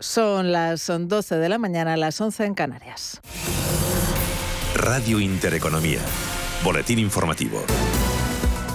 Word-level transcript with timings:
Son 0.00 0.52
las 0.52 0.86
12 0.86 1.38
de 1.38 1.48
la 1.48 1.58
mañana, 1.58 1.96
las 1.96 2.20
11 2.20 2.44
en 2.44 2.54
Canarias. 2.54 3.20
Radio 4.84 5.18
Intereconomía. 5.18 6.00
Boletín 6.62 6.98
informativo. 6.98 7.64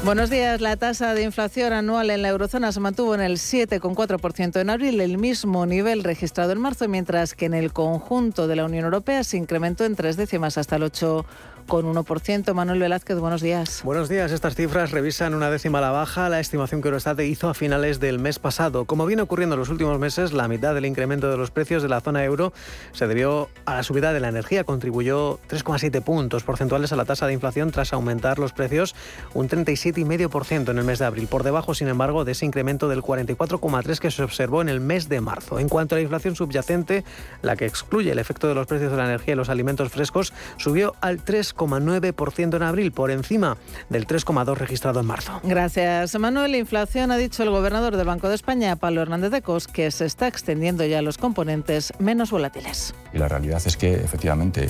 Buenos 0.05 0.29
días. 0.29 0.61
La 0.61 0.77
tasa 0.77 1.13
de 1.13 1.23
inflación 1.23 1.73
anual 1.73 2.09
en 2.09 2.21
la 2.21 2.29
eurozona 2.29 2.71
se 2.71 2.79
mantuvo 2.79 3.13
en 3.15 3.21
el 3.21 3.33
7,4% 3.33 4.61
en 4.61 4.69
abril, 4.69 5.01
el 5.01 5.17
mismo 5.17 5.65
nivel 5.65 6.05
registrado 6.05 6.53
en 6.53 6.61
marzo, 6.61 6.87
mientras 6.87 7.35
que 7.35 7.45
en 7.45 7.53
el 7.53 7.73
conjunto 7.73 8.47
de 8.47 8.55
la 8.55 8.63
Unión 8.63 8.85
Europea 8.85 9.25
se 9.25 9.35
incrementó 9.35 9.83
en 9.83 9.97
tres 9.97 10.15
décimas 10.15 10.57
hasta 10.57 10.77
el 10.77 10.83
8% 10.83 11.25
con 11.69 11.85
1%. 11.85 12.53
Manuel 12.53 12.79
Velázquez, 12.79 13.17
buenos 13.19 13.41
días. 13.41 13.81
Buenos 13.83 14.09
días. 14.09 14.31
Estas 14.31 14.55
cifras 14.55 14.91
revisan 14.91 15.35
una 15.35 15.51
décima 15.51 15.77
a 15.77 15.81
la 15.81 15.91
baja 15.91 16.27
la 16.27 16.39
estimación 16.39 16.81
que 16.81 16.87
Eurostat 16.89 17.19
hizo 17.21 17.47
a 17.47 17.53
finales 17.53 17.99
del 17.99 18.17
mes 18.19 18.39
pasado. 18.39 18.85
Como 18.85 19.05
viene 19.05 19.21
ocurriendo 19.21 19.53
en 19.53 19.59
los 19.59 19.69
últimos 19.69 19.99
meses, 19.99 20.33
la 20.33 20.47
mitad 20.47 20.73
del 20.73 20.87
incremento 20.87 21.29
de 21.29 21.37
los 21.37 21.51
precios 21.51 21.83
de 21.83 21.89
la 21.89 22.01
zona 22.01 22.25
euro 22.25 22.53
se 22.91 23.07
debió 23.07 23.49
a 23.65 23.75
la 23.75 23.83
subida 23.83 24.11
de 24.11 24.19
la 24.19 24.29
energía. 24.29 24.63
Contribuyó 24.63 25.39
3,7 25.47 26.01
puntos 26.01 26.43
porcentuales 26.43 26.91
a 26.91 26.95
la 26.95 27.05
tasa 27.05 27.27
de 27.27 27.33
inflación 27.33 27.71
tras 27.71 27.93
aumentar 27.93 28.39
los 28.39 28.51
precios 28.51 28.95
un 29.35 29.47
37,5% 29.93 30.71
en 30.71 30.77
el 30.77 30.83
mes 30.83 30.99
de 30.99 31.05
abril. 31.05 31.27
Por 31.27 31.43
debajo, 31.43 31.73
sin 31.73 31.87
embargo, 31.87 32.25
de 32.25 32.33
ese 32.33 32.45
incremento 32.45 32.87
del 32.87 33.01
44,3 33.01 33.99
que 33.99 34.11
se 34.11 34.23
observó 34.23 34.61
en 34.61 34.69
el 34.69 34.79
mes 34.79 35.09
de 35.09 35.21
marzo. 35.21 35.59
En 35.59 35.69
cuanto 35.69 35.95
a 35.95 35.97
la 35.97 36.03
inflación 36.03 36.35
subyacente, 36.35 37.03
la 37.41 37.55
que 37.55 37.65
excluye 37.65 38.11
el 38.11 38.19
efecto 38.19 38.47
de 38.47 38.55
los 38.55 38.67
precios 38.67 38.91
de 38.91 38.97
la 38.97 39.05
energía 39.05 39.33
y 39.33 39.37
los 39.37 39.49
alimentos 39.49 39.89
frescos, 39.89 40.33
subió 40.57 40.95
al 41.01 41.21
3 41.21 41.39
3,9% 41.39 42.55
en 42.55 42.63
abril, 42.63 42.91
por 42.91 43.11
encima 43.11 43.57
del 43.89 44.07
3,2% 44.07 44.55
registrado 44.55 44.99
en 44.99 45.05
marzo. 45.05 45.39
Gracias, 45.43 46.17
Manuel. 46.19 46.55
Inflación 46.55 47.11
ha 47.11 47.17
dicho 47.17 47.43
el 47.43 47.49
gobernador 47.49 47.95
del 47.95 48.05
Banco 48.05 48.29
de 48.29 48.35
España, 48.35 48.75
Pablo 48.75 49.01
Hernández 49.01 49.31
de 49.31 49.41
Cos, 49.41 49.67
que 49.67 49.91
se 49.91 50.05
está 50.05 50.27
extendiendo 50.27 50.85
ya 50.85 50.99
a 50.99 51.01
los 51.01 51.17
componentes 51.17 51.93
menos 51.99 52.31
volátiles. 52.31 52.93
Y 53.13 53.17
la 53.17 53.27
realidad 53.27 53.61
es 53.65 53.77
que, 53.77 53.93
efectivamente, 53.93 54.65
eh, 54.65 54.69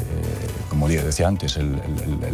como 0.70 0.88
decía 0.88 1.28
antes, 1.28 1.58
el, 1.58 1.80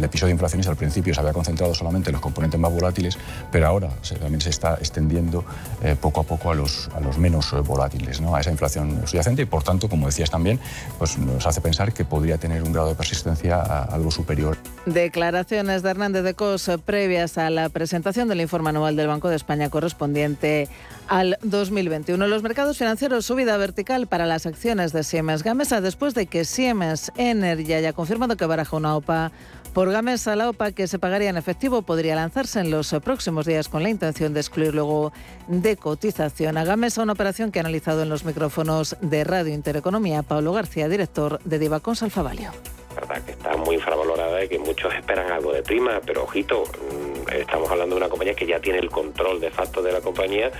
episodio 0.02 0.32
inflacionista 0.32 0.70
al 0.70 0.76
principio 0.76 1.14
se 1.14 1.20
había 1.20 1.32
concentrado 1.32 1.74
solamente 1.74 2.10
en 2.10 2.14
los 2.14 2.22
componentes 2.22 2.60
más 2.60 2.72
volátiles, 2.76 3.18
pero 3.50 3.66
ahora 3.66 3.90
también 4.20 4.40
se 4.40 4.50
está 4.50 4.74
extendiendo 4.74 5.44
eh, 5.82 5.96
poco 6.00 6.20
a 6.20 6.24
poco 6.24 6.50
a 6.50 6.54
los, 6.54 6.88
a 6.94 7.00
los 7.00 7.18
menos 7.18 7.52
eh, 7.52 7.56
volátiles, 7.56 8.20
¿no? 8.20 8.36
a 8.36 8.40
esa 8.40 8.50
inflación 8.50 9.02
subyacente 9.06 9.42
y, 9.42 9.46
por 9.46 9.62
tanto, 9.62 9.88
como 9.88 10.06
decías 10.06 10.30
también, 10.30 10.60
pues 10.98 11.18
nos 11.18 11.46
hace 11.46 11.60
pensar 11.60 11.92
que 11.92 12.04
podría 12.04 12.38
tener 12.38 12.62
un 12.62 12.72
grado 12.72 12.88
de 12.88 12.94
persistencia 12.94 13.60
algo 13.60 14.10
superior 14.10 14.56
Declaraciones 14.86 15.82
de 15.82 15.90
Hernández 15.90 16.22
de 16.22 16.34
Cos 16.34 16.70
previas 16.84 17.38
a 17.38 17.50
la 17.50 17.68
presentación 17.68 18.28
del 18.28 18.40
informe 18.40 18.70
anual 18.70 18.96
del 18.96 19.08
Banco 19.08 19.28
de 19.28 19.36
España 19.36 19.70
correspondiente 19.70 20.68
al 21.08 21.38
2021. 21.42 22.26
Los 22.26 22.42
mercados 22.42 22.78
financieros 22.78 23.26
subida 23.26 23.56
vertical 23.56 24.06
para 24.06 24.26
las 24.26 24.46
acciones 24.46 24.92
de 24.92 25.02
Siemens 25.02 25.42
Gamesa 25.42 25.80
después 25.80 26.14
de 26.14 26.26
que 26.26 26.44
Siemens 26.44 27.12
Energy 27.16 27.72
haya 27.72 27.92
confirmado 27.92 28.36
que 28.36 28.46
baraja 28.46 28.76
una 28.76 28.96
OPA 28.96 29.32
por 29.76 29.92
Gamesa. 29.92 30.36
La 30.36 30.48
OPA 30.48 30.72
que 30.72 30.86
se 30.86 30.98
pagaría 30.98 31.28
en 31.28 31.36
efectivo 31.36 31.82
podría 31.82 32.14
lanzarse 32.14 32.60
en 32.60 32.70
los 32.70 32.96
próximos 33.04 33.44
días 33.44 33.68
con 33.68 33.82
la 33.82 33.90
intención 33.90 34.32
de 34.32 34.40
excluir 34.40 34.74
luego 34.74 35.12
de 35.48 35.76
cotización 35.76 36.56
a 36.56 36.64
Gamesa, 36.64 37.02
una 37.02 37.12
operación 37.12 37.52
que 37.52 37.58
ha 37.58 37.60
analizado 37.60 38.02
en 38.02 38.08
los 38.08 38.24
micrófonos 38.24 38.96
de 39.02 39.22
Radio 39.24 39.52
Intereconomía 39.52 40.22
Pablo 40.22 40.54
García, 40.54 40.88
director 40.88 41.40
de 41.44 41.58
Divacons 41.58 42.02
Alfavalio 42.02 42.52
verdad 42.96 43.22
que 43.24 43.32
está 43.32 43.56
muy 43.56 43.76
infravalorada 43.76 44.42
y 44.42 44.48
que 44.48 44.58
muchos 44.58 44.92
esperan 44.94 45.30
algo 45.30 45.52
de 45.52 45.62
prima, 45.62 46.00
pero 46.04 46.24
ojito, 46.24 46.64
mm, 46.64 47.32
estamos 47.32 47.70
hablando 47.70 47.94
de 47.94 48.00
una 48.00 48.08
compañía 48.08 48.34
que 48.34 48.46
ya 48.46 48.58
tiene 48.58 48.78
el 48.78 48.90
control 48.90 49.40
de 49.40 49.50
facto 49.50 49.82
de 49.82 49.92
la 49.92 50.00
compañía 50.00 50.50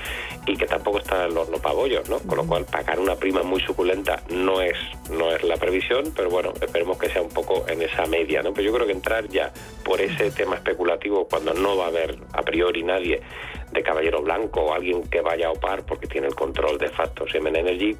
y 0.46 0.56
que 0.56 0.66
tampoco 0.66 0.98
está 0.98 1.24
en 1.24 1.32
el 1.32 1.36
horno 1.36 1.58
pabollos, 1.58 2.08
¿no? 2.08 2.18
Con 2.20 2.38
lo 2.38 2.46
cual 2.46 2.64
pagar 2.66 3.00
una 3.00 3.16
prima 3.16 3.42
muy 3.42 3.60
suculenta 3.60 4.22
no 4.30 4.60
es 4.60 4.76
no 5.10 5.32
es 5.32 5.42
la 5.42 5.56
previsión, 5.56 6.12
pero 6.14 6.30
bueno, 6.30 6.52
esperemos 6.60 6.98
que 6.98 7.08
sea 7.08 7.22
un 7.22 7.30
poco 7.30 7.64
en 7.68 7.82
esa 7.82 8.06
media, 8.06 8.42
¿no? 8.42 8.52
Pero 8.52 8.66
yo 8.66 8.74
creo 8.74 8.86
que 8.86 8.92
entrar 8.92 9.28
ya 9.28 9.52
por 9.84 10.00
ese 10.00 10.30
tema 10.30 10.56
especulativo 10.56 11.26
cuando 11.28 11.54
no 11.54 11.76
va 11.76 11.86
a 11.86 11.88
haber 11.88 12.18
a 12.32 12.42
priori 12.42 12.82
nadie 12.82 13.22
de 13.76 13.82
caballero 13.82 14.22
blanco 14.22 14.60
o 14.60 14.72
alguien 14.72 15.02
que 15.02 15.20
vaya 15.20 15.48
a 15.48 15.50
opar 15.52 15.84
porque 15.84 16.06
tiene 16.06 16.26
el 16.26 16.34
control 16.34 16.78
de 16.78 16.88
facto 16.88 17.26
Siemens 17.28 17.58
Energy, 17.58 17.96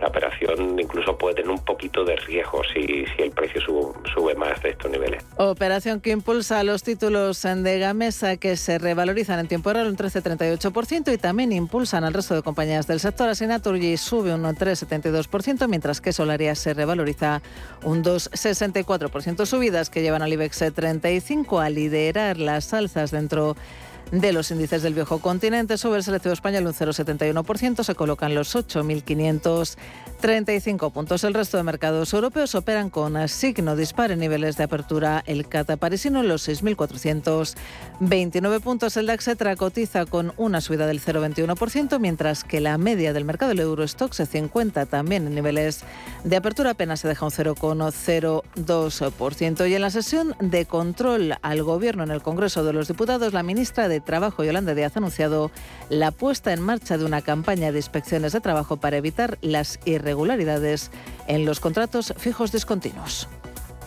la 0.00 0.08
operación 0.08 0.78
incluso 0.78 1.16
puede 1.16 1.36
tener 1.36 1.50
un 1.50 1.64
poquito 1.64 2.04
de 2.04 2.16
riesgo 2.16 2.62
si, 2.72 3.04
si 3.14 3.22
el 3.22 3.30
precio 3.30 3.60
sube, 3.60 4.34
más 4.34 4.60
de 4.62 4.70
estos 4.70 4.90
niveles. 4.90 5.24
Operación 5.36 6.00
que 6.00 6.10
impulsa 6.10 6.62
los 6.64 6.82
títulos 6.82 7.42
de 7.42 7.78
Gamesa 7.78 8.36
que 8.36 8.56
se 8.56 8.78
revalorizan 8.78 9.38
en 9.38 9.48
tiempo 9.48 9.72
real 9.72 9.88
un 9.88 9.96
13,38% 9.96 11.12
y 11.12 11.18
también 11.18 11.52
impulsan 11.52 12.04
al 12.04 12.14
resto 12.14 12.34
de 12.34 12.42
compañías 12.42 12.86
del 12.86 13.00
sector. 13.00 13.28
Asinaturgy 13.28 13.96
sube 13.96 14.34
un 14.34 14.42
3,72%, 14.42 15.68
mientras 15.68 16.00
que 16.00 16.12
Solaria 16.12 16.54
se 16.54 16.74
revaloriza 16.74 17.42
un 17.84 18.02
2,64%. 18.02 19.46
Subidas 19.46 19.90
que 19.90 20.02
llevan 20.02 20.22
al 20.22 20.32
IBEX 20.32 20.72
35 20.74 21.60
a 21.60 21.70
liderar 21.70 22.38
las 22.38 22.72
alzas 22.72 23.10
dentro 23.10 23.54
de 23.54 23.87
los 24.10 24.50
índices 24.50 24.82
del 24.82 24.94
viejo 24.94 25.18
continente. 25.18 25.76
Sobre 25.78 25.98
el 25.98 26.04
selectivo 26.04 26.32
español 26.32 26.66
un 26.66 26.72
0,71%, 26.72 27.84
se 27.84 27.94
colocan 27.94 28.34
los 28.34 28.56
8.535 28.56 30.92
puntos. 30.92 31.22
El 31.24 31.34
resto 31.34 31.56
de 31.56 31.62
mercados 31.62 32.12
europeos 32.12 32.54
operan 32.54 32.90
con 32.90 33.28
signo 33.28 33.76
dispar 33.76 34.10
en 34.10 34.18
niveles 34.20 34.56
de 34.56 34.64
apertura. 34.64 35.22
El 35.26 35.46
CATA 35.48 35.76
parisino 35.76 36.20
en 36.20 36.28
los 36.28 36.48
6.429 36.48 38.60
puntos. 38.60 38.96
El 38.96 39.06
DAX 39.06 39.28
cotiza 39.58 40.06
con 40.06 40.32
una 40.36 40.60
subida 40.60 40.86
del 40.86 41.00
0,21%, 41.00 41.98
mientras 41.98 42.44
que 42.44 42.60
la 42.60 42.78
media 42.78 43.12
del 43.12 43.24
mercado 43.24 43.48
del 43.50 43.58
Eurostox 43.60 44.16
50 44.16 44.86
también 44.86 45.26
en 45.26 45.34
niveles 45.34 45.80
de 46.24 46.36
apertura 46.36 46.70
apenas 46.70 47.00
se 47.00 47.08
deja 47.08 47.26
un 47.26 47.32
0,02%. 47.32 49.68
Y 49.68 49.74
en 49.74 49.82
la 49.82 49.90
sesión 49.90 50.36
de 50.40 50.64
control 50.66 51.34
al 51.42 51.62
gobierno 51.62 52.04
en 52.04 52.10
el 52.10 52.22
Congreso 52.22 52.64
de 52.64 52.72
los 52.72 52.88
Diputados, 52.88 53.32
la 53.32 53.42
ministra 53.42 53.88
de 53.88 53.97
Trabajo, 54.00 54.44
Yolanda 54.44 54.74
Díaz, 54.74 54.96
ha 54.96 55.00
anunciado 55.00 55.50
la 55.88 56.10
puesta 56.10 56.52
en 56.52 56.60
marcha 56.60 56.98
de 56.98 57.04
una 57.04 57.22
campaña 57.22 57.72
de 57.72 57.78
inspecciones 57.78 58.32
de 58.32 58.40
trabajo 58.40 58.76
para 58.76 58.96
evitar 58.96 59.38
las 59.40 59.80
irregularidades 59.84 60.90
en 61.26 61.44
los 61.44 61.60
contratos 61.60 62.14
fijos 62.18 62.52
discontinuos 62.52 63.28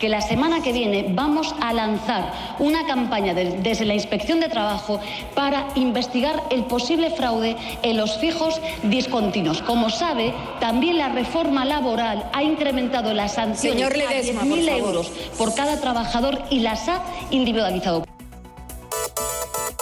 que 0.01 0.09
la 0.09 0.19
semana 0.19 0.63
que 0.63 0.73
viene 0.73 1.13
vamos 1.13 1.53
a 1.61 1.71
lanzar 1.73 2.33
una 2.57 2.87
campaña 2.87 3.35
desde 3.35 3.85
la 3.85 3.93
Inspección 3.93 4.39
de 4.39 4.49
Trabajo 4.49 4.99
para 5.35 5.67
investigar 5.75 6.41
el 6.49 6.65
posible 6.65 7.11
fraude 7.11 7.55
en 7.83 7.97
los 7.97 8.17
fijos 8.17 8.59
discontinuos. 8.81 9.61
Como 9.61 9.91
sabe, 9.91 10.33
también 10.59 10.97
la 10.97 11.09
reforma 11.09 11.65
laboral 11.65 12.25
ha 12.33 12.41
incrementado 12.41 13.13
las 13.13 13.35
sanciones 13.35 13.83
a 13.83 14.11
10.000 14.11 14.69
euros 14.79 15.11
por 15.37 15.53
cada 15.53 15.79
trabajador 15.79 16.45
y 16.49 16.61
las 16.61 16.89
ha 16.89 17.03
individualizado. 17.29 18.03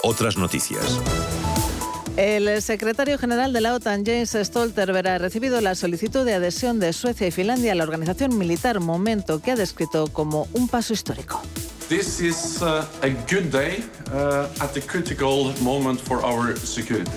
Otras 0.02 0.36
noticias. 0.36 0.98
El 2.16 2.60
secretario 2.62 3.18
general 3.18 3.52
de 3.52 3.60
la 3.60 3.74
OTAN, 3.74 4.04
James 4.04 4.36
Stoltenberg, 4.38 5.08
ha 5.08 5.18
recibido 5.18 5.60
la 5.60 5.74
solicitud 5.74 6.24
de 6.24 6.34
adhesión 6.34 6.80
de 6.80 6.92
Suecia 6.92 7.26
y 7.26 7.30
Finlandia 7.30 7.72
a 7.72 7.74
la 7.74 7.84
organización 7.84 8.36
militar, 8.36 8.80
momento 8.80 9.40
que 9.40 9.52
ha 9.52 9.56
descrito 9.56 10.08
como 10.08 10.48
un 10.52 10.68
paso 10.68 10.92
histórico. 10.92 11.40
This 11.88 12.20
is 12.20 12.62
uh, 12.62 12.84
a 13.02 13.08
good 13.28 13.50
day 13.50 13.84
uh, 14.12 14.46
at 14.60 14.76
a 14.76 14.80
critical 14.80 15.52
moment 15.60 16.00
for 16.00 16.24
our 16.24 16.56
security. 16.56 17.10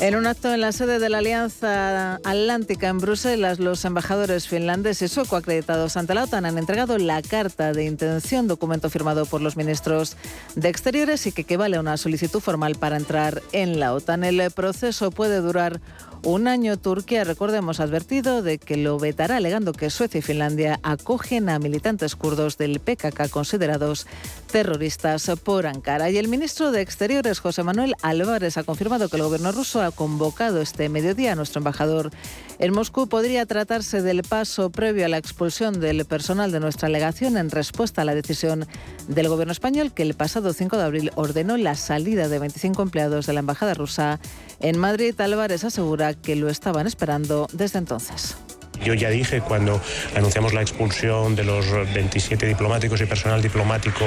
En 0.00 0.16
un 0.16 0.26
acto 0.26 0.54
en 0.54 0.60
la 0.60 0.72
sede 0.72 0.98
de 0.98 1.08
la 1.08 1.18
Alianza 1.18 2.14
Atlántica 2.16 2.88
en 2.88 2.98
Bruselas, 2.98 3.58
los 3.58 3.84
embajadores 3.84 4.48
finlandés 4.48 5.02
y 5.02 5.08
sueco 5.08 5.36
acreditados 5.36 5.96
ante 5.96 6.14
la 6.14 6.24
OTAN 6.24 6.46
han 6.46 6.56
entregado 6.56 6.96
la 6.98 7.20
carta 7.20 7.72
de 7.72 7.84
intención, 7.84 8.46
documento 8.46 8.90
firmado 8.90 9.26
por 9.26 9.40
los 9.40 9.56
ministros 9.56 10.16
de 10.54 10.68
Exteriores 10.68 11.26
y 11.26 11.32
que 11.32 11.42
equivale 11.42 11.76
a 11.76 11.80
una 11.80 11.96
solicitud 11.96 12.40
formal 12.40 12.76
para 12.76 12.96
entrar 12.96 13.42
en 13.52 13.80
la 13.80 13.92
OTAN. 13.92 14.24
El 14.24 14.50
proceso 14.52 15.10
puede 15.10 15.40
durar 15.40 15.80
un 16.22 16.48
año. 16.48 16.76
Turquía, 16.76 17.24
recordemos, 17.24 17.80
advertido 17.80 18.42
de 18.42 18.58
que 18.58 18.76
lo 18.76 18.98
vetará 18.98 19.36
alegando 19.36 19.72
que 19.72 19.90
Suecia 19.90 20.18
y 20.18 20.22
Finlandia 20.22 20.80
acogen 20.82 21.48
a 21.48 21.58
militantes 21.58 22.16
kurdos 22.16 22.58
del 22.58 22.80
PKK 22.80 23.28
considerados 23.30 24.06
terroristas 24.50 25.30
por 25.42 25.66
Ankara. 25.66 26.10
Y 26.10 26.18
el 26.18 26.28
ministro 26.28 26.70
de 26.72 26.80
Exteriores, 26.80 27.40
José 27.40 27.62
Manuel 27.62 27.94
Álvarez, 28.02 28.56
ha 28.56 28.64
confirmado 28.64 29.08
que 29.08 29.16
el 29.16 29.22
gobierno 29.22 29.52
ruso 29.52 29.82
ha 29.82 29.90
convocado 29.90 30.60
este 30.60 30.88
mediodía 30.88 31.32
a 31.32 31.34
nuestro 31.36 31.60
embajador 31.60 32.10
en 32.58 32.72
Moscú. 32.72 33.08
Podría 33.08 33.46
tratarse 33.46 34.02
del 34.02 34.22
paso 34.22 34.70
previo 34.70 35.04
a 35.04 35.08
la 35.08 35.18
expulsión 35.18 35.80
del 35.80 36.04
personal 36.04 36.52
de 36.52 36.60
nuestra 36.60 36.88
legación 36.88 37.36
en 37.36 37.50
respuesta 37.50 38.02
a 38.02 38.04
la 38.04 38.14
decisión 38.14 38.66
del 39.08 39.28
gobierno 39.28 39.52
español 39.52 39.92
que 39.92 40.02
el 40.02 40.14
pasado 40.14 40.52
5 40.52 40.76
de 40.76 40.82
abril 40.82 41.10
ordenó 41.14 41.56
la 41.56 41.74
salida 41.74 42.28
de 42.28 42.38
25 42.38 42.82
empleados 42.82 43.26
de 43.26 43.32
la 43.32 43.40
embajada 43.40 43.74
rusa 43.74 44.20
en 44.60 44.78
Madrid. 44.78 45.18
Álvarez 45.20 45.64
asegura 45.64 46.14
que 46.14 46.36
lo 46.36 46.48
estaban 46.48 46.86
esperando 46.86 47.48
desde 47.52 47.78
entonces. 47.78 48.36
Yo 48.84 48.94
ya 48.94 49.10
dije 49.10 49.40
cuando 49.40 49.80
anunciamos 50.14 50.52
la 50.52 50.62
expulsión 50.62 51.34
de 51.34 51.44
los 51.44 51.70
27 51.94 52.46
diplomáticos 52.46 53.00
y 53.00 53.06
personal 53.06 53.42
diplomático 53.42 54.04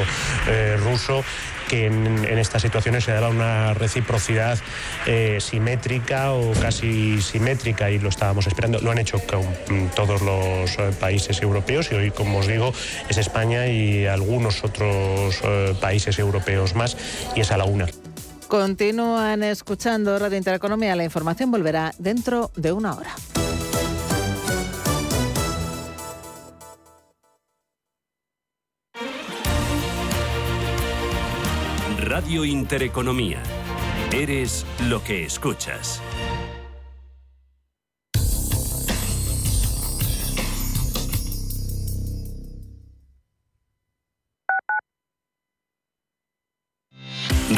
eh, 0.47 0.77
ruso 0.77 1.23
que 1.67 1.85
en, 1.85 2.25
estas 2.37 2.61
situaciones 2.61 3.05
se 3.05 3.11
daba 3.11 3.29
una 3.29 3.73
reciprocidad 3.73 4.59
eh, 5.05 5.37
simétrica 5.39 6.33
o 6.33 6.51
casi 6.53 7.21
simétrica 7.21 7.89
y 7.91 7.99
lo 7.99 8.09
estábamos 8.09 8.47
esperando. 8.47 8.79
Lo 8.79 8.91
han 8.91 8.99
hecho 8.99 9.19
con 9.19 9.89
todos 9.95 10.21
los 10.21 10.77
eh, 10.77 10.91
países 10.99 11.41
europeos 11.41 11.91
y 11.91 11.95
hoy, 11.95 12.11
como 12.11 12.39
os 12.39 12.47
digo, 12.47 12.73
es 13.09 13.17
España 13.17 13.67
y 13.67 14.05
algunos 14.05 14.63
otros 14.63 15.41
países 15.79 16.19
europeos 16.19 16.75
más 16.75 16.97
y 17.35 17.41
es 17.41 17.51
a 17.51 17.57
la 17.57 17.65
una. 17.65 17.87
Continúan 18.51 19.43
escuchando 19.43 20.19
Radio 20.19 20.37
Intereconomía. 20.37 20.93
La 20.97 21.05
información 21.05 21.51
volverá 21.51 21.93
dentro 21.97 22.51
de 22.57 22.73
una 22.73 22.97
hora. 22.97 23.15
Radio 31.97 32.43
Intereconomía. 32.43 33.41
Eres 34.11 34.65
lo 34.89 35.01
que 35.01 35.23
escuchas. 35.23 36.01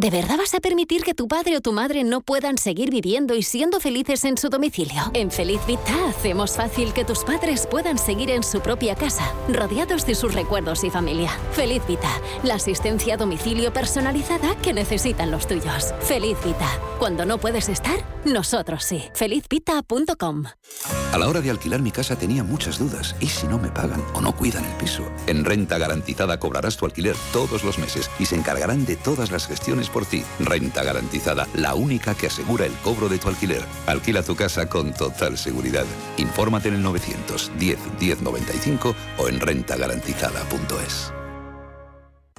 ¿De 0.00 0.08
verdad 0.08 0.38
vas 0.38 0.54
a 0.54 0.60
permitir 0.60 1.02
que 1.02 1.12
tu 1.12 1.28
padre 1.28 1.58
o 1.58 1.60
tu 1.60 1.72
madre 1.72 2.04
no 2.04 2.22
puedan 2.22 2.56
seguir 2.56 2.90
viviendo 2.90 3.34
y 3.34 3.42
siendo 3.42 3.80
felices 3.80 4.24
en 4.24 4.38
su 4.38 4.48
domicilio? 4.48 5.10
En 5.12 5.30
Feliz 5.30 5.60
Vita 5.66 6.08
hacemos 6.08 6.56
fácil 6.56 6.94
que 6.94 7.04
tus 7.04 7.22
padres 7.22 7.66
puedan 7.70 7.98
seguir 7.98 8.30
en 8.30 8.42
su 8.42 8.60
propia 8.60 8.94
casa, 8.94 9.30
rodeados 9.46 10.06
de 10.06 10.14
sus 10.14 10.32
recuerdos 10.32 10.84
y 10.84 10.90
familia. 10.90 11.30
Feliz 11.52 11.82
Vita, 11.86 12.08
la 12.42 12.54
asistencia 12.54 13.12
a 13.12 13.16
domicilio 13.18 13.74
personalizada 13.74 14.56
que 14.62 14.72
necesitan 14.72 15.30
los 15.30 15.46
tuyos. 15.46 15.92
Feliz 16.00 16.38
Vita, 16.42 16.70
cuando 16.98 17.26
no 17.26 17.36
puedes 17.36 17.68
estar, 17.68 18.02
nosotros 18.24 18.84
sí. 18.84 19.04
Felizvita.com. 19.14 20.44
A 21.12 21.18
la 21.18 21.28
hora 21.28 21.40
de 21.40 21.50
alquilar 21.50 21.82
mi 21.82 21.90
casa 21.90 22.16
tenía 22.16 22.44
muchas 22.44 22.78
dudas. 22.78 23.16
¿Y 23.20 23.26
si 23.26 23.46
no 23.46 23.58
me 23.58 23.70
pagan 23.70 24.02
o 24.14 24.20
no 24.20 24.34
cuidan 24.34 24.64
el 24.64 24.76
piso? 24.76 25.02
En 25.26 25.44
Renta 25.44 25.78
Garantizada 25.78 26.38
cobrarás 26.38 26.76
tu 26.76 26.86
alquiler 26.86 27.16
todos 27.32 27.64
los 27.64 27.78
meses 27.78 28.10
y 28.18 28.26
se 28.26 28.36
encargarán 28.36 28.84
de 28.86 28.96
todas 28.96 29.30
las 29.30 29.46
gestiones 29.46 29.89
por 29.90 30.06
ti. 30.06 30.24
Renta 30.40 30.82
garantizada, 30.82 31.46
la 31.54 31.74
única 31.74 32.14
que 32.14 32.28
asegura 32.28 32.66
el 32.66 32.72
cobro 32.82 33.08
de 33.08 33.18
tu 33.18 33.28
alquiler. 33.28 33.62
Alquila 33.86 34.22
tu 34.22 34.34
casa 34.36 34.68
con 34.68 34.92
total 34.92 35.36
seguridad. 35.36 35.84
Infórmate 36.16 36.68
en 36.68 36.74
el 36.76 36.82
910 36.82 37.78
1095 38.00 38.94
o 39.18 39.28
en 39.28 39.40
rentagarantizada.es. 39.40 41.19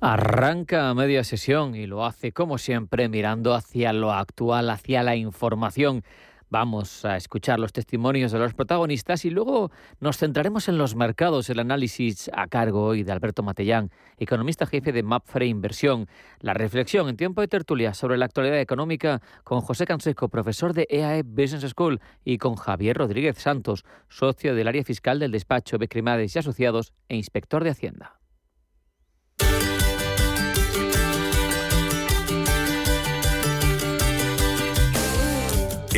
Arranca 0.00 0.88
a 0.88 0.94
media 0.94 1.24
sesión 1.24 1.74
y 1.74 1.88
lo 1.88 2.06
hace 2.06 2.30
como 2.30 2.58
siempre 2.58 3.08
mirando 3.08 3.52
hacia 3.52 3.92
lo 3.92 4.12
actual, 4.12 4.70
hacia 4.70 5.02
la 5.02 5.16
información. 5.16 6.04
Vamos 6.50 7.04
a 7.04 7.16
escuchar 7.16 7.58
los 7.58 7.72
testimonios 7.72 8.30
de 8.30 8.38
los 8.38 8.54
protagonistas 8.54 9.24
y 9.24 9.30
luego 9.30 9.72
nos 9.98 10.16
centraremos 10.16 10.68
en 10.68 10.78
los 10.78 10.94
mercados, 10.94 11.50
el 11.50 11.58
análisis 11.58 12.30
a 12.32 12.46
cargo 12.46 12.84
hoy 12.84 13.02
de 13.02 13.10
Alberto 13.10 13.42
Matellán, 13.42 13.90
economista 14.18 14.66
jefe 14.66 14.92
de 14.92 15.02
Mapfre 15.02 15.46
Inversión, 15.46 16.06
la 16.38 16.54
reflexión 16.54 17.08
en 17.08 17.16
tiempo 17.16 17.40
de 17.40 17.48
tertulia 17.48 17.92
sobre 17.92 18.18
la 18.18 18.26
actualidad 18.26 18.60
económica 18.60 19.20
con 19.42 19.60
José 19.62 19.84
Canseco, 19.84 20.28
profesor 20.28 20.74
de 20.74 20.86
EAE 20.88 21.24
Business 21.24 21.68
School, 21.72 22.00
y 22.24 22.38
con 22.38 22.54
Javier 22.54 22.96
Rodríguez 22.96 23.36
Santos, 23.36 23.84
socio 24.08 24.54
del 24.54 24.68
área 24.68 24.84
fiscal 24.84 25.18
del 25.18 25.32
despacho 25.32 25.76
Becrimades 25.76 26.36
y 26.36 26.38
Asociados 26.38 26.92
e 27.08 27.16
inspector 27.16 27.64
de 27.64 27.70
Hacienda. 27.70 28.17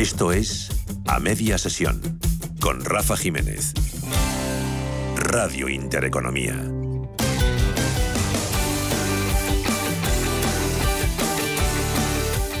Esto 0.01 0.31
es 0.31 0.69
A 1.05 1.19
Media 1.19 1.59
Sesión 1.59 2.01
con 2.59 2.83
Rafa 2.83 3.15
Jiménez. 3.15 3.71
Radio 5.15 5.69
Intereconomía. 5.69 6.55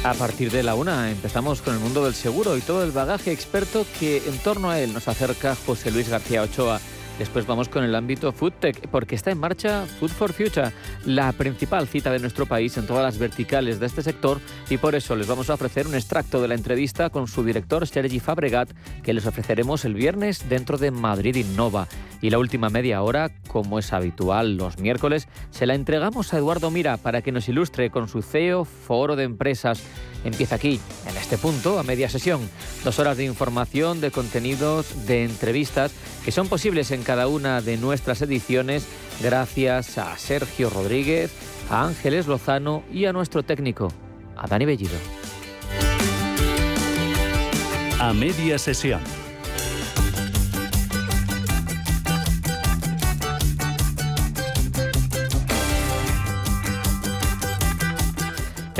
A 0.03 0.13
partir 0.13 0.51
de 0.51 0.61
la 0.61 0.75
una 0.75 1.09
empezamos 1.09 1.63
con 1.63 1.73
el 1.73 1.79
mundo 1.79 2.05
del 2.05 2.13
seguro 2.13 2.55
y 2.57 2.61
todo 2.61 2.83
el 2.83 2.91
bagaje 2.91 3.31
experto 3.31 3.87
que 3.99 4.17
en 4.17 4.37
torno 4.37 4.69
a 4.69 4.79
él 4.79 4.93
nos 4.93 5.07
acerca 5.07 5.55
José 5.65 5.89
Luis 5.89 6.09
García 6.09 6.43
Ochoa. 6.43 6.79
Después 7.21 7.45
vamos 7.45 7.69
con 7.69 7.83
el 7.83 7.93
ámbito 7.93 8.31
FoodTech, 8.31 8.87
porque 8.87 9.13
está 9.13 9.29
en 9.29 9.37
marcha 9.37 9.85
Food 9.85 10.09
for 10.09 10.33
Future, 10.33 10.71
la 11.05 11.31
principal 11.33 11.87
cita 11.87 12.11
de 12.11 12.17
nuestro 12.17 12.47
país 12.47 12.75
en 12.77 12.87
todas 12.87 13.03
las 13.03 13.19
verticales 13.19 13.79
de 13.79 13.85
este 13.85 14.01
sector, 14.01 14.39
y 14.71 14.77
por 14.77 14.95
eso 14.95 15.15
les 15.15 15.27
vamos 15.27 15.51
a 15.51 15.53
ofrecer 15.53 15.85
un 15.85 15.93
extracto 15.93 16.41
de 16.41 16.47
la 16.47 16.55
entrevista 16.55 17.11
con 17.11 17.27
su 17.27 17.43
director 17.43 17.85
Sergi 17.85 18.19
Fabregat, 18.19 18.71
que 19.03 19.13
les 19.13 19.27
ofreceremos 19.27 19.85
el 19.85 19.93
viernes 19.93 20.49
dentro 20.49 20.79
de 20.79 20.89
Madrid 20.89 21.35
Innova. 21.35 21.87
Y 22.23 22.31
la 22.31 22.39
última 22.39 22.69
media 22.69 23.03
hora, 23.03 23.29
como 23.47 23.77
es 23.77 23.93
habitual 23.93 24.57
los 24.57 24.79
miércoles, 24.79 25.27
se 25.51 25.67
la 25.67 25.75
entregamos 25.75 26.33
a 26.33 26.39
Eduardo 26.39 26.71
Mira 26.71 26.97
para 26.97 27.21
que 27.21 27.31
nos 27.31 27.47
ilustre 27.47 27.91
con 27.91 28.07
su 28.07 28.23
CEO 28.23 28.65
Foro 28.65 29.15
de 29.15 29.25
Empresas. 29.25 29.83
Empieza 30.23 30.55
aquí, 30.55 30.79
en 31.07 31.17
este 31.17 31.37
punto, 31.37 31.79
a 31.79 31.83
media 31.83 32.09
sesión. 32.09 32.41
Dos 32.83 32.99
horas 32.99 33.17
de 33.17 33.25
información, 33.25 34.01
de 34.01 34.11
contenidos, 34.11 35.07
de 35.07 35.23
entrevistas 35.23 35.91
que 36.23 36.31
son 36.31 36.47
posibles 36.47 36.91
en 36.91 37.03
cada 37.03 37.27
una 37.27 37.61
de 37.61 37.77
nuestras 37.77 38.21
ediciones 38.21 38.85
gracias 39.21 39.97
a 39.97 40.17
Sergio 40.17 40.69
Rodríguez, 40.69 41.31
a 41.69 41.83
Ángeles 41.85 42.27
Lozano 42.27 42.83
y 42.91 43.05
a 43.05 43.13
nuestro 43.13 43.43
técnico, 43.43 43.91
a 44.35 44.47
Dani 44.47 44.65
Bellido. 44.65 44.97
A 47.99 48.13
media 48.13 48.57
sesión 48.57 49.20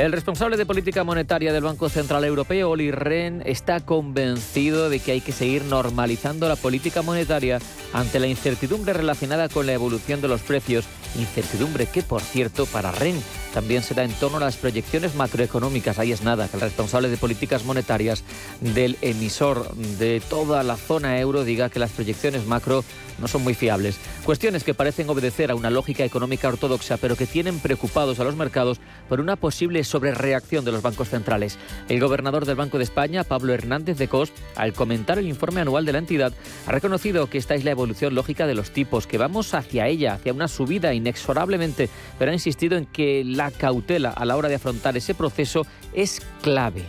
El 0.02 0.10
responsable 0.10 0.56
de 0.56 0.66
política 0.66 1.04
monetaria 1.04 1.52
del 1.52 1.62
Banco 1.62 1.88
Central 1.88 2.24
Europeo, 2.24 2.70
Oli 2.70 2.90
Rehn, 2.90 3.40
está 3.46 3.78
convencido 3.78 4.90
de 4.90 4.98
que 4.98 5.12
hay 5.12 5.20
que 5.20 5.30
seguir 5.30 5.64
normalizando 5.64 6.48
la 6.48 6.56
política 6.56 7.02
monetaria 7.02 7.60
ante 7.92 8.18
la 8.18 8.26
incertidumbre 8.26 8.94
relacionada 8.94 9.48
con 9.48 9.64
la 9.64 9.74
evolución 9.74 10.20
de 10.20 10.26
los 10.26 10.40
precios, 10.40 10.86
incertidumbre 11.14 11.86
que, 11.86 12.02
por 12.02 12.20
cierto, 12.20 12.66
para 12.66 12.90
Rehn 12.90 13.22
también 13.54 13.84
será 13.84 14.02
en 14.02 14.12
torno 14.14 14.38
a 14.38 14.40
las 14.40 14.56
proyecciones 14.56 15.14
macroeconómicas. 15.14 16.00
Ahí 16.00 16.10
es 16.10 16.22
nada, 16.22 16.48
que 16.48 16.56
el 16.56 16.62
responsable 16.62 17.08
de 17.08 17.16
políticas 17.16 17.64
monetarias 17.64 18.24
del 18.60 18.96
emisor 19.02 19.72
de 19.76 20.20
toda 20.28 20.64
la 20.64 20.76
zona 20.76 21.20
euro 21.20 21.44
diga 21.44 21.68
que 21.68 21.78
las 21.78 21.90
proyecciones 21.90 22.46
macro 22.46 22.82
no 23.18 23.28
son 23.28 23.44
muy 23.44 23.54
fiables. 23.54 23.98
Cuestiones 24.24 24.64
que 24.64 24.74
parecen 24.74 25.08
obedecer 25.10 25.50
a 25.50 25.54
una 25.54 25.70
lógica 25.70 26.04
económica 26.04 26.48
ortodoxa, 26.48 26.96
pero 26.96 27.14
que 27.14 27.26
tienen 27.26 27.60
preocupados 27.60 28.18
a 28.18 28.24
los 28.24 28.36
mercados 28.36 28.80
por 29.08 29.20
una 29.20 29.36
posible 29.36 29.84
sobrereacción 29.92 30.64
de 30.64 30.72
los 30.72 30.82
bancos 30.82 31.10
centrales. 31.10 31.58
El 31.88 32.00
gobernador 32.00 32.46
del 32.46 32.56
Banco 32.56 32.78
de 32.78 32.84
España, 32.84 33.24
Pablo 33.24 33.52
Hernández 33.52 33.98
de 33.98 34.08
Cos, 34.08 34.32
al 34.56 34.72
comentar 34.72 35.18
el 35.18 35.28
informe 35.28 35.60
anual 35.60 35.84
de 35.84 35.92
la 35.92 35.98
entidad, 35.98 36.32
ha 36.66 36.72
reconocido 36.72 37.28
que 37.28 37.38
esta 37.38 37.54
es 37.54 37.64
la 37.64 37.70
evolución 37.70 38.14
lógica 38.14 38.46
de 38.46 38.54
los 38.54 38.70
tipos, 38.70 39.06
que 39.06 39.18
vamos 39.18 39.54
hacia 39.54 39.86
ella, 39.86 40.14
hacia 40.14 40.32
una 40.32 40.48
subida 40.48 40.94
inexorablemente, 40.94 41.90
pero 42.18 42.30
ha 42.30 42.34
insistido 42.34 42.76
en 42.78 42.86
que 42.86 43.22
la 43.24 43.50
cautela 43.50 44.10
a 44.10 44.24
la 44.24 44.36
hora 44.36 44.48
de 44.48 44.54
afrontar 44.56 44.96
ese 44.96 45.14
proceso 45.14 45.66
es 45.92 46.22
clave. 46.42 46.84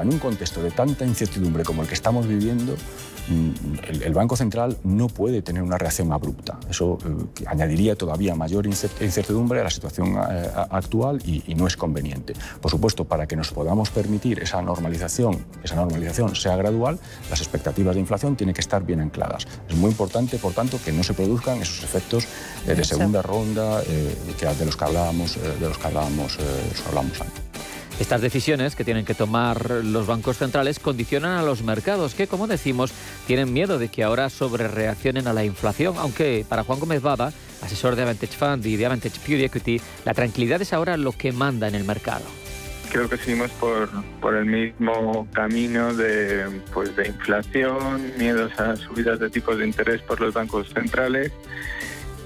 en 0.00 0.08
un 0.08 0.18
contexto 0.20 0.62
de 0.62 0.70
tanta 0.70 1.04
incertidumbre 1.04 1.64
como 1.64 1.82
el 1.82 1.88
que 1.88 1.94
estamos 1.94 2.28
viviendo, 2.28 2.76
mm, 3.30 4.02
el, 4.04 4.12
Banco 4.12 4.36
Central 4.36 4.76
no 4.84 5.08
puede 5.08 5.42
tener 5.42 5.62
una 5.62 5.78
reacción 5.78 6.12
abrupta. 6.12 6.58
Eso 6.68 6.98
eh, 7.04 7.44
añadiría 7.46 7.96
todavía 7.96 8.34
mayor 8.34 8.66
incertidumbre 8.66 9.60
a 9.60 9.64
la 9.64 9.70
situación 9.70 10.16
eh, 10.16 10.50
actual 10.70 11.20
y, 11.24 11.42
y, 11.46 11.54
no 11.54 11.66
es 11.66 11.76
conveniente. 11.76 12.34
Por 12.60 12.70
supuesto, 12.70 13.04
para 13.04 13.26
que 13.26 13.36
nos 13.36 13.52
podamos 13.52 13.90
permitir 13.90 14.40
esa 14.40 14.60
normalización, 14.60 15.44
esa 15.62 15.76
normalización 15.76 16.34
sea 16.34 16.56
gradual, 16.56 16.98
las 17.30 17.40
expectativas 17.40 17.94
de 17.94 18.00
inflación 18.00 18.36
tienen 18.36 18.54
que 18.54 18.60
estar 18.60 18.84
bien 18.84 19.00
ancladas. 19.00 19.46
Es 19.68 19.76
muy 19.76 19.90
importante, 19.90 20.38
por 20.38 20.52
tanto, 20.52 20.78
que 20.84 20.92
no 20.92 21.02
se 21.02 21.14
produzcan 21.14 21.62
esos 21.62 21.84
efectos 21.84 22.26
eh, 22.66 22.74
de 22.74 22.84
segunda 22.84 23.22
ronda 23.22 23.82
que, 23.82 24.46
de 24.46 24.66
los 24.66 24.76
que 24.76 24.84
hablábamos, 24.84 25.38
de 25.40 25.68
los 25.68 25.78
que 25.78 25.86
hablábamos, 25.86 26.38
los 26.38 26.80
que 26.80 26.88
hablamos 26.88 27.20
antes. 27.20 27.49
Estas 28.00 28.22
decisiones 28.22 28.74
que 28.74 28.82
tienen 28.82 29.04
que 29.04 29.14
tomar 29.14 29.70
los 29.84 30.06
bancos 30.06 30.38
centrales 30.38 30.78
condicionan 30.78 31.36
a 31.36 31.42
los 31.42 31.62
mercados 31.62 32.14
que, 32.14 32.26
como 32.26 32.46
decimos, 32.46 32.92
tienen 33.26 33.52
miedo 33.52 33.78
de 33.78 33.88
que 33.88 34.02
ahora 34.02 34.30
sobrereaccionen 34.30 35.28
a 35.28 35.34
la 35.34 35.44
inflación, 35.44 35.96
aunque 35.98 36.46
para 36.48 36.64
Juan 36.64 36.80
Gómez 36.80 37.02
Baba, 37.02 37.30
asesor 37.60 37.96
de 37.96 38.02
Avantage 38.02 38.38
Fund 38.38 38.64
y 38.64 38.76
de 38.76 38.86
Avantage 38.86 39.20
Pure 39.20 39.44
Equity, 39.44 39.82
la 40.06 40.14
tranquilidad 40.14 40.62
es 40.62 40.72
ahora 40.72 40.96
lo 40.96 41.12
que 41.12 41.30
manda 41.30 41.68
en 41.68 41.74
el 41.74 41.84
mercado. 41.84 42.24
Creo 42.90 43.06
que 43.06 43.18
seguimos 43.18 43.50
por, 43.52 43.90
por 44.22 44.34
el 44.34 44.46
mismo 44.46 45.28
camino 45.34 45.92
de, 45.92 46.62
pues, 46.72 46.96
de 46.96 47.06
inflación, 47.06 48.12
miedos 48.16 48.58
a 48.58 48.76
subidas 48.76 49.20
de 49.20 49.28
tipos 49.28 49.58
de 49.58 49.66
interés 49.66 50.00
por 50.00 50.22
los 50.22 50.32
bancos 50.32 50.70
centrales 50.72 51.32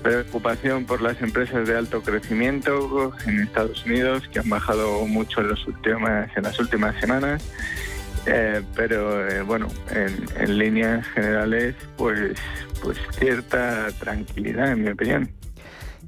preocupación 0.05 0.85
por 0.85 1.01
las 1.01 1.21
empresas 1.23 1.67
de 1.67 1.77
alto 1.77 2.03
crecimiento 2.03 3.13
en 3.27 3.41
Estados 3.41 3.85
Unidos 3.87 4.29
que 4.31 4.39
han 4.39 4.49
bajado 4.51 5.07
mucho 5.07 5.41
en, 5.41 5.49
los 5.49 5.67
últimas, 5.67 6.37
en 6.37 6.43
las 6.45 6.61
últimas 6.61 6.95
semanas. 7.01 7.43
Eh, 8.27 8.63
pero 8.77 9.27
eh, 9.29 9.43
bueno, 9.43 9.69
en, 9.91 10.27
en, 10.39 10.59
líneas 10.59 11.07
generales, 11.09 11.75
pues, 11.97 12.39
pues 12.83 12.99
cierta 13.19 13.89
tranquilidad, 13.99 14.73
en 14.73 14.85
mi 14.85 14.91
opinión. 14.91 15.31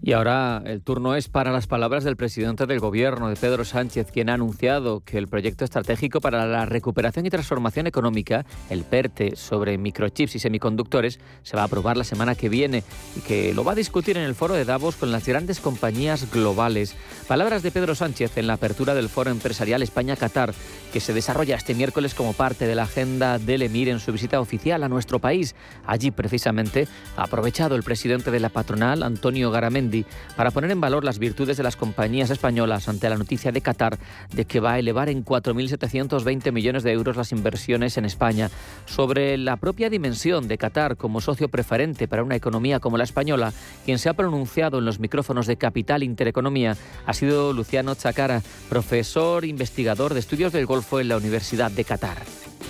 Y 0.06 0.12
ahora 0.12 0.62
el 0.64 0.82
turno 0.82 1.16
es 1.16 1.26
para 1.26 1.50
las 1.50 1.66
palabras 1.66 2.04
del 2.04 2.14
presidente 2.14 2.66
del 2.66 2.78
Gobierno, 2.78 3.28
de 3.28 3.34
Pedro 3.34 3.64
Sánchez, 3.64 4.12
quien 4.12 4.30
ha 4.30 4.34
anunciado 4.34 5.00
que 5.00 5.18
el 5.18 5.26
proyecto 5.26 5.64
estratégico 5.64 6.20
para 6.20 6.46
la 6.46 6.64
recuperación 6.64 7.26
y 7.26 7.30
transformación 7.30 7.88
económica, 7.88 8.46
el 8.70 8.84
PERTE, 8.84 9.34
sobre 9.34 9.78
microchips 9.78 10.36
y 10.36 10.38
semiconductores, 10.38 11.18
se 11.42 11.56
va 11.56 11.62
a 11.62 11.64
aprobar 11.64 11.96
la 11.96 12.04
semana 12.04 12.36
que 12.36 12.48
viene 12.48 12.84
y 13.16 13.20
que 13.22 13.52
lo 13.52 13.64
va 13.64 13.72
a 13.72 13.74
discutir 13.74 14.16
en 14.16 14.22
el 14.22 14.36
foro 14.36 14.54
de 14.54 14.64
Davos 14.64 14.94
con 14.94 15.10
las 15.10 15.26
grandes 15.26 15.58
compañías 15.58 16.30
globales. 16.30 16.94
Palabras 17.26 17.64
de 17.64 17.72
Pedro 17.72 17.96
Sánchez 17.96 18.38
en 18.38 18.46
la 18.46 18.52
apertura 18.52 18.94
del 18.94 19.08
foro 19.08 19.32
empresarial 19.32 19.82
España-Qatar, 19.82 20.54
que 20.92 21.00
se 21.00 21.14
desarrolla 21.14 21.56
este 21.56 21.74
miércoles 21.74 22.14
como 22.14 22.32
parte 22.32 22.68
de 22.68 22.76
la 22.76 22.84
agenda 22.84 23.40
del 23.40 23.62
Emir 23.62 23.88
en 23.88 23.98
su 23.98 24.12
visita 24.12 24.38
oficial 24.38 24.84
a 24.84 24.88
nuestro 24.88 25.18
país. 25.18 25.56
Allí, 25.84 26.12
precisamente, 26.12 26.86
ha 27.16 27.24
aprovechado 27.24 27.74
el 27.74 27.82
presidente 27.82 28.30
de 28.30 28.38
la 28.38 28.50
patronal, 28.50 29.02
Antonio 29.02 29.50
Garamendi, 29.50 29.95
para 30.36 30.50
poner 30.50 30.70
en 30.70 30.80
valor 30.80 31.04
las 31.04 31.18
virtudes 31.18 31.56
de 31.56 31.62
las 31.62 31.76
compañías 31.76 32.30
españolas 32.30 32.88
ante 32.88 33.08
la 33.08 33.16
noticia 33.16 33.52
de 33.52 33.60
Qatar 33.60 33.98
de 34.32 34.44
que 34.44 34.60
va 34.60 34.72
a 34.72 34.78
elevar 34.78 35.08
en 35.08 35.24
4.720 35.24 36.52
millones 36.52 36.82
de 36.82 36.92
euros 36.92 37.16
las 37.16 37.32
inversiones 37.32 37.96
en 37.96 38.04
España. 38.04 38.50
Sobre 38.84 39.38
la 39.38 39.56
propia 39.56 39.88
dimensión 39.90 40.48
de 40.48 40.58
Qatar 40.58 40.96
como 40.96 41.20
socio 41.20 41.48
preferente 41.48 42.08
para 42.08 42.22
una 42.22 42.36
economía 42.36 42.80
como 42.80 42.98
la 42.98 43.04
española, 43.04 43.52
quien 43.84 43.98
se 43.98 44.08
ha 44.08 44.14
pronunciado 44.14 44.78
en 44.78 44.84
los 44.84 44.98
micrófonos 44.98 45.46
de 45.46 45.56
Capital 45.56 46.02
Intereconomía 46.02 46.76
ha 47.06 47.14
sido 47.14 47.52
Luciano 47.52 47.94
Chacara, 47.94 48.42
profesor 48.68 49.44
investigador 49.44 50.14
de 50.14 50.20
estudios 50.20 50.52
del 50.52 50.66
Golfo 50.66 51.00
en 51.00 51.08
la 51.08 51.16
Universidad 51.16 51.70
de 51.70 51.84
Qatar. 51.84 52.18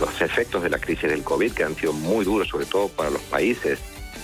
Los 0.00 0.20
efectos 0.20 0.62
de 0.62 0.70
la 0.70 0.78
crisis 0.78 1.08
del 1.08 1.22
COVID, 1.22 1.52
que 1.52 1.64
han 1.64 1.74
sido 1.74 1.92
muy 1.92 2.24
duros, 2.24 2.48
sobre 2.48 2.66
todo 2.66 2.88
para 2.88 3.10
los 3.10 3.22
países 3.22 3.78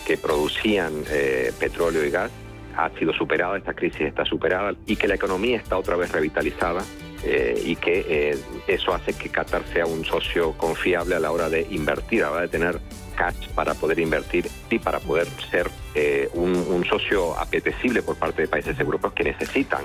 que 0.06 0.16
producían 0.16 0.92
eh, 1.10 1.52
petróleo 1.58 2.04
y 2.04 2.10
gas, 2.10 2.30
ha 2.76 2.90
sido 2.98 3.12
superada, 3.12 3.56
esta 3.56 3.74
crisis 3.74 4.02
está 4.02 4.24
superada 4.24 4.74
y 4.86 4.96
que 4.96 5.08
la 5.08 5.14
economía 5.14 5.56
está 5.56 5.78
otra 5.78 5.96
vez 5.96 6.10
revitalizada 6.12 6.82
eh, 7.24 7.60
y 7.64 7.76
que 7.76 8.04
eh, 8.08 8.38
eso 8.66 8.92
hace 8.92 9.12
que 9.12 9.28
Qatar 9.28 9.62
sea 9.72 9.86
un 9.86 10.04
socio 10.04 10.52
confiable 10.52 11.14
a 11.14 11.20
la 11.20 11.30
hora 11.30 11.48
de 11.48 11.66
invertir, 11.70 12.24
a 12.24 12.26
la 12.26 12.32
hora 12.32 12.40
de 12.42 12.48
tener 12.48 12.80
cash 13.16 13.48
para 13.54 13.74
poder 13.74 14.00
invertir 14.00 14.48
y 14.70 14.78
para 14.78 14.98
poder 14.98 15.28
ser 15.50 15.70
eh, 15.94 16.28
un, 16.34 16.54
un 16.56 16.84
socio 16.84 17.38
apetecible 17.38 18.02
por 18.02 18.16
parte 18.16 18.42
de 18.42 18.48
países 18.48 18.78
europeos 18.80 19.12
que 19.12 19.24
necesitan 19.24 19.84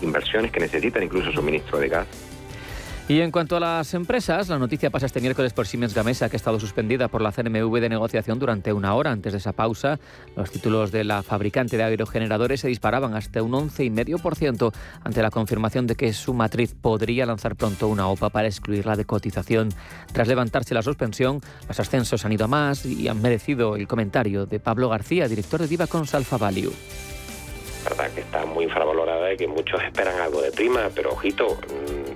inversiones, 0.00 0.50
que 0.50 0.60
necesitan 0.60 1.02
incluso 1.02 1.32
suministro 1.32 1.78
de 1.78 1.88
gas 1.88 2.06
y 3.08 3.22
en 3.22 3.30
cuanto 3.30 3.56
a 3.56 3.60
las 3.60 3.94
empresas, 3.94 4.50
la 4.50 4.58
noticia 4.58 4.90
pasa 4.90 5.06
este 5.06 5.22
miércoles 5.22 5.54
por 5.54 5.66
Siemens 5.66 5.94
Gamesa, 5.94 6.28
que 6.28 6.36
ha 6.36 6.36
estado 6.36 6.60
suspendida 6.60 7.08
por 7.08 7.22
la 7.22 7.32
CNMV 7.32 7.80
de 7.80 7.88
negociación 7.88 8.38
durante 8.38 8.70
una 8.70 8.94
hora. 8.94 9.12
Antes 9.12 9.32
de 9.32 9.38
esa 9.38 9.54
pausa, 9.54 9.98
los 10.36 10.50
títulos 10.50 10.92
de 10.92 11.04
la 11.04 11.22
fabricante 11.22 11.78
de 11.78 11.84
aerogeneradores 11.84 12.60
se 12.60 12.68
disparaban 12.68 13.14
hasta 13.14 13.42
un 13.42 13.52
11,5% 13.52 14.74
ante 15.04 15.22
la 15.22 15.30
confirmación 15.30 15.86
de 15.86 15.94
que 15.94 16.12
su 16.12 16.34
matriz 16.34 16.74
podría 16.74 17.24
lanzar 17.24 17.56
pronto 17.56 17.88
una 17.88 18.08
OPA 18.08 18.28
para 18.28 18.48
excluirla 18.48 18.94
de 18.94 19.06
cotización. 19.06 19.70
Tras 20.12 20.28
levantarse 20.28 20.74
la 20.74 20.82
suspensión, 20.82 21.40
los 21.66 21.80
ascensos 21.80 22.26
han 22.26 22.32
ido 22.32 22.44
a 22.44 22.48
más 22.48 22.84
y 22.84 23.08
han 23.08 23.22
merecido 23.22 23.76
el 23.76 23.88
comentario 23.88 24.44
de 24.44 24.60
Pablo 24.60 24.90
García, 24.90 25.28
director 25.28 25.60
de 25.60 25.68
Divacons 25.68 26.14
Alpha 26.14 26.36
Value 26.36 26.74
verdad 27.88 28.10
que 28.12 28.20
está 28.20 28.44
muy 28.44 28.64
infravalorada 28.64 29.32
y 29.32 29.36
que 29.36 29.46
muchos 29.46 29.82
esperan 29.82 30.20
algo 30.20 30.42
de 30.42 30.52
prima, 30.52 30.90
pero 30.94 31.12
ojito, 31.12 31.58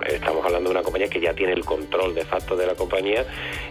estamos 0.07 0.45
hablando 0.45 0.69
de 0.69 0.75
una 0.75 0.83
compañía 0.83 1.07
que 1.07 1.19
ya 1.19 1.33
tiene 1.33 1.53
el 1.53 1.65
control 1.65 2.15
de 2.15 2.25
facto 2.25 2.55
de 2.55 2.65
la 2.65 2.75
compañía 2.75 3.25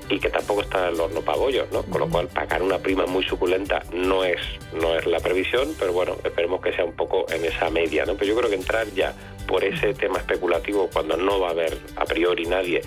y 0.08 0.18
que 0.18 0.30
tampoco 0.30 0.62
está 0.62 0.88
en 0.88 0.94
el 0.94 1.00
horno 1.00 1.20
pabollos, 1.20 1.70
¿no? 1.72 1.82
Con 1.84 2.00
lo 2.00 2.08
cual 2.08 2.28
pagar 2.28 2.62
una 2.62 2.78
prima 2.78 3.06
muy 3.06 3.24
suculenta 3.24 3.82
no 3.92 4.24
es 4.24 4.40
no 4.72 4.96
es 4.96 5.06
la 5.06 5.20
previsión, 5.20 5.74
pero 5.78 5.92
bueno, 5.92 6.16
esperemos 6.24 6.60
que 6.60 6.72
sea 6.72 6.84
un 6.84 6.92
poco 6.92 7.26
en 7.30 7.44
esa 7.44 7.70
media, 7.70 8.04
¿no? 8.04 8.14
Pero 8.14 8.26
yo 8.26 8.36
creo 8.36 8.50
que 8.50 8.56
entrar 8.56 8.86
ya 8.94 9.14
por 9.46 9.64
ese 9.64 9.94
tema 9.94 10.18
especulativo 10.18 10.88
cuando 10.92 11.16
no 11.16 11.40
va 11.40 11.48
a 11.48 11.50
haber 11.50 11.78
a 11.96 12.04
priori 12.04 12.46
nadie 12.46 12.80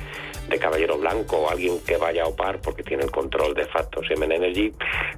de 0.49 0.59
caballero 0.59 0.97
blanco 0.97 1.37
o 1.37 1.49
alguien 1.49 1.79
que 1.85 1.97
vaya 1.97 2.23
a 2.23 2.27
opar 2.27 2.61
porque 2.61 2.83
tiene 2.83 3.03
el 3.03 3.11
control 3.11 3.53
de 3.55 3.65
facto 3.65 4.01
Siemens 4.03 4.33
Energy, 4.33 4.71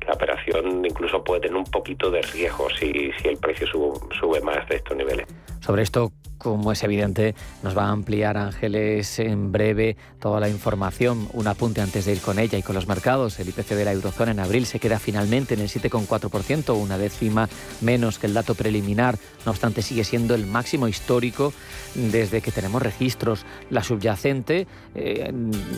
la 0.05 0.13
operación 0.13 0.86
incluso 0.86 1.24
puede 1.24 1.41
tener 1.41 1.57
un 1.57 1.65
poquito 1.65 2.10
de 2.10 2.22
riesgo 2.22 2.69
si, 2.69 3.12
si 3.22 3.27
el 3.27 3.38
precio 3.38 3.67
sube, 3.67 4.00
sube 4.19 4.41
más 4.41 4.67
de 4.69 4.77
estos 4.77 4.96
niveles. 4.96 5.27
Sobre 5.60 5.84
esto, 5.84 6.12
como 6.38 6.72
es 6.72 6.84
evidente, 6.84 7.36
nos 7.64 7.78
va 7.78 7.86
a 7.86 7.92
ampliar 7.92 8.38
Ángeles 8.38 9.20
en 9.20 9.52
breve 9.52 9.98
toda 10.20 10.40
la 10.40 10.50
información. 10.50 11.28
Un 11.34 11.48
apunte 11.48 11.82
antes 11.82 12.06
de 12.06 12.14
ir 12.14 12.22
con 12.22 12.40
ella 12.40 12.58
y 12.58 12.64
con 12.64 12.76
los 12.76 12.88
mercados. 12.88 13.40
El 13.40 13.50
IPC 13.50 13.70
de 13.70 13.86
la 13.86 13.94
eurozona 13.94 14.32
en 14.32 14.40
abril 14.40 14.66
se 14.66 14.80
queda 14.80 15.00
finalmente 15.00 15.56
en 15.56 15.62
el 15.62 15.70
7,4%, 15.70 16.76
una 16.76 16.98
décima 16.98 17.50
menos 17.82 18.20
que 18.20 18.28
el 18.28 18.34
dato 18.34 18.56
preliminar. 18.56 19.18
No 19.46 19.52
obstante, 19.52 19.82
sigue 19.82 20.04
siendo 20.04 20.36
el 20.36 20.46
máximo 20.46 20.88
histórico 20.88 21.54
desde 21.96 22.42
que 22.42 22.52
tenemos 22.52 22.82
registros. 22.82 23.46
La 23.70 23.84
subyacente 23.84 24.68
eh, 24.96 25.34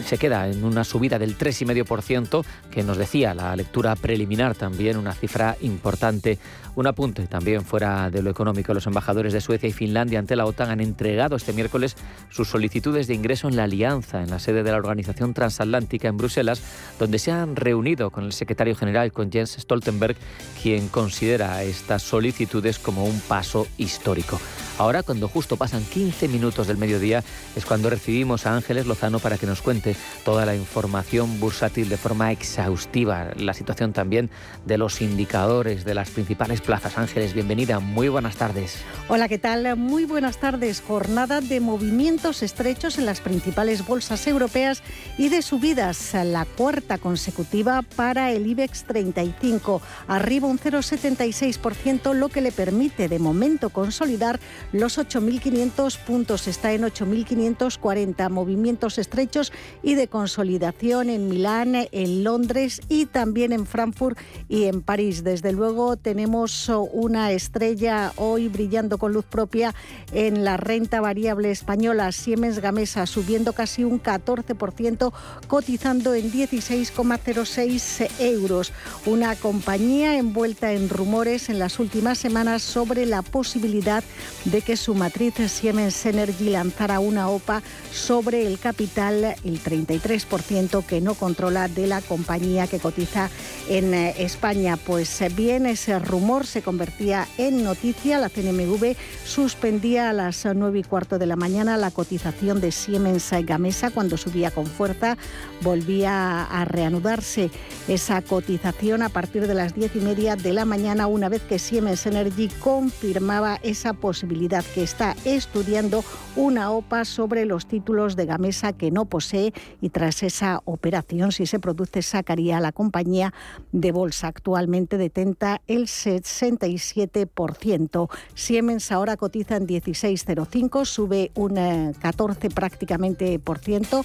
se 0.05 0.17
queda 0.17 0.49
en 0.49 0.63
una 0.63 0.83
subida 0.83 1.19
del 1.19 1.37
3,5% 1.37 2.43
que 2.69 2.83
nos 2.83 2.97
decía 2.97 3.33
la 3.33 3.55
lectura 3.55 3.95
preliminar 3.95 4.55
también, 4.55 4.97
una 4.97 5.13
cifra 5.13 5.55
importante. 5.61 6.37
Un 6.79 6.87
apunte 6.87 7.27
también 7.27 7.65
fuera 7.65 8.09
de 8.09 8.21
lo 8.21 8.29
económico. 8.29 8.73
Los 8.73 8.87
embajadores 8.87 9.33
de 9.33 9.41
Suecia 9.41 9.67
y 9.67 9.73
Finlandia 9.73 10.17
ante 10.17 10.37
la 10.37 10.45
OTAN 10.45 10.69
han 10.69 10.79
entregado 10.79 11.35
este 11.35 11.51
miércoles 11.51 11.97
sus 12.29 12.47
solicitudes 12.47 13.05
de 13.07 13.15
ingreso 13.15 13.49
en 13.49 13.57
la 13.57 13.65
alianza, 13.65 14.23
en 14.23 14.29
la 14.29 14.39
sede 14.39 14.63
de 14.63 14.71
la 14.71 14.77
Organización 14.77 15.33
Transatlántica 15.33 16.07
en 16.07 16.15
Bruselas, 16.15 16.61
donde 16.97 17.19
se 17.19 17.33
han 17.33 17.57
reunido 17.57 18.11
con 18.11 18.23
el 18.23 18.31
secretario 18.31 18.77
general, 18.77 19.11
con 19.11 19.29
Jens 19.29 19.57
Stoltenberg, 19.59 20.15
quien 20.63 20.87
considera 20.87 21.61
estas 21.63 22.01
solicitudes 22.01 22.79
como 22.79 23.03
un 23.03 23.19
paso 23.27 23.67
histórico. 23.77 24.39
Ahora, 24.79 25.03
cuando 25.03 25.27
justo 25.27 25.57
pasan 25.57 25.83
15 25.83 26.29
minutos 26.29 26.65
del 26.67 26.77
mediodía, 26.77 27.21
es 27.53 27.65
cuando 27.65 27.89
recibimos 27.89 28.45
a 28.45 28.55
Ángeles 28.55 28.87
Lozano 28.87 29.19
para 29.19 29.37
que 29.37 29.45
nos 29.45 29.61
cuente 29.61 29.93
toda 30.23 30.45
la 30.45 30.55
información 30.55 31.37
bursátil 31.41 31.89
de 31.89 31.97
forma 31.97 32.31
exhaustiva, 32.31 33.31
la 33.35 33.53
situación 33.53 33.91
también 33.91 34.29
de 34.65 34.77
los 34.77 35.01
indicadores 35.01 35.83
de 35.83 35.95
las 35.95 36.09
principales 36.11 36.61
plazas. 36.61 36.97
Ángeles, 36.97 37.33
bienvenida, 37.33 37.81
muy 37.81 38.07
buenas 38.07 38.37
tardes. 38.37 38.77
Hola, 39.09 39.27
¿qué 39.27 39.37
tal? 39.37 39.75
Muy 39.75 40.05
buenas 40.05 40.37
tardes. 40.37 40.79
Jornada 40.79 41.41
de 41.41 41.59
movimientos 41.59 42.41
estrechos 42.41 42.97
en 42.97 43.05
las 43.05 43.19
principales 43.19 43.85
bolsas 43.85 44.25
europeas 44.27 44.81
y 45.17 45.27
de 45.27 45.41
subidas, 45.41 46.13
la 46.13 46.45
cuarta 46.45 46.97
consecutiva 46.97 47.81
para 47.97 48.31
el 48.31 48.47
IBEX 48.47 48.85
35, 48.85 49.81
arriba 50.07 50.47
un 50.47 50.57
0,76%, 50.57 52.13
lo 52.13 52.29
que 52.29 52.39
le 52.39 52.53
permite 52.53 53.09
de 53.09 53.19
momento 53.19 53.71
consolidar 53.71 54.39
los 54.71 54.97
8.500 54.97 55.97
puntos. 55.99 56.47
Está 56.47 56.73
en 56.73 56.83
8.540 56.83 58.29
movimientos 58.29 58.97
estrechos 58.97 59.51
y 59.83 59.95
de 59.95 60.07
consolidación 60.07 61.09
en 61.09 61.29
Milán, 61.29 61.75
en 61.91 62.23
Londres 62.23 62.81
y 62.89 63.05
también 63.05 63.51
en 63.51 63.65
Frankfurt 63.65 64.17
y 64.47 64.65
en 64.65 64.81
París. 64.81 65.23
Desde 65.23 65.51
luego 65.53 65.97
tenemos 65.97 66.69
una 66.91 67.31
estrella 67.31 68.13
hoy 68.15 68.47
brillando 68.47 68.97
con 68.97 69.13
luz 69.13 69.25
propia 69.25 69.73
en 70.11 70.43
la 70.43 70.57
renta 70.57 71.01
variable 71.01 71.51
española. 71.51 72.11
Siemens 72.11 72.59
Gamesa 72.59 73.05
subiendo 73.05 73.53
casi 73.53 73.83
un 73.83 74.01
14%, 74.01 75.13
cotizando 75.47 76.13
en 76.13 76.31
16,06 76.31 78.09
euros. 78.19 78.71
Una 79.05 79.35
compañía 79.35 80.17
envuelta 80.17 80.73
en 80.73 80.89
rumores 80.89 81.49
en 81.49 81.59
las 81.59 81.79
últimas 81.79 82.17
semanas 82.17 82.61
sobre 82.61 83.05
la 83.05 83.21
posibilidad 83.21 84.03
de 84.45 84.58
que 84.61 84.77
su 84.77 84.95
matriz 84.95 85.35
Siemens 85.47 86.05
Energy 86.05 86.49
lanzara 86.49 86.99
una 86.99 87.29
OPA 87.29 87.61
sobre 87.91 88.47
el 88.47 88.59
capital, 88.59 89.35
el 89.43 89.63
33% 89.63 90.85
que 90.85 91.01
no 91.01 91.13
controla 91.13 91.67
de 91.67 91.87
la 91.87 92.01
compañía 92.01 92.67
que 92.67 92.79
cotiza 92.79 93.29
en 93.69 93.93
eh, 93.93 94.15
España. 94.19 94.77
Pues 94.77 95.21
eh, 95.21 95.29
bien, 95.29 95.65
ese 95.65 95.99
rumor 95.99 96.45
se 96.45 96.61
convertía 96.61 97.27
en 97.37 97.63
noticia. 97.63 98.17
La 98.17 98.29
CNMV 98.29 98.95
suspendía 99.25 100.09
a 100.09 100.13
las 100.13 100.45
9 100.45 100.79
y 100.79 100.83
cuarto 100.83 101.17
de 101.19 101.25
la 101.25 101.35
mañana 101.35 101.77
la 101.77 101.91
cotización 101.91 102.59
de 102.59 102.71
Siemens 102.71 103.29
Gamesa 103.45 103.91
cuando 103.91 104.17
subía 104.17 104.51
con 104.51 104.65
fuerza. 104.65 105.17
Volvía 105.61 106.43
a 106.43 106.65
reanudarse 106.65 107.51
esa 107.87 108.21
cotización 108.21 109.03
a 109.03 109.09
partir 109.09 109.47
de 109.47 109.53
las 109.53 109.73
10 109.75 109.95
y 109.95 109.99
media 109.99 110.35
de 110.35 110.53
la 110.53 110.65
mañana, 110.65 111.07
una 111.07 111.29
vez 111.29 111.41
que 111.41 111.59
Siemens 111.59 112.05
Energy 112.05 112.49
confirmaba 112.59 113.59
esa 113.63 113.93
posibilidad 113.93 114.48
que 114.73 114.81
está 114.81 115.15
estudiando 115.25 116.03
una 116.35 116.71
OPA 116.71 117.05
sobre 117.05 117.45
los 117.45 117.67
títulos 117.67 118.15
de 118.15 118.25
Gamesa 118.25 118.73
que 118.73 118.89
no 118.89 119.05
posee 119.05 119.53
y 119.79 119.89
tras 119.89 120.23
esa 120.23 120.63
operación, 120.65 121.31
si 121.31 121.45
se 121.45 121.59
produce, 121.59 122.01
sacaría 122.01 122.57
a 122.57 122.61
la 122.61 122.71
compañía 122.71 123.31
de 123.71 123.91
bolsa. 123.91 124.25
Actualmente 124.27 124.97
detenta 124.97 125.61
el 125.67 125.83
67%. 125.83 128.09
Siemens 128.33 128.91
ahora 128.91 129.17
cotiza 129.17 129.57
en 129.57 129.67
16,05, 129.67 130.85
sube 130.85 131.29
un 131.35 131.93
14 131.99 132.47
eh, 132.47 132.49
prácticamente 132.49 133.37
por 133.37 133.59
ciento 133.59 134.03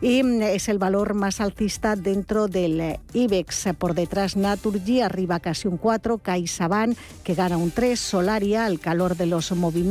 y 0.00 0.22
mm, 0.22 0.40
es 0.42 0.70
el 0.70 0.78
valor 0.78 1.12
más 1.12 1.42
alcista 1.42 1.96
dentro 1.96 2.48
del 2.48 2.80
eh, 2.80 2.98
IBEX. 3.12 3.74
Por 3.76 3.92
detrás 3.94 4.36
Naturgy, 4.36 5.02
arriba 5.02 5.38
casi 5.40 5.68
un 5.68 5.76
4, 5.76 6.16
CaixaBank 6.18 6.96
que 7.24 7.34
gana 7.34 7.58
un 7.58 7.70
3, 7.70 8.00
Solaria 8.00 8.64
al 8.64 8.80
calor 8.80 9.16
de 9.16 9.26
los 9.26 9.52
movimientos 9.52 9.81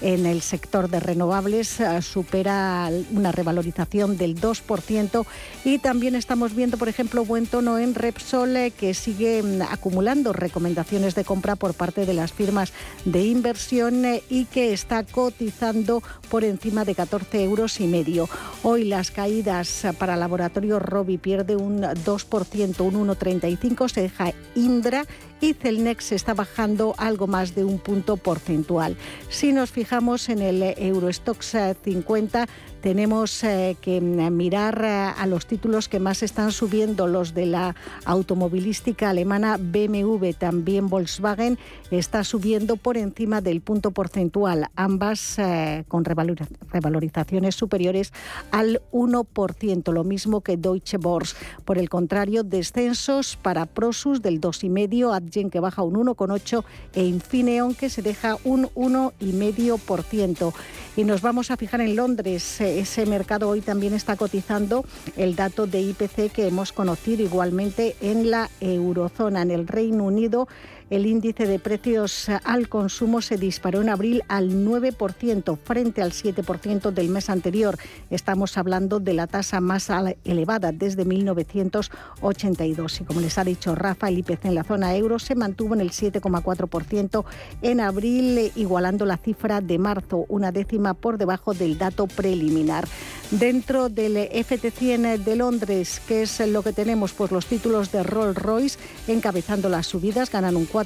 en 0.00 0.26
el 0.26 0.42
sector 0.42 0.88
de 0.88 1.00
renovables 1.00 1.80
eh, 1.80 2.02
supera 2.02 2.90
una 3.12 3.32
revalorización 3.32 4.16
del 4.16 4.40
2% 4.40 5.26
y 5.64 5.78
también 5.78 6.14
estamos 6.14 6.54
viendo, 6.54 6.76
por 6.76 6.88
ejemplo, 6.88 7.24
buen 7.24 7.46
tono 7.46 7.78
en 7.78 7.94
Repsol 7.94 8.56
eh, 8.56 8.70
que 8.70 8.94
sigue 8.94 9.42
mm, 9.42 9.62
acumulando 9.62 10.32
recomendaciones 10.32 11.14
de 11.14 11.24
compra 11.24 11.56
por 11.56 11.74
parte 11.74 12.06
de 12.06 12.14
las 12.14 12.32
firmas 12.32 12.72
de 13.04 13.24
inversión 13.24 14.04
eh, 14.04 14.22
y 14.28 14.44
que 14.46 14.72
está 14.72 15.04
cotizando 15.04 16.02
por 16.30 16.44
encima 16.44 16.84
de 16.84 16.94
14 16.94 17.44
euros 17.44 17.80
y 17.80 17.86
medio. 17.86 18.28
Hoy 18.62 18.84
las 18.84 19.10
caídas 19.10 19.86
para 19.98 20.16
Laboratorio 20.16 20.78
Robi 20.78 21.18
pierde 21.18 21.56
un 21.56 21.82
2%, 21.82 22.80
un 22.80 23.08
1,35, 23.08 23.88
se 23.88 24.02
deja 24.02 24.32
Indra 24.54 25.04
y 25.40 25.54
Celnex 25.54 26.12
está 26.12 26.34
bajando 26.34 26.94
algo 26.98 27.26
más 27.26 27.54
de 27.54 27.64
un 27.64 27.78
punto 27.78 28.16
porcentual. 28.16 28.96
Si 29.28 29.52
nos 29.52 29.70
fijamos 29.70 30.28
en 30.28 30.42
el 30.42 30.62
Eurostox 30.62 31.56
50, 31.84 32.46
tenemos 32.80 33.42
eh, 33.44 33.76
que 33.80 34.00
mm, 34.00 34.34
mirar 34.34 34.82
eh, 34.84 34.88
a 35.16 35.26
los 35.26 35.46
títulos 35.46 35.88
que 35.88 36.00
más 36.00 36.22
están 36.22 36.52
subiendo, 36.52 37.06
los 37.06 37.34
de 37.34 37.46
la 37.46 37.74
automovilística 38.04 39.10
alemana 39.10 39.58
BMW, 39.58 40.30
también 40.38 40.88
Volkswagen 40.88 41.58
está 41.90 42.24
subiendo 42.24 42.76
por 42.76 42.96
encima 42.96 43.40
del 43.40 43.60
punto 43.60 43.90
porcentual, 43.90 44.68
ambas 44.76 45.38
eh, 45.38 45.84
con 45.88 46.04
revalorizaciones 46.04 47.54
superiores 47.54 48.12
al 48.50 48.80
1%, 48.92 49.92
lo 49.92 50.04
mismo 50.04 50.40
que 50.40 50.56
Deutsche 50.56 50.98
Börse. 50.98 51.36
Por 51.64 51.78
el 51.78 51.88
contrario, 51.88 52.42
descensos 52.44 53.36
para 53.36 53.66
Prosus 53.66 54.22
del 54.22 54.40
2,5%, 54.40 55.14
Adyen 55.14 55.50
que 55.50 55.60
baja 55.60 55.82
un 55.82 55.94
1,8% 55.94 56.64
e 56.94 57.04
Infineon 57.04 57.74
que 57.74 57.90
se 57.90 58.02
deja 58.02 58.36
un 58.44 58.66
1,5%. 58.74 60.52
Y 60.96 61.04
nos 61.04 61.22
vamos 61.22 61.50
a 61.50 61.56
fijar 61.56 61.80
en 61.80 61.94
Londres 61.94 62.60
ese 62.68 63.06
mercado 63.06 63.48
hoy 63.48 63.60
también 63.60 63.94
está 63.94 64.16
cotizando 64.16 64.84
el 65.16 65.36
dato 65.36 65.66
de 65.66 65.80
IPC 65.80 66.32
que 66.32 66.46
hemos 66.46 66.72
conocido 66.72 67.22
igualmente 67.22 67.96
en 68.00 68.30
la 68.30 68.50
eurozona. 68.60 69.42
En 69.42 69.50
el 69.50 69.66
Reino 69.66 70.04
Unido 70.04 70.48
el 70.90 71.06
índice 71.06 71.46
de 71.46 71.58
precios 71.58 72.28
al 72.44 72.68
consumo 72.68 73.20
se 73.20 73.36
disparó 73.36 73.82
en 73.82 73.90
abril 73.90 74.22
al 74.28 74.64
9% 74.64 75.58
frente 75.58 76.00
al 76.02 76.12
7% 76.12 76.90
del 76.92 77.08
mes 77.10 77.28
anterior. 77.28 77.78
Estamos 78.10 78.56
hablando 78.56 78.98
de 78.98 79.12
la 79.14 79.26
tasa 79.26 79.60
más 79.60 79.90
elevada 80.24 80.72
desde 80.72 81.04
1982. 81.04 83.00
Y 83.00 83.04
como 83.04 83.20
les 83.20 83.36
ha 83.36 83.44
dicho 83.44 83.74
Rafa, 83.74 84.08
el 84.08 84.18
IPC 84.18 84.46
en 84.46 84.54
la 84.54 84.64
zona 84.64 84.96
euro 84.96 85.18
se 85.18 85.34
mantuvo 85.34 85.74
en 85.74 85.82
el 85.82 85.90
7,4% 85.90 87.24
en 87.62 87.80
abril, 87.80 88.50
igualando 88.54 89.04
la 89.04 89.18
cifra 89.18 89.60
de 89.60 89.78
marzo, 89.78 90.24
una 90.28 90.52
décima 90.52 90.94
por 90.94 91.18
debajo 91.18 91.52
del 91.52 91.76
dato 91.76 92.06
preliminar. 92.06 92.88
Dentro 93.30 93.90
del 93.90 94.16
FT100 94.16 95.18
de 95.18 95.36
Londres, 95.36 96.00
¿qué 96.08 96.22
es 96.22 96.40
lo 96.48 96.62
que 96.62 96.72
tenemos? 96.72 97.12
Pues 97.12 97.30
los 97.30 97.44
títulos 97.44 97.92
de 97.92 98.02
Rolls 98.02 98.38
Royce 98.38 98.78
encabezando 99.06 99.68
las 99.68 99.86
subidas, 99.86 100.30
ganan 100.30 100.56
un 100.56 100.66
4%, 100.66 100.77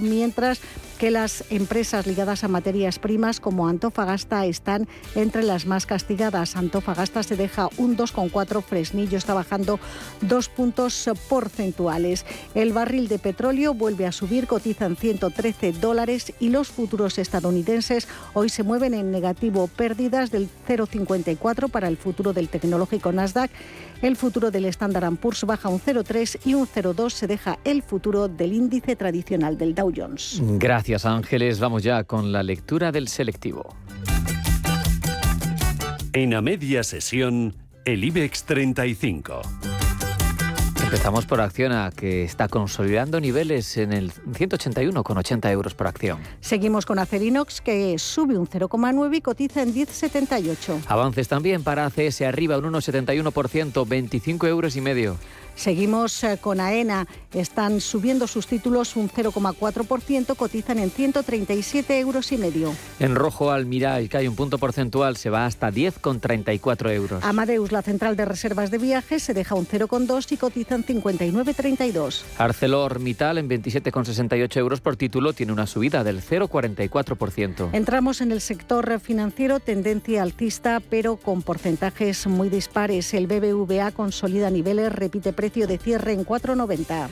mientras 0.00 0.60
que 1.00 1.10
las 1.10 1.44
empresas 1.48 2.06
ligadas 2.06 2.44
a 2.44 2.48
materias 2.48 2.98
primas 2.98 3.40
como 3.40 3.68
Antofagasta 3.68 4.44
están 4.44 4.86
entre 5.14 5.42
las 5.42 5.64
más 5.64 5.86
castigadas. 5.86 6.56
Antofagasta 6.56 7.22
se 7.22 7.36
deja 7.36 7.70
un 7.78 7.96
2,4, 7.96 8.62
Fresnillo 8.62 9.16
está 9.16 9.32
bajando 9.32 9.80
dos 10.20 10.50
puntos 10.50 11.08
porcentuales. 11.30 12.26
El 12.54 12.74
barril 12.74 13.08
de 13.08 13.18
petróleo 13.18 13.72
vuelve 13.72 14.06
a 14.06 14.12
subir, 14.12 14.46
cotizan 14.46 14.94
113 14.94 15.72
dólares 15.72 16.34
y 16.38 16.50
los 16.50 16.68
futuros 16.68 17.16
estadounidenses 17.16 18.06
hoy 18.34 18.50
se 18.50 18.62
mueven 18.62 18.92
en 18.92 19.10
negativo, 19.10 19.68
pérdidas 19.68 20.30
del 20.30 20.50
0,54 20.68 21.70
para 21.70 21.88
el 21.88 21.96
futuro 21.96 22.34
del 22.34 22.50
tecnológico 22.50 23.10
Nasdaq. 23.10 23.50
El 24.02 24.16
futuro 24.16 24.50
del 24.50 24.66
Standard 24.66 25.16
Poor's 25.16 25.44
baja 25.44 25.68
un 25.70 25.80
0,3 25.80 26.40
y 26.44 26.54
un 26.54 26.66
0,2 26.66 27.10
se 27.10 27.26
deja 27.26 27.58
el 27.64 27.82
futuro 27.82 28.28
del 28.28 28.52
índice 28.52 28.96
tradicional 28.96 29.56
del 29.56 29.74
Dow 29.74 29.92
Jones. 29.94 30.40
Gracias. 30.58 30.89
Gracias 30.90 31.06
Ángeles. 31.06 31.60
Vamos 31.60 31.84
ya 31.84 32.02
con 32.02 32.32
la 32.32 32.42
lectura 32.42 32.90
del 32.90 33.06
selectivo. 33.06 33.76
En 36.12 36.34
a 36.34 36.42
media 36.42 36.82
sesión, 36.82 37.54
el 37.84 38.02
IBEX 38.02 38.42
35. 38.42 39.40
Empezamos 40.82 41.26
por 41.26 41.40
Acciona, 41.40 41.92
que 41.94 42.24
está 42.24 42.48
consolidando 42.48 43.20
niveles 43.20 43.76
en 43.76 43.92
el 43.92 44.12
181,80 44.12 45.52
euros 45.52 45.74
por 45.74 45.86
acción. 45.86 46.18
Seguimos 46.40 46.84
con 46.84 46.98
Acerinox, 46.98 47.60
que 47.60 47.96
sube 47.96 48.36
un 48.36 48.48
0,9 48.48 49.16
y 49.16 49.20
cotiza 49.20 49.62
en 49.62 49.72
10,78. 49.72 50.80
Avances 50.88 51.28
también 51.28 51.62
para 51.62 51.86
ACS, 51.86 52.22
arriba 52.22 52.58
un 52.58 52.64
1,71%, 52.64 53.86
25 53.86 54.46
euros 54.48 54.74
y 54.74 54.80
medio. 54.80 55.16
Seguimos 55.54 56.24
eh, 56.24 56.38
con 56.40 56.60
AENA. 56.60 57.06
Están 57.32 57.80
subiendo 57.80 58.26
sus 58.26 58.46
títulos 58.46 58.96
un 58.96 59.08
0,4%, 59.08 60.36
cotizan 60.36 60.78
en 60.78 60.90
137 60.90 61.98
euros 61.98 62.32
y 62.32 62.36
medio. 62.36 62.72
En 62.98 63.14
rojo, 63.14 63.50
Almiral 63.50 64.08
cae 64.08 64.28
un 64.28 64.36
punto 64.36 64.58
porcentual, 64.58 65.16
se 65.16 65.30
va 65.30 65.46
hasta 65.46 65.70
10,34 65.70 66.92
euros. 66.92 67.24
Amadeus, 67.24 67.72
la 67.72 67.82
central 67.82 68.16
de 68.16 68.24
reservas 68.24 68.70
de 68.70 68.78
viajes, 68.78 69.22
se 69.22 69.34
deja 69.34 69.54
un 69.54 69.66
0,2 69.66 70.32
y 70.32 70.36
cotiza 70.36 70.74
en 70.74 70.84
59,32. 70.84 72.22
ArcelorMittal 72.38 73.38
en 73.38 73.48
27,68 73.48 74.56
euros 74.56 74.80
por 74.80 74.96
título 74.96 75.32
tiene 75.32 75.52
una 75.52 75.66
subida 75.66 76.02
del 76.04 76.22
0,44%. 76.22 77.70
Entramos 77.72 78.20
en 78.20 78.32
el 78.32 78.40
sector 78.40 78.98
financiero, 79.00 79.60
tendencia 79.60 80.22
alcista, 80.22 80.80
pero 80.80 81.16
con 81.16 81.42
porcentajes 81.42 82.26
muy 82.26 82.48
dispares. 82.48 83.14
El 83.14 83.26
BBVA 83.26 83.92
consolida 83.92 84.50
niveles, 84.50 84.92
repite 84.92 85.32
precio 85.40 85.66
de 85.66 85.78
cierre 85.78 86.12
en 86.12 86.26
4,90. 86.26 87.08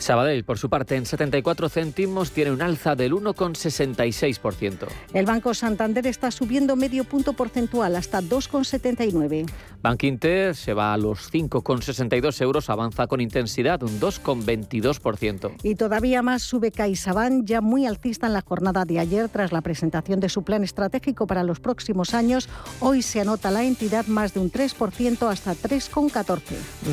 Sabadell, 0.00 0.44
por 0.44 0.58
su 0.58 0.70
parte, 0.70 0.96
en 0.96 1.04
74 1.04 1.68
céntimos 1.68 2.32
tiene 2.32 2.50
un 2.50 2.62
alza 2.62 2.96
del 2.96 3.12
1,66%. 3.12 4.88
El 5.12 5.26
Banco 5.26 5.52
Santander 5.52 6.06
está 6.06 6.30
subiendo 6.30 6.74
medio 6.74 7.04
punto 7.04 7.34
porcentual 7.34 7.94
hasta 7.96 8.22
2,79. 8.22 9.46
Bank 9.82 10.02
Inter 10.04 10.54
se 10.54 10.74
va 10.74 10.92
a 10.94 10.96
los 10.96 11.32
5,62 11.32 12.40
euros, 12.42 12.70
avanza 12.70 13.06
con 13.06 13.20
intensidad 13.20 13.82
un 13.82 14.00
2,22%. 14.00 15.52
Y 15.62 15.74
todavía 15.74 16.22
más 16.22 16.42
sube 16.42 16.70
CaixaBank, 16.70 17.44
ya 17.44 17.60
muy 17.60 17.86
alcista 17.86 18.26
en 18.26 18.32
la 18.32 18.42
jornada 18.42 18.84
de 18.84 18.98
ayer 18.98 19.28
tras 19.28 19.52
la 19.52 19.60
presentación 19.60 20.20
de 20.20 20.28
su 20.28 20.42
plan 20.42 20.64
estratégico 20.64 21.26
para 21.26 21.44
los 21.44 21.60
próximos 21.60 22.14
años. 22.14 22.48
Hoy 22.80 23.02
se 23.02 23.20
anota 23.20 23.50
la 23.50 23.64
entidad 23.64 24.06
más 24.06 24.34
de 24.34 24.40
un 24.40 24.50
3% 24.50 25.30
hasta 25.30 25.54
3,14. 25.54 26.40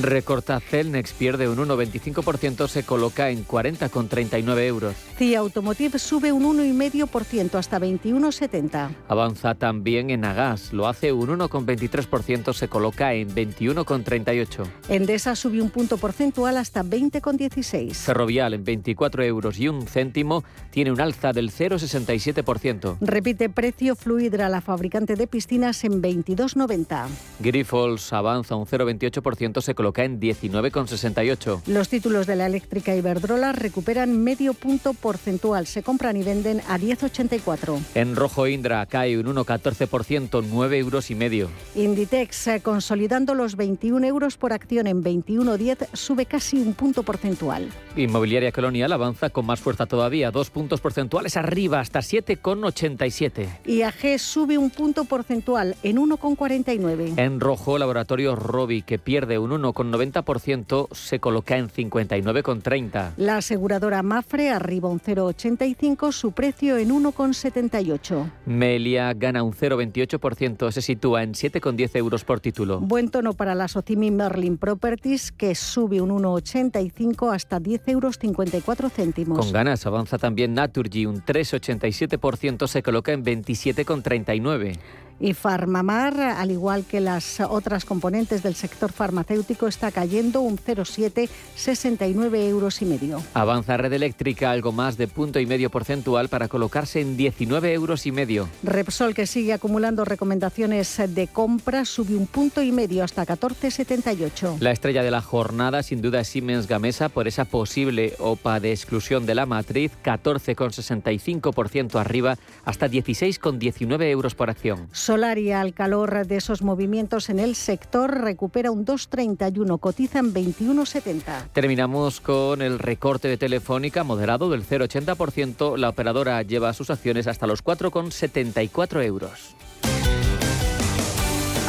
Recorta 0.01 0.59
Celnex, 0.59 1.13
pierde 1.13 1.47
un 1.47 1.57
1,25%, 1.57 2.67
se 2.67 2.83
coloca 2.97 3.29
en 3.29 3.45
40,39 3.45 4.59
euros. 4.65 4.95
CIA 5.19 5.39
Automotive 5.39 5.99
sube 5.99 6.31
un 6.31 6.43
1,5% 6.57 7.55
hasta 7.55 7.79
21,70. 7.79 8.89
Avanza 9.07 9.53
también 9.53 10.09
en 10.09 10.25
Agas, 10.25 10.73
lo 10.73 10.87
hace 10.87 11.11
un 11.11 11.29
1,23%, 11.29 12.53
se 12.53 12.67
coloca 12.67 13.13
en 13.13 13.29
21,38. 13.29 14.63
Endesa 14.89 15.35
sube 15.35 15.61
un 15.61 15.69
punto 15.69 15.97
porcentual 15.97 16.57
hasta 16.57 16.83
20,16. 16.83 17.93
Ferrovial 17.93 18.55
en 18.55 18.63
24 18.63 19.23
euros 19.23 19.59
y 19.59 19.67
un 19.67 19.85
céntimo 19.85 20.43
tiene 20.71 20.91
un 20.91 20.99
alza 20.99 21.33
del 21.33 21.51
0,67%. 21.51 22.97
Repite 22.99 23.49
precio 23.49 23.95
Fluidra, 23.95 24.49
la 24.49 24.61
fabricante 24.61 25.15
de 25.15 25.27
piscinas, 25.27 25.83
en 25.83 26.01
22,90. 26.01 27.05
Grifols 27.41 28.11
avanza 28.11 28.55
un 28.55 28.65
0,28%, 28.65 29.61
se 29.61 29.75
coloca 29.75 30.03
en 30.03 30.19
19,68. 30.19 31.61
Los 31.67 31.89
títulos 31.89 32.25
de 32.25 32.35
la 32.35 32.47
eléctrica 32.47 32.86
Iberdrola 32.95 33.51
recuperan 33.51 34.17
medio 34.23 34.53
punto 34.53 34.93
porcentual. 34.93 35.67
Se 35.67 35.83
compran 35.83 36.15
y 36.17 36.23
venden 36.23 36.61
a 36.67 36.77
10,84. 36.77 37.79
En 37.95 38.15
rojo 38.15 38.47
Indra 38.47 38.85
cae 38.85 39.17
un 39.17 39.25
1,14%, 39.25 40.43
9 40.49 40.77
euros 40.77 41.11
y 41.11 41.15
medio. 41.15 41.49
Inditex, 41.75 42.47
eh, 42.47 42.61
consolidando 42.61 43.33
los 43.35 43.55
21 43.55 44.05
euros 44.05 44.37
por 44.37 44.53
acción 44.53 44.87
en 44.87 45.03
21,10, 45.03 45.87
sube 45.93 46.25
casi 46.25 46.57
un 46.57 46.73
punto 46.73 47.03
porcentual. 47.03 47.69
Inmobiliaria 47.95 48.51
Colonial 48.51 48.93
avanza 48.93 49.29
con 49.29 49.45
más 49.45 49.59
fuerza 49.59 49.85
todavía, 49.85 50.31
dos 50.31 50.49
puntos 50.49 50.79
porcentuales 50.79 51.35
arriba 51.37 51.79
hasta 51.79 51.99
7,87. 51.99 53.47
IAG 53.65 54.19
sube 54.19 54.57
un 54.57 54.69
punto 54.69 55.05
porcentual 55.05 55.75
en 55.83 55.97
1,49. 55.97 57.17
En 57.17 57.39
rojo, 57.39 57.77
Laboratorio 57.77 58.35
Robi, 58.35 58.81
que 58.83 58.99
pierde 58.99 59.39
un 59.39 59.51
1,90%, 59.51 60.93
se 60.93 61.19
coloca 61.19 61.57
en 61.57 61.69
59,30. 61.69 62.76
La 63.17 63.37
aseguradora 63.37 64.03
Mafre 64.03 64.51
arriba 64.51 64.87
un 64.87 64.99
0,85, 64.99 66.11
su 66.11 66.31
precio 66.31 66.77
en 66.77 66.89
1,78. 66.89 68.31
Melia 68.45 69.13
gana 69.13 69.41
un 69.41 69.53
0,28%, 69.53 70.71
se 70.71 70.81
sitúa 70.81 71.23
en 71.23 71.33
7,10 71.33 71.95
euros 71.95 72.23
por 72.23 72.39
título. 72.39 72.79
Buen 72.79 73.09
tono 73.09 73.33
para 73.33 73.55
la 73.55 73.67
Socimi 73.67 74.11
Merlin 74.11 74.57
Properties, 74.57 75.31
que 75.31 75.55
sube 75.55 76.01
un 76.01 76.11
1,85 76.11 77.33
hasta 77.33 77.59
10 77.59 77.87
euros 77.87 78.17
54 78.19 78.89
céntimos. 78.89 79.39
Con 79.39 79.51
ganas 79.51 79.85
avanza 79.85 80.17
también 80.17 80.53
Naturgy, 80.53 81.05
un 81.05 81.23
3,87%, 81.23 82.67
se 82.67 82.83
coloca 82.83 83.11
en 83.11 83.23
27,39. 83.23 84.77
Y 85.19 85.33
Farmamar, 85.33 86.19
al 86.19 86.51
igual 86.51 86.85
que 86.85 86.99
las 86.99 87.39
otras 87.39 87.85
componentes 87.85 88.43
del 88.43 88.55
sector 88.55 88.91
farmacéutico, 88.91 89.67
está 89.67 89.91
cayendo 89.91 90.41
un 90.41 90.57
0,7, 90.57 91.27
69 91.55 92.47
euros 92.47 92.81
y 92.81 92.85
medio. 92.85 93.23
Avanza 93.33 93.77
Red 93.77 93.93
Eléctrica 93.93 94.51
algo 94.51 94.71
más 94.71 94.97
de 94.97 95.07
punto 95.07 95.39
y 95.39 95.45
medio 95.45 95.69
porcentual 95.69 96.29
para 96.29 96.47
colocarse 96.47 97.01
en 97.01 97.17
19 97.17 97.73
euros 97.73 98.05
y 98.05 98.11
medio. 98.11 98.47
Repsol, 98.63 99.15
que 99.15 99.25
sigue 99.25 99.53
acumulando 99.53 100.05
recomendaciones 100.05 101.01
de 101.07 101.27
compra, 101.27 101.85
sube 101.85 102.15
un 102.15 102.27
punto 102.27 102.61
y 102.61 102.71
medio 102.71 103.03
hasta 103.03 103.25
14,78. 103.25 104.57
La 104.59 104.71
estrella 104.71 105.03
de 105.03 105.11
la 105.11 105.21
jornada 105.21 105.81
sin 105.83 106.01
duda 106.01 106.21
es 106.21 106.27
Siemens 106.27 106.67
Gamesa 106.67 107.09
por 107.09 107.27
esa 107.27 107.45
posible 107.45 108.13
OPA 108.19 108.59
de 108.59 108.71
exclusión 108.71 109.25
de 109.25 109.35
la 109.35 109.45
matriz, 109.45 109.91
14,65% 110.03 111.99
arriba 111.99 112.37
hasta 112.65 112.87
16,19 112.87 114.03
euros 114.11 114.35
por 114.35 114.49
acción. 114.49 114.87
Solaria, 115.07 115.61
al 115.61 115.73
calor 115.73 116.27
de 116.27 116.35
esos 116.35 116.61
movimientos 116.61 117.29
en 117.29 117.39
el 117.39 117.55
sector, 117.55 118.11
recupera 118.19 118.71
un 118.71 118.85
2,31, 118.85 119.79
cotiza 119.79 120.19
en 120.19 120.33
21,70. 120.33 121.47
Terminamos 121.53 122.19
con 122.19 122.61
el 122.61 122.77
recorte 122.77 123.29
de 123.29 123.37
Telefónica 123.37 124.03
moderado 124.03 124.49
del 124.49 124.67
0,80%. 124.67 125.77
La 125.77 125.87
operadora 125.87 126.41
lleva 126.41 126.73
sus 126.73 126.89
acciones 126.89 127.25
hasta 127.27 127.47
los 127.47 127.63
4,74 127.63 129.05
euros. 129.05 129.55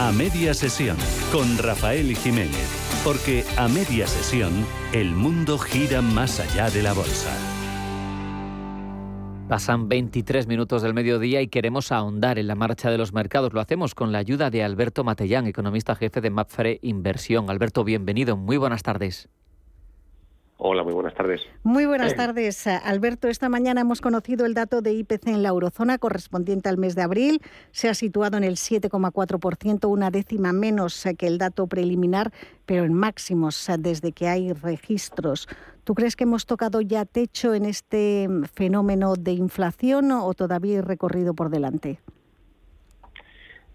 A 0.00 0.10
media 0.10 0.52
sesión 0.52 0.96
con 1.30 1.58
Rafael 1.58 2.16
Jiménez. 2.16 2.66
Porque 3.04 3.44
a 3.56 3.68
media 3.68 4.08
sesión 4.08 4.66
el 4.92 5.12
mundo 5.12 5.58
gira 5.58 6.02
más 6.02 6.40
allá 6.40 6.70
de 6.70 6.82
la 6.82 6.92
bolsa. 6.92 7.57
Pasan 9.48 9.88
23 9.88 10.46
minutos 10.46 10.82
del 10.82 10.92
mediodía 10.92 11.40
y 11.40 11.48
queremos 11.48 11.90
ahondar 11.90 12.38
en 12.38 12.48
la 12.48 12.54
marcha 12.54 12.90
de 12.90 12.98
los 12.98 13.14
mercados. 13.14 13.54
Lo 13.54 13.60
hacemos 13.60 13.94
con 13.94 14.12
la 14.12 14.18
ayuda 14.18 14.50
de 14.50 14.62
Alberto 14.62 15.04
Matellán, 15.04 15.46
economista 15.46 15.94
jefe 15.94 16.20
de 16.20 16.28
Mapfre 16.28 16.78
Inversión. 16.82 17.48
Alberto, 17.48 17.82
bienvenido. 17.82 18.36
Muy 18.36 18.58
buenas 18.58 18.82
tardes. 18.82 19.30
Hola, 20.58 20.82
muy 20.82 20.92
buenas 20.92 21.14
tardes. 21.14 21.40
Muy 21.62 21.86
buenas 21.86 22.14
tardes, 22.16 22.66
Alberto. 22.66 23.28
Esta 23.28 23.48
mañana 23.48 23.80
hemos 23.80 24.00
conocido 24.00 24.44
el 24.44 24.54
dato 24.54 24.82
de 24.82 24.92
IPC 24.92 25.28
en 25.28 25.42
la 25.42 25.50
eurozona 25.50 25.98
correspondiente 25.98 26.68
al 26.68 26.78
mes 26.78 26.94
de 26.96 27.02
abril. 27.02 27.40
Se 27.70 27.88
ha 27.88 27.94
situado 27.94 28.36
en 28.36 28.44
el 28.44 28.56
7,4%, 28.56 29.88
una 29.88 30.10
décima 30.10 30.52
menos 30.52 31.04
que 31.16 31.28
el 31.28 31.38
dato 31.38 31.68
preliminar, 31.68 32.32
pero 32.66 32.84
en 32.84 32.92
máximos 32.92 33.70
desde 33.78 34.10
que 34.10 34.26
hay 34.26 34.52
registros. 34.52 35.48
¿Tú 35.88 35.94
crees 35.94 36.16
que 36.16 36.24
hemos 36.24 36.44
tocado 36.44 36.82
ya 36.82 37.06
techo 37.06 37.54
en 37.54 37.64
este 37.64 38.28
fenómeno 38.52 39.14
de 39.14 39.32
inflación 39.32 40.12
o 40.12 40.34
todavía 40.34 40.76
hay 40.76 40.80
recorrido 40.82 41.32
por 41.32 41.48
delante? 41.48 41.98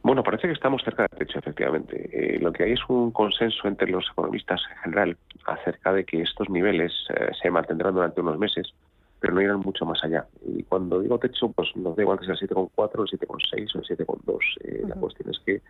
Bueno, 0.03 0.21
parece 0.21 0.45
que 0.45 0.53
estamos 0.53 0.83
cerca 0.83 1.07
del 1.09 1.17
techo, 1.17 1.39
efectivamente. 1.39 2.35
Eh, 2.35 2.39
lo 2.39 2.53
que 2.53 2.65
hay 2.65 2.73
es 2.73 2.81
un 2.87 3.09
consenso 3.09 3.67
entre 3.67 3.89
los 3.89 4.05
economistas 4.11 4.61
en 4.69 4.77
general 4.83 5.17
acerca 5.47 5.91
de 5.91 6.05
que 6.05 6.21
estos 6.21 6.51
niveles 6.51 6.91
eh, 7.09 7.31
se 7.41 7.49
mantendrán 7.49 7.95
durante 7.95 8.21
unos 8.21 8.37
meses, 8.37 8.75
pero 9.19 9.33
no 9.33 9.41
irán 9.41 9.61
mucho 9.61 9.83
más 9.83 10.03
allá. 10.03 10.27
Y 10.45 10.61
cuando 10.65 10.99
digo 10.99 11.17
techo, 11.17 11.51
pues 11.51 11.75
nos 11.75 11.95
da 11.95 12.03
igual 12.03 12.19
que 12.19 12.25
sea 12.25 12.35
el 12.35 12.47
7,4, 12.47 13.11
el 13.11 13.19
7,6 13.19 13.75
o 13.75 13.79
el 13.79 13.85
7,2. 14.05 14.37
Eh, 14.65 14.83
La 14.87 14.95
cuestión 14.97 15.31
es 15.31 15.39
que 15.43 15.63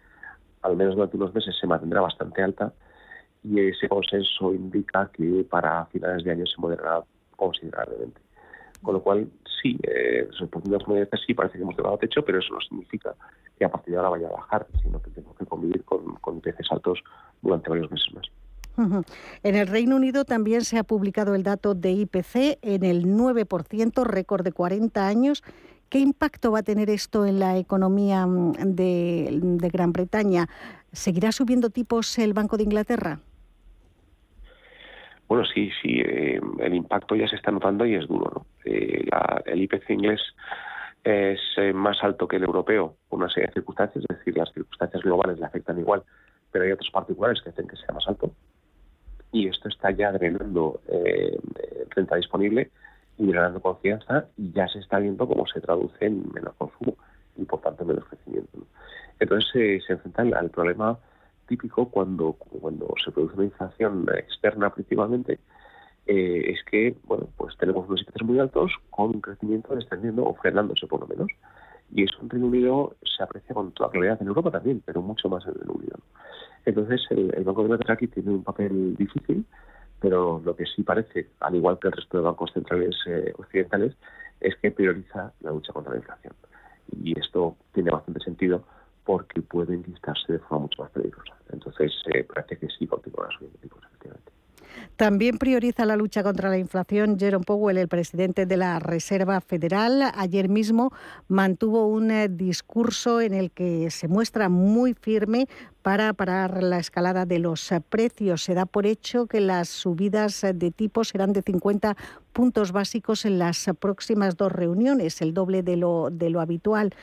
al 0.62 0.76
menos 0.76 0.96
durante 0.96 1.16
unos 1.16 1.34
meses 1.34 1.56
se 1.58 1.68
mantendrá 1.68 2.02
bastante 2.02 2.44
alta 2.44 2.74
y 3.44 3.60
ese 3.60 3.90
consenso 3.90 4.54
indica 4.54 5.10
que 5.14 5.46
para 5.50 5.86
finales 5.88 6.24
de 6.24 6.32
año 6.32 6.46
se 6.46 6.60
moderará 6.60 7.04
considerablemente. 7.36 8.22
Con 8.82 8.96
lo 8.96 9.02
cual, 9.02 9.30
sí, 9.62 9.78
eh, 9.84 10.28
sus 10.32 10.44
oportunidades 10.44 10.88
medias 10.88 11.10
sí 11.26 11.34
parece 11.34 11.58
que 11.58 11.64
hemos 11.64 11.78
llegado 11.78 11.96
a 11.96 12.00
techo, 12.00 12.24
pero 12.24 12.40
eso 12.40 12.54
no 12.54 12.62
significa 12.62 13.16
que 13.58 13.66
a 13.66 13.70
partir 13.70 13.94
de 13.94 13.98
ahora 13.98 14.10
vaya 14.10 14.28
a 14.28 14.32
bajar, 14.32 14.68
sino 14.82 15.02
que 15.02 15.12
tenemos 15.12 15.38
que 15.38 15.46
convivir 15.46 15.84
con, 15.84 16.16
con 16.16 16.38
IPCs 16.38 16.72
altos 16.72 17.04
durante 17.42 17.70
varios 17.70 17.92
meses 17.92 18.14
más. 18.14 18.26
En 19.44 19.56
el 19.56 19.68
Reino 19.68 19.96
Unido 19.96 20.26
también 20.26 20.62
se 20.62 20.80
ha 20.80 20.84
publicado 20.84 21.36
el 21.36 21.44
dato 21.44 21.76
de 21.76 21.92
IPC 21.92 22.58
en 22.62 22.84
el 22.84 23.06
9%, 23.06 24.04
récord 24.04 24.44
de 24.44 24.52
40 24.52 25.08
años. 25.08 25.44
¿Qué 25.90 26.00
impacto 26.00 26.52
va 26.52 26.60
a 26.60 26.64
tener 26.64 26.90
esto 26.90 27.26
en 27.26 27.40
la 27.40 27.58
economía 27.58 28.26
mm, 28.26 28.54
de, 28.74 29.70
Gran 29.72 29.94
Bretaña? 29.94 30.48
¿Seguirá 30.92 31.32
subiendo 31.32 31.70
tipos 31.70 32.18
el 32.18 32.34
Banco 32.34 32.58
de 32.58 32.64
Inglaterra? 32.64 33.20
Bueno, 35.28 35.46
sí, 35.46 35.72
sí, 35.82 36.00
eh, 36.00 36.40
el 36.60 36.76
impacto 36.76 37.16
ya 37.16 37.28
se 37.28 37.36
está 37.36 37.52
notando 37.52 37.86
y 37.86 37.96
es 37.96 38.08
duro. 38.08 38.32
¿no? 38.34 38.46
Eh, 38.66 39.06
el 39.46 39.62
IPC 39.62 39.90
inglés 39.92 40.22
es 41.04 41.40
eh, 41.58 41.74
más 41.74 42.04
alto 42.04 42.28
que 42.28 42.38
el 42.38 42.44
europeo 42.44 42.96
por 43.10 43.20
una 43.20 43.30
serie 43.30 43.48
de 43.48 43.54
circunstancias, 43.54 44.06
es 44.08 44.18
decir, 44.18 44.38
las 44.38 44.52
circunstancias 44.54 45.04
globales 45.04 45.40
le 45.40 45.46
afectan 45.46 45.80
igual, 45.80 46.04
pero 46.52 46.66
hay 46.66 46.72
otros 46.72 46.92
particulares 46.92 47.42
que 47.42 47.50
hacen 47.50 47.68
que 47.68 47.76
sea 47.76 47.94
más 47.94 48.08
alto. 48.08 48.32
Y 49.32 49.48
esto 49.48 49.68
está 49.68 49.90
ya 49.92 50.12
drenando 50.12 50.80
renta 51.90 52.16
disponible 52.16 52.70
y 53.18 53.26
drenando 53.26 53.60
confianza 53.60 54.28
y 54.38 54.52
ya 54.52 54.68
se 54.68 54.80
está 54.80 55.00
viendo 55.00 55.28
cómo 55.28 55.48
se 55.48 55.60
traduce 55.60 56.06
en 56.06 56.32
menos 56.32 56.54
consumo 56.56 56.96
y 57.36 57.44
por 57.46 57.60
tanto 57.62 57.84
menos 57.84 58.06
crecimiento. 58.06 58.60
Entonces 59.20 59.84
se 59.86 59.94
enfrenta 59.94 60.22
al 60.38 60.52
problema 60.52 61.00
típico 61.48 61.90
cuando, 61.90 62.34
cuando 62.34 62.94
se 63.04 63.12
produce 63.12 63.36
una 63.36 63.46
inflación 63.46 64.06
externa 64.16 64.74
principalmente 64.74 65.40
eh, 66.06 66.52
es 66.52 66.64
que 66.70 66.96
bueno 67.04 67.30
pues 67.38 67.56
tenemos 67.58 67.88
unos 67.88 68.02
índices 68.02 68.24
muy 68.24 68.40
altos 68.40 68.72
con 68.90 69.08
un 69.08 69.22
crecimiento 69.22 69.76
descendiendo 69.76 70.24
o 70.26 70.34
frenándose 70.36 70.88
por 70.88 71.02
lo 71.02 71.08
menos. 71.08 71.32
Y 71.96 72.04
eso 72.04 72.18
en 72.22 72.30
Reino 72.30 72.48
Unido 72.48 72.96
se 73.04 73.24
aprecia 73.24 73.54
con 73.54 73.72
toda 73.72 73.92
claridad 73.92 74.22
en 74.22 74.28
Europa 74.28 74.52
también 74.52 74.82
pero 74.86 75.02
mucho 75.02 75.30
más 75.30 75.46
en 75.46 75.56
Reino 75.56 75.74
Unido. 75.74 75.98
Entonces 76.66 77.02
el, 77.10 77.44
Banco 77.44 77.62
de 77.62 77.68
Inglaterra 77.68 77.94
aquí 77.96 78.08
tiene 78.08 78.32
un 78.32 78.44
papel 78.44 78.96
difícil 78.96 79.46
pero 80.00 80.42
lo 80.44 80.56
que 80.56 80.66
sí 80.66 80.84
parece 80.84 81.30
al 81.40 81.56
igual 81.56 81.80
que 81.80 81.88
el 81.88 81.94
resto 81.94 82.18
de 82.18 82.24
bancos 82.24 82.52
centrales 82.52 82.96
eh, 83.06 83.34
occidentales 83.38 83.96
es 84.42 84.56
que 84.58 84.72
prioriza 84.72 85.32
la 85.42 85.52
lucha 85.52 85.72
contra 85.72 85.94
la 85.94 86.00
inflación. 86.00 86.34
Y 86.92 87.18
esto 87.18 87.56
tiene 87.74 87.92
bastante 87.92 88.20
sentido 88.20 88.64
porque 89.06 89.42
puede 89.42 89.76
enlistarse 89.76 90.34
de 90.34 90.40
forma 90.40 90.60
mucho 90.60 90.84
más 90.84 90.92
peligrosa 90.92 91.36
entonces 91.52 91.92
eh, 92.14 92.24
parece 92.24 92.58
que 92.58 92.68
sí 92.68 92.88
subiendo 92.88 93.60
tipos 93.60 93.80
efectivamente 93.84 94.34
también 94.96 95.38
prioriza 95.38 95.86
la 95.86 95.96
lucha 95.96 96.24
contra 96.24 96.50
la 96.50 96.58
inflación 96.58 97.18
Jerome 97.18 97.46
Powell, 97.46 97.78
el 97.78 97.88
presidente 97.88 98.46
de 98.46 98.58
la 98.58 98.80
Reserva 98.80 99.42
Federal. 99.42 100.12
Ayer 100.16 100.50
mismo 100.50 100.92
mantuvo 101.28 101.88
un 101.88 102.12
eh, 102.12 102.30
discurso 102.30 103.20
en 103.20 103.34
el 103.34 103.52
que 103.52 103.90
se 103.90 104.08
muestra 104.08 104.50
muy 104.50 104.94
firme 104.94 105.48
para 105.82 106.14
parar 106.14 106.62
la 106.64 106.80
escalada 106.80 107.26
de 107.26 107.40
los 107.40 107.72
eh, 107.72 107.82
precios. 107.82 108.44
Se 108.44 108.54
da 108.54 108.66
por 108.66 108.86
hecho 108.86 109.26
que 109.26 109.42
las 109.42 109.70
subidas 109.70 110.46
de 110.54 110.72
tipo 110.72 111.04
serán 111.04 111.34
de 111.34 111.42
50 111.42 111.98
puntos 112.32 112.72
básicos 112.72 113.26
en 113.26 113.40
las 113.40 113.70
próximas 113.80 114.38
dos 114.38 114.52
reuniones, 114.52 115.22
el 115.22 115.34
doble 115.34 115.64
de 115.64 115.78
lo 115.78 116.40
habitual. 116.40 116.94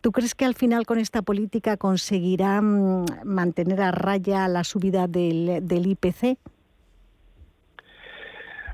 ¿Tú 0.00 0.12
crees 0.12 0.34
que 0.34 0.44
al 0.44 0.54
final 0.54 0.86
con 0.86 0.98
esta 0.98 1.22
política 1.22 1.76
conseguirá 1.76 2.60
mm, 2.60 3.24
mantener 3.24 3.80
a 3.82 3.90
raya 3.90 4.46
la 4.48 4.64
subida 4.64 5.06
del, 5.06 5.86
IPC? 5.86 6.38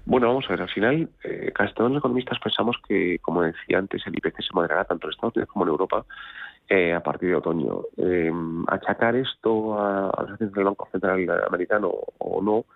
Bueno, 0.06 0.28
vamos 0.28 0.44
a 0.46 0.50
ver, 0.50 0.62
al 0.62 0.68
final, 0.68 1.08
eh, 1.24 1.50
casi 1.54 1.72
todos 1.72 1.90
los 1.90 2.00
economistas 2.00 2.38
pensamos 2.38 2.76
que, 2.86 3.18
como 3.20 3.42
decía 3.42 3.78
antes, 3.78 4.06
el 4.06 4.18
IPC 4.18 4.42
se 4.42 4.52
moderará 4.52 4.84
tanto 4.84 5.06
en 5.06 5.12
Estados 5.12 5.34
Unidos 5.34 5.50
como 5.50 5.64
en 5.64 5.70
Europa 5.70 6.04
eh, 6.68 6.92
a 6.92 7.00
partir 7.00 7.30
de 7.30 7.36
otoño. 7.36 7.82
Eh, 7.96 8.32
achacar 8.68 9.16
esto 9.16 9.78
a, 9.78 10.08
a 10.08 10.36
del 10.38 10.64
Banco 10.64 10.88
Central 10.92 11.26
Americano 11.46 11.90
o 12.18 12.42
no, 12.42 12.66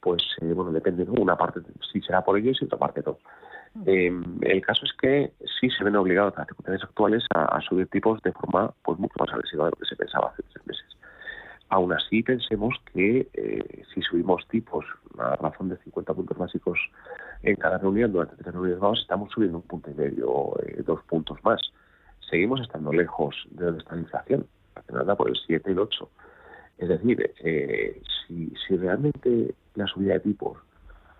pues 0.00 0.22
eh, 0.40 0.52
bueno, 0.52 0.72
depende, 0.72 1.04
¿no? 1.04 1.12
Una 1.12 1.36
parte 1.36 1.60
sí 1.92 2.00
será 2.00 2.24
por 2.24 2.38
ellos 2.38 2.58
y 2.60 2.64
otra 2.64 2.78
parte 2.78 3.02
no. 3.04 3.18
El 3.84 4.62
caso 4.62 4.84
es 4.84 4.92
que 4.92 5.32
sí 5.60 5.70
se 5.70 5.84
ven 5.84 5.96
obligados 5.96 6.34
las 6.36 6.46
circunstancias 6.46 6.88
actuales 6.88 7.24
a, 7.34 7.60
subir 7.60 7.86
tipos 7.88 8.20
de 8.22 8.32
forma 8.32 8.72
pues 8.82 8.98
mucho 8.98 9.14
más 9.18 9.32
agresiva 9.32 9.66
de 9.66 9.70
lo 9.70 9.76
que 9.76 9.86
se 9.86 9.96
pensaba 9.96 10.28
hace 10.28 10.42
tres 10.52 10.66
meses. 10.66 10.86
Aún 11.70 11.92
así, 11.92 12.22
pensemos 12.22 12.74
que 12.92 13.28
eh, 13.34 13.82
si 13.92 14.00
subimos 14.02 14.46
tipos 14.48 14.86
a 15.18 15.36
razón 15.36 15.68
de 15.68 15.76
50 15.78 16.14
puntos 16.14 16.38
básicos 16.38 16.78
en 17.42 17.56
cada 17.56 17.78
reunión 17.78 18.12
durante 18.12 18.36
tres 18.36 18.54
reuniones 18.54 18.80
vamos, 18.80 19.00
estamos 19.00 19.30
subiendo 19.30 19.58
un 19.58 19.64
punto 19.64 19.90
y 19.90 19.94
medio, 19.94 20.54
eh, 20.62 20.82
dos 20.84 21.02
puntos 21.04 21.38
más. 21.44 21.60
Seguimos 22.30 22.60
estando 22.60 22.92
lejos 22.92 23.46
de 23.50 23.66
donde 23.66 23.80
está 23.80 23.94
la 23.94 24.00
inflación, 24.00 24.46
nada 24.92 25.14
por 25.14 25.28
el 25.28 25.36
7 25.46 25.68
y 25.68 25.72
el 25.72 25.78
8. 25.78 26.10
Es 26.78 26.88
decir, 26.88 27.32
eh, 27.40 28.00
si, 28.26 28.52
si 28.66 28.76
realmente 28.76 29.54
la 29.74 29.86
subida 29.86 30.14
de 30.14 30.20
tipos 30.20 30.58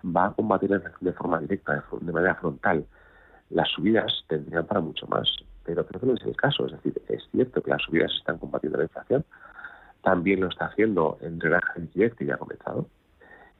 va 0.05 0.27
a 0.27 0.33
combatir 0.33 0.69
la 0.69 0.77
inflación 0.77 1.11
de 1.11 1.13
forma 1.13 1.39
directa, 1.39 1.83
de, 2.01 2.11
manera 2.11 2.35
frontal, 2.35 2.85
las 3.49 3.69
subidas 3.69 4.23
tendrían 4.27 4.65
para 4.65 4.81
mucho 4.81 5.07
más. 5.07 5.29
Pero 5.63 5.85
creo 5.85 6.01
que 6.01 6.07
no 6.07 6.13
es 6.13 6.23
el 6.23 6.35
caso. 6.35 6.65
Es 6.65 6.71
decir, 6.71 7.01
es 7.07 7.23
cierto 7.31 7.61
que 7.61 7.71
las 7.71 7.81
subidas 7.81 8.11
están 8.17 8.37
combatiendo 8.37 8.77
la 8.77 8.85
inflación, 8.85 9.25
también 10.01 10.41
lo 10.41 10.47
está 10.47 10.65
haciendo 10.65 11.17
el 11.21 11.37
drenaje 11.37 11.87
que 12.17 12.25
ya 12.25 12.35
ha 12.35 12.37
comenzado 12.37 12.87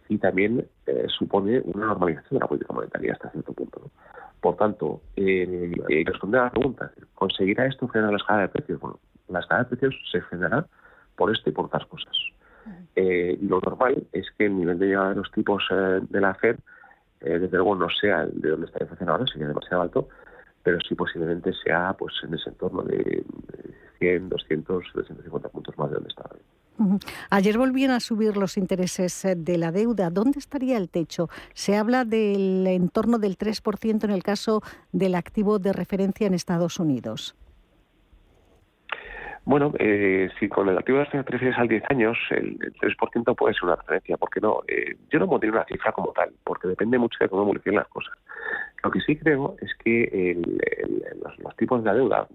y 0.10 0.18
también 0.18 0.68
eh, 0.88 1.06
supone 1.08 1.62
una 1.66 1.88
normalización 1.88 2.32
de 2.32 2.40
la 2.40 2.48
política 2.48 2.74
monetaria 2.74 3.14
hasta 3.14 3.30
cierto 3.30 3.54
punto. 3.54 3.92
Por 4.42 4.56
tanto, 4.56 5.02
eh, 5.16 5.72
responder 6.06 6.42
a 6.42 6.46
la 6.46 6.52
pregunta, 6.52 6.92
¿conseguirá 7.14 7.68
esto 7.68 7.88
frenar 7.88 8.12
la 8.12 8.18
escala 8.18 8.42
de 8.42 8.48
precios? 8.50 8.80
Bueno, 8.80 9.00
la 9.28 9.40
escala 9.40 9.64
de 9.64 9.70
precios 9.70 9.96
se 10.12 10.22
frenará 10.22 10.66
por 11.16 11.32
esto 11.32 11.50
y 11.50 11.54
por 11.54 11.66
otras 11.66 11.86
cosas. 11.86 12.16
Eh, 12.96 13.38
lo 13.42 13.60
normal 13.60 14.08
es 14.12 14.28
que 14.38 14.46
el 14.46 14.58
nivel 14.58 14.80
de 14.80 14.88
llegada 14.88 15.10
de 15.10 15.16
los 15.16 15.32
tipos 15.32 15.64
eh, 15.72 16.00
de 16.10 16.22
la 16.22 16.34
FED, 16.36 16.58
desde 17.22 17.58
luego, 17.58 17.76
no 17.76 17.90
sea 17.90 18.24
el 18.24 18.40
de 18.40 18.50
donde 18.52 18.68
está 18.68 18.80
la 18.80 18.86
inflación 18.86 19.10
ahora, 19.10 19.28
sería 19.28 19.48
demasiado 19.50 19.82
alto, 19.82 20.08
pero 20.64 20.78
sí 20.88 20.96
posiblemente 20.96 21.52
sea 21.66 21.94
pues 22.00 22.14
en 22.24 22.34
ese 22.34 22.50
entorno 22.50 22.82
de 22.84 23.26
100, 24.00 24.30
200, 24.30 24.86
350 24.94 25.50
puntos 25.50 25.78
más 25.78 25.90
de 25.90 25.96
donde 25.96 26.10
está 26.10 26.30
Ayer 27.30 27.58
volvían 27.58 27.92
a 27.92 28.00
subir 28.00 28.38
los 28.38 28.58
intereses 28.58 29.26
eh, 29.26 29.36
de 29.36 29.58
la 29.58 29.72
deuda. 29.72 30.10
¿Dónde 30.10 30.40
estaría 30.40 30.78
el 30.78 30.90
techo? 30.90 31.30
Se 31.54 31.76
habla 31.76 32.06
del 32.06 32.66
entorno 32.68 33.20
del 33.20 33.38
3% 33.38 34.06
en 34.06 34.12
el 34.12 34.24
caso 34.24 34.62
del 34.94 35.16
activo 35.16 35.60
de 35.60 35.74
referencia 35.74 36.26
en 36.26 36.34
Estados 36.34 36.80
Unidos. 36.80 37.36
Bueno, 39.50 39.74
eh, 39.80 40.30
si 40.40 40.48
con 40.48 40.70
el 40.70 40.78
activo 40.78 41.00
de 41.00 41.06
te 41.08 41.24
refieres 41.24 41.58
al 41.58 41.68
10 41.68 41.84
años, 41.90 42.16
el, 42.30 42.60
3% 42.60 43.36
puede 43.36 43.56
ser 43.56 43.64
una 43.64 43.78
referencia. 43.78 44.16
¿Por 44.16 44.30
qué 44.30 44.40
no? 44.40 44.62
Eh, 44.68 44.96
yo 45.10 45.18
no 45.18 45.28
pondría 45.28 45.52
una 45.52 45.66
cifra 45.66 45.92
como 45.92 46.12
tal, 46.12 46.32
porque 46.44 46.68
depende 46.68 47.00
mucho 47.00 47.18
de 47.20 47.30
cómo 47.30 47.42
evolucionen 47.42 47.80
las 47.80 47.88
cosas. 47.88 48.14
Lo 48.84 48.92
que 48.92 49.02
sí 49.02 49.16
creo 49.16 49.56
es 49.60 49.74
que 49.84 50.38
los, 51.40 51.56
tipos 51.56 51.84
de 51.84 51.90
la 51.90 51.96
deuda, 51.96 52.28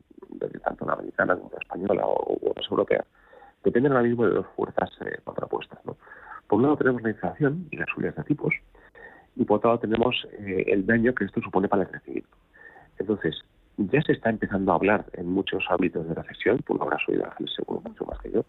tanto 0.65 0.87
la 0.87 0.95
americana 0.95 1.37
como 1.37 1.51
la 1.53 1.59
española 1.61 2.03
o, 2.05 2.51
otras 2.51 2.67
europeas, 2.69 3.07
dependen 3.63 3.93
ahora 3.93 4.09
mismo 4.09 4.27
de 4.27 4.35
dos 4.35 4.47
fuerzas 4.57 4.91
eh, 5.07 5.19
contrapuestas. 5.23 5.79
¿no? 5.87 5.97
Por 6.49 6.57
un 6.57 6.63
lado 6.65 6.79
tenemos 6.79 7.01
la 7.01 7.11
inflación 7.11 7.69
y 7.71 7.77
las 7.77 7.89
subidas 7.91 8.17
de 8.17 8.25
tipos, 8.25 8.53
y 9.37 9.45
por 9.45 9.59
otro 9.59 9.71
lado 9.71 9.79
tenemos 9.79 10.27
eh, 10.41 10.65
el 10.67 10.85
daño 10.85 11.15
que 11.15 11.27
esto 11.27 11.41
supone 11.43 11.69
para 11.69 11.83
el 11.83 11.91
crecimiento. 11.91 12.37
Entonces, 12.99 13.41
ya 13.77 14.03
se 14.03 14.13
está 14.13 14.31
empezando 14.31 14.73
a 14.73 14.77
hablar 14.77 15.07
en 15.15 15.29
muchos 15.29 15.65
ámbitos 15.69 16.07
de 16.09 16.15
recesión, 16.15 16.59
tú 16.67 16.75
lo 16.75 16.83
habrás 16.83 17.03
oído 17.09 17.25
seguro 17.55 17.81
mucho 17.85 18.05
más 18.05 18.19
que 18.21 18.31
yo, 18.31 18.45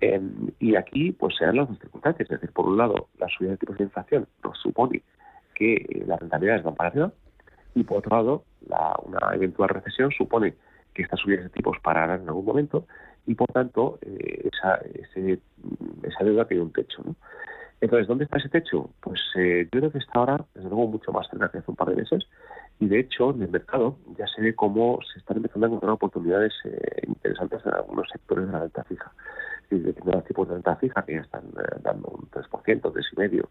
em, 0.00 0.50
y 0.58 0.76
aquí 0.76 1.12
pues 1.12 1.36
se 1.36 1.44
dan 1.44 1.56
las 1.56 1.68
dos 1.68 1.78
circunstancias, 1.78 2.30
es 2.30 2.40
decir, 2.40 2.52
por 2.52 2.66
un 2.66 2.76
lado 2.76 3.08
la 3.18 3.28
subida 3.28 3.52
de 3.52 3.56
tipos 3.58 3.78
de 3.78 3.84
inflación 3.84 4.26
nos 4.42 4.58
supone 4.58 5.02
que 5.54 5.74
eh, 5.74 6.04
las 6.06 6.20
rentabilidades 6.20 6.64
van 6.64 6.74
para 6.74 6.90
arriba, 6.90 7.12
y 7.74 7.84
por 7.84 7.98
otro 7.98 8.16
lado 8.16 8.44
una 9.04 9.34
eventual 9.34 9.68
recesión 9.68 10.10
supone 10.10 10.54
que 10.94 11.02
estas 11.02 11.20
subidas 11.20 11.44
de 11.44 11.50
tipos 11.50 11.78
pararán 11.80 12.22
en 12.22 12.28
algún 12.28 12.44
momento 12.44 12.86
y 13.26 13.34
por 13.34 13.48
tanto 13.52 13.98
eh, 14.02 14.48
esa, 14.52 14.80
esa 16.02 16.24
deuda 16.24 16.46
tiene 16.46 16.64
un 16.64 16.72
techo. 16.72 17.02
¿no? 17.04 17.14
Entonces, 17.80 18.08
¿dónde 18.08 18.24
está 18.24 18.38
ese 18.38 18.48
techo? 18.48 18.90
Pues 19.00 19.20
eh, 19.36 19.68
yo 19.72 19.80
creo 19.80 19.92
que 19.92 19.98
está 19.98 20.18
ahora, 20.18 20.44
desde 20.54 20.68
luego, 20.68 20.88
mucho 20.88 21.12
más 21.12 21.28
cerca 21.28 21.50
que 21.50 21.58
hace 21.58 21.70
un 21.70 21.76
par 21.76 21.88
de 21.90 21.96
meses 21.96 22.26
y 22.80 22.86
de 22.86 23.00
hecho 23.00 23.30
en 23.30 23.42
el 23.42 23.50
mercado 23.50 23.96
ya 24.16 24.26
se 24.26 24.40
ve 24.40 24.54
cómo 24.54 25.00
se 25.12 25.18
están 25.18 25.36
empezando 25.36 25.66
a 25.66 25.68
encontrar 25.68 25.92
oportunidades 25.92 26.52
eh, 26.64 27.02
interesantes 27.06 27.60
en 27.64 27.74
algunos 27.74 28.08
sectores 28.10 28.46
de 28.46 28.52
la 28.52 28.60
renta 28.60 28.84
fija. 28.84 29.12
Y 29.70 29.78
de 29.80 29.94
los 30.04 30.24
tipos 30.24 30.48
de 30.48 30.54
renta 30.54 30.76
fija 30.76 31.02
que 31.02 31.14
ya 31.14 31.20
están 31.20 31.44
dando 31.82 32.08
un 32.08 32.30
3%, 32.30 32.48
3,5%, 32.80 33.48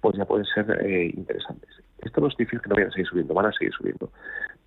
pues 0.00 0.16
ya 0.16 0.24
pueden 0.24 0.46
ser 0.46 0.86
interesantes. 1.16 1.68
Esto 1.98 2.20
no 2.20 2.30
significa 2.30 2.62
que 2.62 2.68
no 2.68 2.76
vayan 2.76 2.90
a 2.90 2.92
seguir 2.92 3.08
subiendo, 3.08 3.34
van 3.34 3.46
a 3.46 3.52
seguir 3.52 3.72
subiendo 3.72 4.10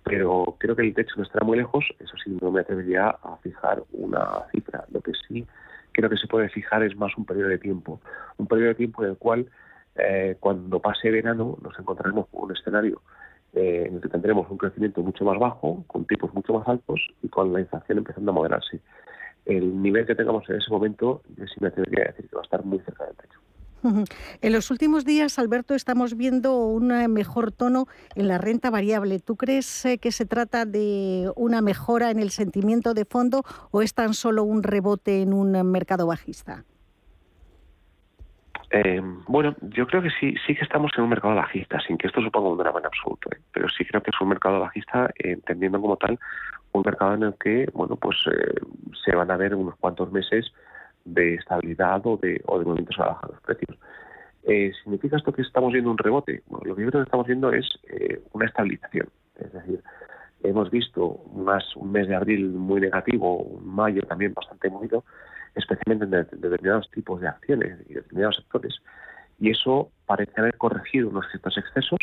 pero 0.04 0.56
creo 0.58 0.74
que 0.74 0.82
el 0.82 0.94
techo 0.94 1.14
no 1.16 1.22
estará 1.22 1.44
muy 1.44 1.58
lejos, 1.58 1.84
eso 2.00 2.14
sí, 2.22 2.36
no 2.40 2.50
me 2.50 2.60
atrevería 2.60 3.08
a 3.08 3.36
fijar 3.42 3.82
una 3.92 4.46
cifra. 4.50 4.84
Lo 4.90 5.00
que 5.00 5.12
sí 5.28 5.46
creo 5.92 6.10
que 6.10 6.16
se 6.16 6.26
puede 6.26 6.48
fijar 6.48 6.82
es 6.82 6.96
más 6.96 7.16
un 7.16 7.24
periodo 7.24 7.48
de 7.48 7.58
tiempo, 7.58 8.00
un 8.38 8.46
periodo 8.46 8.68
de 8.68 8.74
tiempo 8.74 9.04
en 9.04 9.10
el 9.10 9.16
cual 9.16 9.50
eh, 9.96 10.36
cuando 10.40 10.80
pase 10.80 11.10
verano 11.10 11.58
nos 11.62 11.78
encontraremos 11.78 12.26
con 12.28 12.44
un 12.44 12.56
escenario 12.56 13.02
eh, 13.52 13.84
en 13.86 13.96
el 13.96 14.00
que 14.00 14.08
tendremos 14.08 14.50
un 14.50 14.56
crecimiento 14.56 15.02
mucho 15.02 15.24
más 15.24 15.38
bajo, 15.38 15.84
con 15.86 16.06
tipos 16.06 16.32
mucho 16.32 16.54
más 16.54 16.66
altos 16.66 17.00
y 17.22 17.28
con 17.28 17.52
la 17.52 17.60
inflación 17.60 17.98
empezando 17.98 18.30
a 18.30 18.34
moderarse. 18.34 18.80
El 19.44 19.82
nivel 19.82 20.06
que 20.06 20.14
tengamos 20.14 20.48
en 20.48 20.56
ese 20.56 20.70
momento, 20.70 21.22
yo 21.36 21.46
sí 21.46 21.54
me 21.60 21.68
atrevería 21.68 22.04
a 22.04 22.08
decir 22.08 22.28
que 22.28 22.36
va 22.36 22.42
a 22.42 22.44
estar 22.44 22.64
muy 22.64 22.78
cerca 22.80 23.04
del 23.04 23.16
techo. 23.16 23.38
En 24.42 24.52
los 24.52 24.70
últimos 24.70 25.04
días, 25.04 25.38
Alberto, 25.38 25.74
estamos 25.74 26.16
viendo 26.16 26.66
un 26.66 26.88
mejor 27.12 27.52
tono 27.52 27.86
en 28.14 28.28
la 28.28 28.38
renta 28.38 28.70
variable. 28.70 29.20
¿Tú 29.20 29.36
crees 29.36 29.84
eh, 29.84 29.98
que 29.98 30.12
se 30.12 30.26
trata 30.26 30.64
de 30.64 31.30
una 31.36 31.60
mejora 31.60 32.10
en 32.10 32.18
el 32.18 32.30
sentimiento 32.30 32.94
de 32.94 33.04
fondo 33.04 33.42
o 33.70 33.82
es 33.82 33.94
tan 33.94 34.14
solo 34.14 34.44
un 34.44 34.62
rebote 34.62 35.22
en 35.22 35.32
un 35.32 35.70
mercado 35.70 36.06
bajista? 36.06 36.64
Eh, 38.70 39.02
bueno, 39.28 39.54
yo 39.60 39.86
creo 39.86 40.00
que 40.00 40.08
sí, 40.18 40.34
sí 40.46 40.54
que 40.54 40.62
estamos 40.62 40.92
en 40.96 41.04
un 41.04 41.10
mercado 41.10 41.34
bajista, 41.34 41.78
sin 41.80 41.98
que 41.98 42.06
esto 42.06 42.22
suponga 42.22 42.48
un 42.48 42.56
drama 42.56 42.78
en 42.78 42.86
absoluto, 42.86 43.28
¿eh? 43.30 43.38
pero 43.52 43.68
sí 43.68 43.84
creo 43.84 44.02
que 44.02 44.10
es 44.10 44.18
un 44.18 44.30
mercado 44.30 44.60
bajista, 44.60 45.10
entendiendo 45.18 45.78
como 45.78 45.98
tal 45.98 46.18
un 46.72 46.82
mercado 46.82 47.12
en 47.12 47.22
el 47.24 47.34
que, 47.34 47.68
bueno, 47.74 47.96
pues 47.96 48.16
se 49.04 49.14
van 49.14 49.30
a 49.30 49.36
ver 49.36 49.54
unos 49.54 49.76
cuantos 49.76 50.10
meses 50.10 50.54
de 51.04 51.34
estabilidad 51.34 52.06
o 52.06 52.16
de, 52.16 52.40
o 52.46 52.58
de 52.58 52.64
movimientos 52.64 52.98
a 52.98 53.02
la 53.02 53.08
baja 53.12 53.26
de 53.26 53.32
los 53.34 53.42
precios. 53.42 53.78
Eh, 54.44 54.72
¿Significa 54.82 55.16
esto 55.16 55.32
que 55.32 55.42
estamos 55.42 55.72
viendo 55.72 55.90
un 55.90 55.98
rebote? 55.98 56.42
Bueno, 56.46 56.66
lo 56.66 56.76
que 56.76 56.82
yo 56.82 56.90
creo 56.90 57.02
que 57.02 57.08
estamos 57.08 57.26
viendo 57.26 57.52
es 57.52 57.66
eh, 57.88 58.20
una 58.32 58.46
estabilización. 58.46 59.08
Es 59.38 59.52
decir, 59.52 59.82
hemos 60.42 60.70
visto 60.70 61.06
un 61.06 61.92
mes 61.92 62.08
de 62.08 62.14
abril 62.14 62.50
muy 62.50 62.80
negativo, 62.80 63.38
un 63.38 63.66
mayo 63.66 64.02
también 64.02 64.34
bastante 64.34 64.68
movido, 64.68 65.04
especialmente 65.54 66.04
en 66.04 66.40
determinados 66.40 66.90
tipos 66.90 67.20
de 67.20 67.28
acciones 67.28 67.78
y 67.88 67.94
determinados 67.94 68.36
sectores. 68.36 68.74
Y 69.38 69.50
eso 69.50 69.90
parece 70.06 70.32
haber 70.40 70.56
corregido 70.56 71.08
unos 71.08 71.26
ciertos 71.30 71.56
excesos 71.58 71.98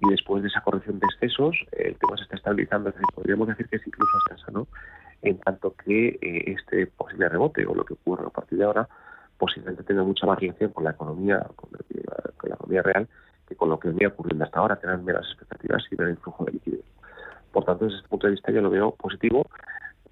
y 0.00 0.10
después 0.10 0.42
de 0.42 0.48
esa 0.48 0.62
corrección 0.62 0.98
de 0.98 1.06
excesos 1.12 1.56
el 1.72 1.96
tema 1.96 2.16
se 2.16 2.24
está 2.24 2.36
estabilizando. 2.36 2.88
Es 2.88 2.94
decir, 2.94 3.08
podríamos 3.14 3.48
decir 3.48 3.68
que 3.68 3.76
es 3.76 3.86
incluso 3.86 4.18
hasta 4.30 4.52
¿no? 4.52 4.66
en 5.22 5.38
tanto 5.38 5.74
que 5.74 6.18
eh, 6.20 6.54
este 6.58 6.86
posible 6.86 7.28
rebote 7.28 7.66
o 7.66 7.74
lo 7.74 7.84
que 7.84 7.94
ocurre 7.94 8.26
a 8.26 8.30
partir 8.30 8.58
de 8.58 8.64
ahora 8.64 8.88
posiblemente 9.38 9.82
tenga 9.84 10.02
mucha 10.02 10.26
más 10.26 10.38
relación 10.38 10.70
con 10.72 10.84
la 10.84 10.90
economía, 10.90 11.46
con 11.56 11.70
la, 11.72 12.54
economía 12.54 12.82
real, 12.82 13.08
que 13.48 13.56
con 13.56 13.70
lo 13.70 13.80
que 13.80 13.88
venía 13.88 14.08
ocurriendo 14.08 14.44
hasta 14.44 14.58
ahora, 14.60 14.76
tener 14.76 14.98
menos 14.98 15.26
expectativas 15.26 15.82
y 15.90 15.96
ver 15.96 16.08
el 16.08 16.16
flujo 16.18 16.44
de 16.44 16.52
liquidez. 16.52 16.84
Por 17.50 17.64
tanto, 17.64 17.86
desde 17.86 17.98
este 17.98 18.08
punto 18.08 18.26
de 18.26 18.32
vista 18.32 18.52
yo 18.52 18.60
lo 18.60 18.70
veo 18.70 18.94
positivo, 18.94 19.46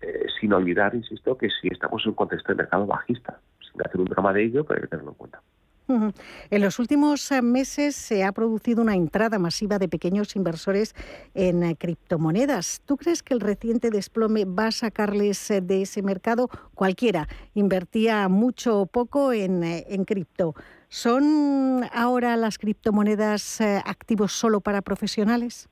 eh, 0.00 0.26
sin 0.40 0.52
olvidar, 0.54 0.94
insisto, 0.94 1.36
que 1.36 1.48
si 1.50 1.68
estamos 1.68 2.02
en 2.04 2.10
un 2.10 2.14
contexto 2.14 2.52
de 2.52 2.56
mercado 2.56 2.86
bajista, 2.86 3.38
sin 3.70 3.80
hacer 3.82 4.00
un 4.00 4.06
drama 4.06 4.32
de 4.32 4.44
ello, 4.44 4.64
pero 4.64 4.78
hay 4.78 4.82
que 4.82 4.88
tenerlo 4.88 5.10
en 5.10 5.16
cuenta. 5.16 5.42
En 5.88 6.60
los 6.60 6.78
últimos 6.78 7.32
eh, 7.32 7.40
meses 7.40 7.96
se 7.96 8.22
ha 8.22 8.32
producido 8.32 8.82
una 8.82 8.94
entrada 8.94 9.38
masiva 9.38 9.78
de 9.78 9.88
pequeños 9.88 10.36
inversores 10.36 10.94
en 11.34 11.62
eh, 11.62 11.76
criptomonedas. 11.76 12.82
¿Tú 12.84 12.98
crees 12.98 13.22
que 13.22 13.32
el 13.32 13.40
reciente 13.40 13.90
desplome 13.90 14.44
va 14.44 14.66
a 14.66 14.70
sacarles 14.70 15.50
eh, 15.50 15.62
de 15.62 15.82
ese 15.82 16.02
mercado? 16.02 16.48
Cualquiera 16.74 17.26
invertía 17.54 18.28
mucho 18.28 18.80
o 18.80 18.86
poco 18.86 19.32
en, 19.32 19.64
en 19.64 20.04
cripto. 20.04 20.54
¿Son 20.88 21.84
ahora 21.94 22.36
las 22.36 22.58
criptomonedas 22.58 23.60
activos 23.60 24.32
solo 24.32 24.60
para 24.60 24.82
profesionales? 24.82 25.68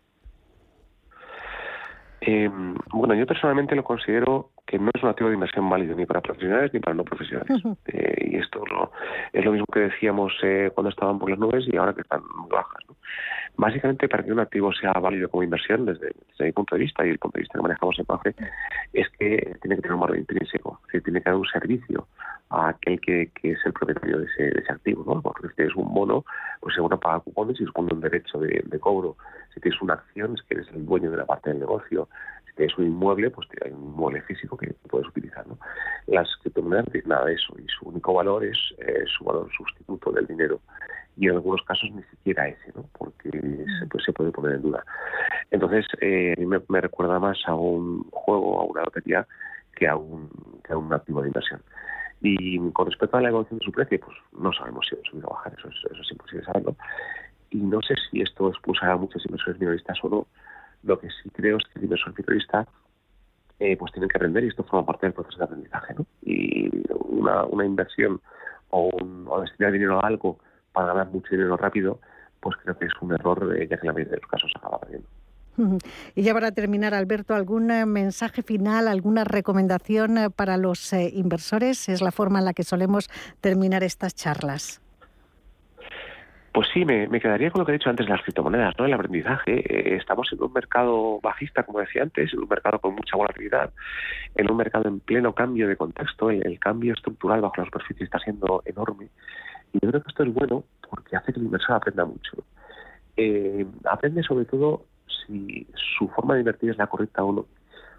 bueno, 2.92 3.14
yo 3.14 3.24
personalmente 3.24 3.76
lo 3.76 3.84
considero 3.84 4.50
que 4.66 4.78
no 4.78 4.90
es 4.92 5.02
un 5.02 5.08
activo 5.08 5.28
de 5.28 5.34
inversión 5.34 5.70
válido 5.70 5.94
ni 5.94 6.06
para 6.06 6.20
profesionales 6.20 6.72
ni 6.74 6.80
para 6.80 6.94
no 6.94 7.04
profesionales. 7.04 7.62
Eh, 7.86 8.30
y 8.32 8.36
esto 8.36 8.64
es 9.32 9.44
lo 9.44 9.52
mismo 9.52 9.66
que 9.72 9.80
decíamos 9.80 10.32
eh, 10.42 10.70
cuando 10.74 10.90
estaban 10.90 11.18
por 11.18 11.30
las 11.30 11.38
nubes 11.38 11.64
y 11.68 11.76
ahora 11.76 11.94
que 11.94 12.00
están 12.00 12.20
muy 12.36 12.50
bajas. 12.50 12.84
Básicamente, 13.56 14.08
para 14.08 14.22
que 14.22 14.32
un 14.32 14.40
activo 14.40 14.72
sea 14.72 14.92
válido 14.92 15.30
como 15.30 15.42
inversión, 15.42 15.86
desde, 15.86 16.12
mi 16.40 16.52
punto 16.52 16.74
de 16.74 16.82
vista 16.82 17.06
y 17.06 17.10
el 17.10 17.18
punto 17.18 17.38
de 17.38 17.42
vista 17.42 17.58
que 17.58 17.62
manejamos 17.62 17.98
en 17.98 18.04
PAFE, 18.04 18.34
es 18.92 19.08
que 19.18 19.56
tiene 19.62 19.76
que 19.76 19.82
tener 19.82 19.94
un 19.94 20.00
valor 20.00 20.18
intrínseco, 20.18 20.80
es 20.92 21.02
tiene 21.02 21.22
que 21.22 21.30
dar 21.30 21.38
un 21.38 21.46
servicio 21.46 22.06
a 22.50 22.68
aquel 22.68 23.00
que, 23.00 23.30
es 23.42 23.58
el 23.64 23.72
propietario 23.72 24.18
de 24.18 24.26
ese, 24.26 24.72
activo. 24.72 25.04
¿no? 25.06 25.22
Porque 25.22 25.48
si 25.48 25.54
tienes 25.54 25.74
un 25.74 25.92
bono, 25.94 26.24
pues 26.60 26.74
seguro 26.74 27.00
paga 27.00 27.20
cupones 27.20 27.58
y 27.60 27.64
supone 27.64 27.94
un 27.94 28.00
derecho 28.00 28.38
de, 28.38 28.62
de 28.64 28.78
cobro. 28.78 29.16
Si 29.54 29.60
tienes 29.60 29.80
una 29.80 29.94
acción, 29.94 30.34
es 30.34 30.42
que 30.42 30.54
eres 30.54 30.68
el 30.74 30.84
dueño 30.84 31.10
de 31.10 31.16
la 31.16 31.24
parte 31.24 31.50
del 31.50 31.60
negocio 31.60 32.08
es 32.56 32.76
un 32.78 32.86
inmueble, 32.86 33.30
pues 33.30 33.48
hay 33.64 33.70
un 33.72 33.84
inmueble 33.84 34.22
físico 34.22 34.56
que 34.56 34.74
puedes 34.88 35.08
utilizar. 35.08 35.46
¿no? 35.46 35.58
Las 36.06 36.28
criptomonedas 36.42 36.86
tienen 36.90 37.10
nada 37.10 37.26
de 37.26 37.34
eso 37.34 37.54
y 37.58 37.66
su 37.68 37.88
único 37.88 38.14
valor 38.14 38.44
es 38.44 38.58
eh, 38.78 39.04
su 39.06 39.24
valor 39.24 39.48
sustituto 39.56 40.12
del 40.12 40.26
dinero 40.26 40.60
y 41.16 41.28
en 41.28 41.34
algunos 41.34 41.62
casos 41.62 41.90
ni 41.92 42.02
siquiera 42.04 42.48
ese, 42.48 42.72
¿no? 42.74 42.84
porque 42.98 43.30
se, 43.30 43.86
pues, 43.86 44.04
se 44.04 44.12
puede 44.12 44.30
poner 44.30 44.56
en 44.56 44.62
duda. 44.62 44.84
Entonces, 45.50 45.86
eh, 46.00 46.34
a 46.36 46.40
mí 46.40 46.46
me, 46.46 46.80
recuerda 46.80 47.18
más 47.18 47.38
a 47.46 47.54
un 47.54 48.02
juego, 48.10 48.60
a 48.60 48.64
una 48.64 48.82
lotería, 48.82 49.26
que 49.74 49.88
a 49.88 49.96
un, 49.96 50.30
que 50.64 50.72
a 50.72 50.76
un 50.76 50.92
activo 50.92 51.22
de 51.22 51.28
inversión. 51.28 51.62
Y 52.20 52.58
con 52.70 52.86
respecto 52.86 53.16
a 53.16 53.20
la 53.20 53.28
evolución 53.28 53.58
de 53.58 53.64
su 53.64 53.72
precio, 53.72 54.00
pues 54.00 54.16
no 54.38 54.52
sabemos 54.52 54.86
si 54.88 54.96
va 54.96 55.02
a 55.04 55.10
subir 55.10 55.24
o 55.24 55.30
bajar, 55.30 55.54
eso 55.58 55.68
es, 55.68 55.92
eso 55.92 56.02
es 56.02 56.12
imposible 56.12 56.44
saberlo. 56.44 56.76
Y 57.50 57.58
no 57.58 57.80
sé 57.82 57.94
si 58.10 58.20
esto 58.20 58.48
expulsará 58.48 58.94
a 58.94 58.96
muchos 58.96 59.24
inversores 59.26 59.60
minoristas 59.60 59.98
o 60.02 60.08
no, 60.08 60.26
lo 60.86 60.98
que 60.98 61.08
sí 61.08 61.30
creo 61.30 61.58
es 61.58 61.64
que 61.64 61.78
el 61.78 61.84
inversor 61.84 62.14
fidelista 62.14 62.66
eh, 63.58 63.76
pues 63.76 63.92
tiene 63.92 64.08
que 64.08 64.18
aprender 64.18 64.44
y 64.44 64.48
esto 64.48 64.64
forma 64.64 64.86
parte 64.86 65.06
del 65.06 65.14
proceso 65.14 65.38
de 65.38 65.44
aprendizaje. 65.44 65.94
¿no? 65.94 66.06
Y 66.22 66.70
una, 66.90 67.44
una 67.44 67.64
inversión 67.64 68.20
o, 68.70 68.90
o, 69.28 69.40
destinar 69.40 69.72
dinero 69.72 70.02
a 70.02 70.06
algo 70.06 70.38
para 70.72 70.88
ganar 70.88 71.08
mucho 71.10 71.30
dinero 71.30 71.56
rápido, 71.56 72.00
pues 72.40 72.56
creo 72.62 72.78
que 72.78 72.86
es 72.86 72.92
un 73.00 73.12
error 73.12 73.56
eh, 73.56 73.66
ya 73.68 73.76
que 73.76 73.82
en 73.82 73.88
la 73.88 73.92
mayoría 73.92 74.12
de 74.12 74.20
los 74.20 74.30
casos 74.30 74.52
acaba 74.56 74.78
perdiendo. 74.78 75.08
Y 76.14 76.22
ya 76.22 76.34
para 76.34 76.52
terminar, 76.52 76.92
Alberto, 76.92 77.34
¿algún 77.34 77.70
eh, 77.70 77.86
mensaje 77.86 78.42
final, 78.42 78.88
alguna 78.88 79.24
recomendación 79.24 80.18
eh, 80.18 80.30
para 80.30 80.58
los 80.58 80.92
inversores? 80.92 81.88
Es 81.88 82.02
la 82.02 82.12
forma 82.12 82.40
en 82.40 82.44
la 82.44 82.52
que 82.52 82.62
solemos 82.62 83.08
terminar 83.40 83.82
estas 83.82 84.14
charlas. 84.14 84.82
Pues 86.56 86.68
sí, 86.72 86.86
me, 86.86 87.20
quedaría 87.20 87.50
con 87.50 87.60
lo 87.60 87.66
que 87.66 87.72
he 87.72 87.76
dicho 87.76 87.90
antes 87.90 88.06
de 88.06 88.12
las 88.12 88.22
criptomonedas, 88.22 88.72
¿no? 88.78 88.86
El 88.86 88.94
aprendizaje. 88.94 89.56
Eh, 89.58 89.96
estamos 89.96 90.32
en 90.32 90.42
un 90.42 90.54
mercado 90.54 91.20
bajista, 91.20 91.64
como 91.64 91.80
decía 91.80 92.02
antes, 92.02 92.32
en 92.32 92.38
un 92.38 92.48
mercado 92.48 92.78
con 92.78 92.94
mucha 92.94 93.14
volatilidad, 93.14 93.74
en 94.34 94.50
un 94.50 94.56
mercado 94.56 94.88
en 94.88 95.00
pleno 95.00 95.34
cambio 95.34 95.68
de 95.68 95.76
contexto. 95.76 96.30
El, 96.30 96.58
cambio 96.58 96.94
estructural 96.94 97.42
bajo 97.42 97.56
la 97.58 97.66
superficie 97.66 98.04
está 98.04 98.18
siendo 98.20 98.62
enorme. 98.64 99.10
Y 99.74 99.80
yo 99.82 99.90
creo 99.90 100.02
que 100.02 100.08
esto 100.08 100.22
es 100.22 100.32
bueno 100.32 100.64
porque 100.88 101.14
hace 101.14 101.30
que 101.30 101.40
el 101.40 101.44
inversor 101.44 101.76
aprenda 101.76 102.06
mucho. 102.06 102.42
Eh, 103.18 103.66
aprende 103.84 104.22
sobre 104.22 104.46
todo 104.46 104.86
si 105.26 105.66
su 105.98 106.08
forma 106.08 106.36
de 106.36 106.40
invertir 106.40 106.70
es 106.70 106.78
la 106.78 106.86
correcta 106.86 107.22
o 107.22 107.34
no. 107.34 107.44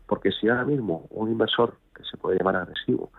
Porque 0.08 0.32
si 0.32 0.50
ahora 0.50 0.66
mismo 0.66 1.06
un 1.12 1.30
inversor, 1.30 1.78
que 1.96 2.02
se 2.06 2.18
puede 2.18 2.40
llamar 2.40 2.56
agresivo, 2.56 3.12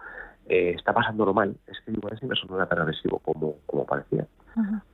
eh, 0.48 0.72
está 0.76 0.92
pasando 0.92 1.24
normal, 1.24 1.54
es 1.68 1.78
que 1.82 1.92
igual 1.92 2.14
ese 2.14 2.24
inversor 2.24 2.50
no 2.50 2.56
era 2.56 2.66
tan 2.66 2.80
agresivo 2.80 3.20
como, 3.20 3.54
como 3.66 3.86
parecía. 3.86 4.26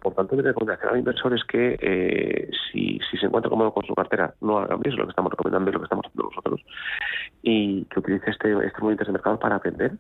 Por 0.01 0.15
tanto, 0.15 0.37
mi 0.37 0.43
recomendación 0.43 0.93
al 0.93 0.99
inversor 0.99 1.35
es 1.35 1.45
que 1.45 1.79
eh, 1.81 2.51
si, 2.71 3.01
se 3.19 3.27
encuentra 3.27 3.49
cómodo 3.49 3.73
con 3.73 3.85
su 3.87 3.95
cartera, 3.95 4.35
no 4.41 4.59
haga 4.59 4.77
eso, 4.85 4.97
lo 4.97 5.05
que 5.05 5.11
estamos 5.11 5.31
recomendando 5.31 5.71
es 5.71 5.75
lo 5.75 5.81
que 5.81 5.85
estamos 5.85 6.07
haciendo 6.07 6.29
nosotros, 6.29 6.61
y 7.43 7.85
que 7.87 8.01
utilice 8.01 8.31
este, 8.31 8.53
este 8.67 8.81
movimiento 8.81 9.05
de 9.05 9.13
mercado 9.13 9.39
para 9.39 9.57
aprender 9.57 9.93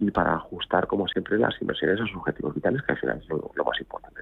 y 0.00 0.10
para 0.10 0.34
ajustar, 0.34 0.86
como 0.86 1.06
siempre, 1.08 1.38
las 1.38 1.60
inversiones 1.60 2.00
a 2.00 2.06
sus 2.06 2.16
objetivos 2.16 2.54
vitales, 2.54 2.82
que 2.82 2.92
al 2.92 2.98
final 2.98 3.18
es 3.18 3.28
lo, 3.28 3.50
lo 3.54 3.64
más 3.64 3.78
importante. 3.80 4.20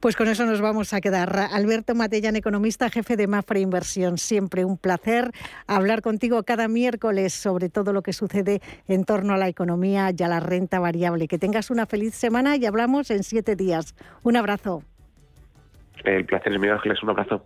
Pues 0.00 0.14
con 0.14 0.28
eso 0.28 0.46
nos 0.46 0.60
vamos 0.60 0.92
a 0.94 1.00
quedar. 1.00 1.36
Alberto 1.52 1.94
Matellán, 1.94 2.36
economista, 2.36 2.88
jefe 2.88 3.16
de 3.16 3.26
Mafra 3.26 3.58
Inversión. 3.58 4.16
Siempre 4.16 4.64
un 4.64 4.78
placer 4.78 5.32
hablar 5.66 6.02
contigo 6.02 6.42
cada 6.44 6.68
miércoles 6.68 7.34
sobre 7.34 7.68
todo 7.68 7.92
lo 7.92 8.02
que 8.02 8.12
sucede 8.12 8.60
en 8.86 9.04
torno 9.04 9.34
a 9.34 9.36
la 9.36 9.48
economía 9.48 10.12
y 10.16 10.22
a 10.22 10.28
la 10.28 10.40
renta 10.40 10.78
variable. 10.78 11.26
Que 11.26 11.38
tengas 11.38 11.70
una 11.70 11.86
feliz 11.86 12.14
semana 12.14 12.56
y 12.56 12.66
hablamos 12.66 13.10
en 13.10 13.24
siete 13.24 13.56
días. 13.56 13.94
Un 14.22 14.36
abrazo. 14.36 14.84
El 16.04 16.24
placer 16.26 16.52
es 16.52 16.60
mío, 16.60 16.74
Ángeles. 16.74 17.02
Un 17.02 17.10
abrazo. 17.10 17.44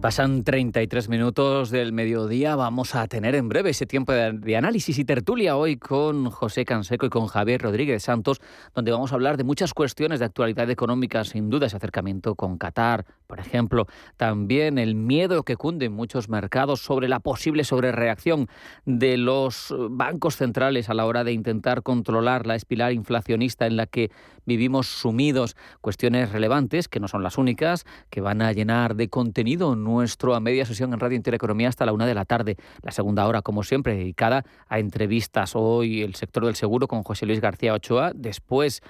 Pasan 0.00 0.44
33 0.44 1.10
minutos 1.10 1.68
del 1.68 1.92
mediodía. 1.92 2.56
Vamos 2.56 2.94
a 2.94 3.06
tener 3.06 3.34
en 3.34 3.50
breve 3.50 3.68
ese 3.68 3.84
tiempo 3.84 4.12
de, 4.12 4.56
análisis 4.56 4.98
y 4.98 5.04
tertulia 5.04 5.58
hoy 5.58 5.76
con 5.76 6.30
José 6.30 6.64
Canseco 6.64 7.04
y 7.04 7.10
con 7.10 7.26
Javier 7.26 7.60
Rodríguez 7.60 8.04
Santos, 8.04 8.40
donde 8.74 8.92
vamos 8.92 9.12
a 9.12 9.16
hablar 9.16 9.36
de 9.36 9.44
muchas 9.44 9.74
cuestiones 9.74 10.18
de 10.18 10.24
actualidad 10.24 10.70
económica, 10.70 11.22
sin 11.24 11.50
duda 11.50 11.66
ese 11.66 11.76
acercamiento 11.76 12.34
con 12.34 12.56
Qatar, 12.56 13.04
por 13.26 13.40
ejemplo. 13.40 13.88
También 14.16 14.78
el 14.78 14.94
miedo 14.94 15.42
que 15.42 15.56
cunde 15.56 15.84
en 15.84 15.92
muchos 15.92 16.30
mercados 16.30 16.80
sobre 16.80 17.06
la 17.06 17.20
posible 17.20 17.62
sobrereacción 17.64 18.48
de 18.86 19.18
los 19.18 19.74
bancos 19.90 20.36
centrales 20.36 20.88
a 20.88 20.94
la 20.94 21.04
hora 21.04 21.24
de 21.24 21.32
intentar 21.32 21.82
controlar 21.82 22.46
la 22.46 22.54
espiral 22.54 22.94
inflacionista 22.94 23.66
en 23.66 23.76
la 23.76 23.84
que 23.84 24.10
vivimos 24.46 24.86
sumidos. 24.86 25.56
Cuestiones 25.80 26.32
relevantes, 26.32 26.88
que 26.88 27.00
no 27.00 27.08
son 27.08 27.22
las 27.22 27.38
únicas, 27.38 27.84
que 28.08 28.20
van 28.20 28.40
a 28.42 28.52
llenar 28.52 28.96
de 28.96 29.08
contenido 29.08 29.76
nuestro 29.90 30.34
a 30.34 30.40
media 30.40 30.64
sesión 30.64 30.92
en 30.92 31.00
Radio 31.00 31.16
Intereconomía 31.16 31.68
hasta 31.68 31.84
la 31.84 31.92
una 31.92 32.06
de 32.06 32.14
la 32.14 32.24
tarde. 32.24 32.56
La 32.82 32.92
segunda 32.92 33.26
hora, 33.26 33.42
como 33.42 33.62
siempre, 33.62 33.94
dedicada 33.94 34.44
a 34.68 34.78
entrevistas. 34.78 35.52
Hoy 35.54 36.02
el 36.02 36.14
sector 36.14 36.46
del 36.46 36.54
seguro 36.54 36.88
con 36.88 37.02
José 37.02 37.26
Luis 37.26 37.40
García 37.40 37.74
Ochoa. 37.74 38.12
Después 38.14 38.82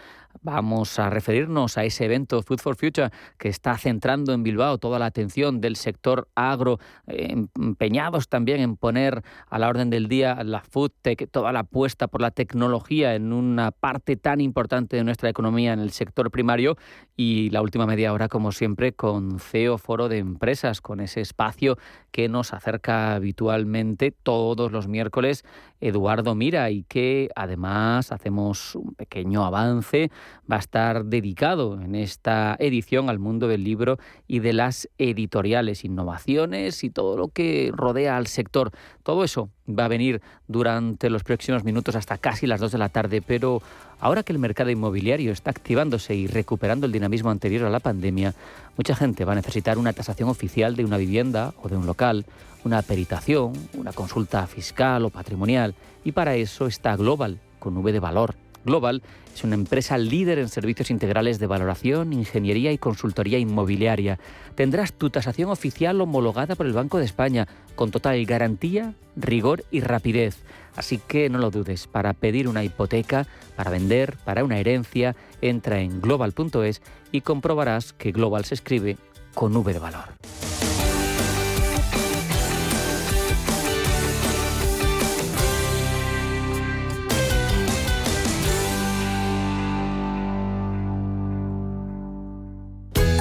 Vamos 0.42 0.98
a 0.98 1.10
referirnos 1.10 1.76
a 1.76 1.84
ese 1.84 2.06
evento 2.06 2.42
Food 2.42 2.60
for 2.60 2.76
Future 2.76 3.10
que 3.36 3.48
está 3.48 3.76
centrando 3.76 4.32
en 4.32 4.42
Bilbao 4.42 4.78
toda 4.78 4.98
la 4.98 5.06
atención 5.06 5.60
del 5.60 5.76
sector 5.76 6.28
agro, 6.34 6.78
empeñados 7.06 8.28
también 8.28 8.60
en 8.60 8.76
poner 8.76 9.22
a 9.48 9.58
la 9.58 9.68
orden 9.68 9.90
del 9.90 10.08
día 10.08 10.42
la 10.44 10.60
food 10.60 10.92
tech, 11.02 11.28
toda 11.30 11.52
la 11.52 11.60
apuesta 11.60 12.08
por 12.08 12.20
la 12.20 12.30
tecnología 12.30 13.14
en 13.14 13.32
una 13.32 13.70
parte 13.70 14.16
tan 14.16 14.40
importante 14.40 14.96
de 14.96 15.04
nuestra 15.04 15.28
economía 15.28 15.72
en 15.72 15.80
el 15.80 15.90
sector 15.90 16.30
primario. 16.30 16.76
Y 17.16 17.50
la 17.50 17.60
última 17.60 17.84
media 17.86 18.12
hora, 18.12 18.28
como 18.28 18.50
siempre, 18.52 18.92
con 18.92 19.40
CEO 19.40 19.76
Foro 19.76 20.08
de 20.08 20.18
Empresas, 20.18 20.80
con 20.80 21.00
ese 21.00 21.20
espacio 21.20 21.76
que 22.10 22.28
nos 22.28 22.52
acerca 22.52 23.14
habitualmente 23.14 24.10
todos 24.10 24.72
los 24.72 24.88
miércoles 24.88 25.44
Eduardo 25.80 26.34
Mira 26.34 26.70
y 26.70 26.82
que 26.84 27.30
además 27.34 28.12
hacemos 28.12 28.74
un 28.74 28.94
pequeño 28.94 29.44
avance, 29.44 30.10
va 30.50 30.56
a 30.56 30.58
estar 30.60 31.06
dedicado 31.06 31.80
en 31.80 31.94
esta 31.94 32.56
edición 32.58 33.08
al 33.08 33.18
mundo 33.18 33.48
del 33.48 33.64
libro 33.64 33.98
y 34.26 34.40
de 34.40 34.52
las 34.52 34.88
editoriales, 34.98 35.84
innovaciones 35.84 36.84
y 36.84 36.90
todo 36.90 37.16
lo 37.16 37.28
que 37.28 37.72
rodea 37.74 38.16
al 38.16 38.26
sector. 38.26 38.70
Todo 39.02 39.24
eso 39.24 39.50
va 39.78 39.86
a 39.86 39.88
venir 39.88 40.20
durante 40.48 41.10
los 41.10 41.22
próximos 41.24 41.64
minutos 41.64 41.96
hasta 41.96 42.18
casi 42.18 42.46
las 42.46 42.60
2 42.60 42.72
de 42.72 42.78
la 42.78 42.88
tarde, 42.88 43.22
pero 43.22 43.62
ahora 44.00 44.22
que 44.22 44.32
el 44.32 44.38
mercado 44.38 44.70
inmobiliario 44.70 45.32
está 45.32 45.50
activándose 45.50 46.14
y 46.14 46.26
recuperando 46.26 46.86
el 46.86 46.92
dinamismo 46.92 47.30
anterior 47.30 47.64
a 47.64 47.70
la 47.70 47.80
pandemia, 47.80 48.34
mucha 48.76 48.94
gente 48.94 49.24
va 49.24 49.32
a 49.32 49.36
necesitar 49.36 49.78
una 49.78 49.92
tasación 49.92 50.28
oficial 50.28 50.76
de 50.76 50.84
una 50.84 50.96
vivienda 50.96 51.54
o 51.62 51.68
de 51.68 51.76
un 51.76 51.86
local 51.86 52.24
una 52.64 52.82
peritación, 52.82 53.52
una 53.74 53.92
consulta 53.92 54.46
fiscal 54.46 55.04
o 55.04 55.10
patrimonial, 55.10 55.74
y 56.04 56.12
para 56.12 56.34
eso 56.34 56.66
está 56.66 56.96
Global, 56.96 57.38
con 57.58 57.76
V 57.76 57.92
de 57.92 58.00
valor. 58.00 58.34
Global 58.64 59.02
es 59.34 59.44
una 59.44 59.54
empresa 59.54 59.96
líder 59.96 60.38
en 60.38 60.48
servicios 60.48 60.90
integrales 60.90 61.38
de 61.38 61.46
valoración, 61.46 62.12
ingeniería 62.12 62.72
y 62.72 62.78
consultoría 62.78 63.38
inmobiliaria. 63.38 64.18
Tendrás 64.54 64.92
tu 64.92 65.10
tasación 65.10 65.50
oficial 65.50 66.00
homologada 66.00 66.56
por 66.56 66.66
el 66.66 66.72
Banco 66.72 66.98
de 66.98 67.04
España, 67.04 67.48
con 67.74 67.90
total 67.90 68.24
garantía, 68.26 68.94
rigor 69.16 69.64
y 69.70 69.80
rapidez. 69.80 70.38
Así 70.76 70.98
que 70.98 71.28
no 71.30 71.38
lo 71.38 71.50
dudes, 71.50 71.86
para 71.86 72.12
pedir 72.12 72.48
una 72.48 72.64
hipoteca, 72.64 73.26
para 73.56 73.70
vender, 73.70 74.16
para 74.24 74.44
una 74.44 74.58
herencia, 74.58 75.16
entra 75.40 75.80
en 75.80 76.00
global.es 76.00 76.82
y 77.12 77.20
comprobarás 77.22 77.92
que 77.92 78.12
Global 78.12 78.44
se 78.44 78.54
escribe 78.54 78.96
con 79.34 79.56
V 79.56 79.72
de 79.72 79.78
valor. 79.78 80.49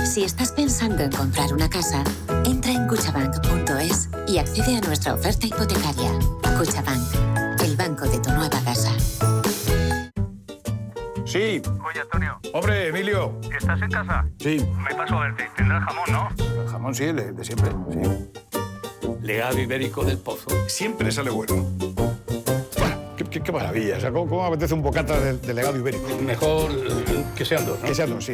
Si 0.10 0.24
estás 0.24 0.52
pensando 0.52 1.04
en 1.04 1.12
comprar 1.12 1.54
una 1.54 1.70
casa, 1.70 2.04
entra 2.44 2.72
en 2.72 2.88
cuchabank.es 2.88 4.10
y 4.28 4.40
accede 4.40 4.78
a 4.78 4.82
nuestra 4.82 5.14
oferta 5.14 5.46
hipotecaria. 5.46 6.10
Cuchabank, 6.58 7.62
el 7.64 7.78
banco 7.78 8.08
de 8.08 8.18
tu 8.18 8.32
nueva 8.32 8.60
casa. 8.66 8.92
Sí. 11.26 11.62
Oye, 11.88 12.02
Antonio. 12.02 12.40
Hombre, 12.56 12.88
Emilio. 12.88 13.40
¿Estás 13.56 13.80
en 13.84 13.92
casa? 13.92 14.26
Sí. 14.40 14.66
Me 14.84 14.96
paso 14.96 15.16
a 15.16 15.26
verte. 15.26 15.48
Tendrás 15.56 15.84
jamón, 15.84 16.12
¿no? 16.12 16.64
El 16.64 16.68
jamón 16.68 16.96
sí, 16.96 17.06
de 17.06 17.46
siempre. 17.46 17.70
Sí. 17.92 18.32
Legado 19.22 19.60
ibérico 19.60 20.04
del 20.04 20.18
pozo. 20.18 20.50
Siempre 20.68 21.12
sale 21.12 21.30
bueno. 21.30 21.68
Qué, 23.16 23.44
qué, 23.44 23.52
maravilla. 23.52 23.98
O 23.98 24.00
sea, 24.00 24.12
¿cómo, 24.12 24.28
¿cómo, 24.28 24.44
apetece 24.44 24.74
un 24.74 24.82
bocata 24.82 25.20
de, 25.20 25.38
de 25.38 25.54
legado 25.54 25.78
ibérico? 25.78 26.08
Mejor 26.26 26.72
que 27.36 27.46
sean 27.46 27.64
dos, 27.64 27.80
¿no? 27.80 27.86
Que 27.86 27.94
sean 27.94 28.10
dos, 28.10 28.26
sí. 28.26 28.34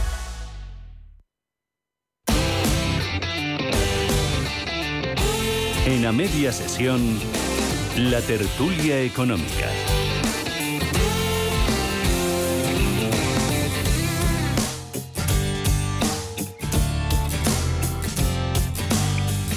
En 5.91 6.05
a 6.05 6.13
media 6.13 6.53
sesión, 6.53 7.01
la 7.97 8.21
tertulia 8.21 9.01
económica. 9.01 9.90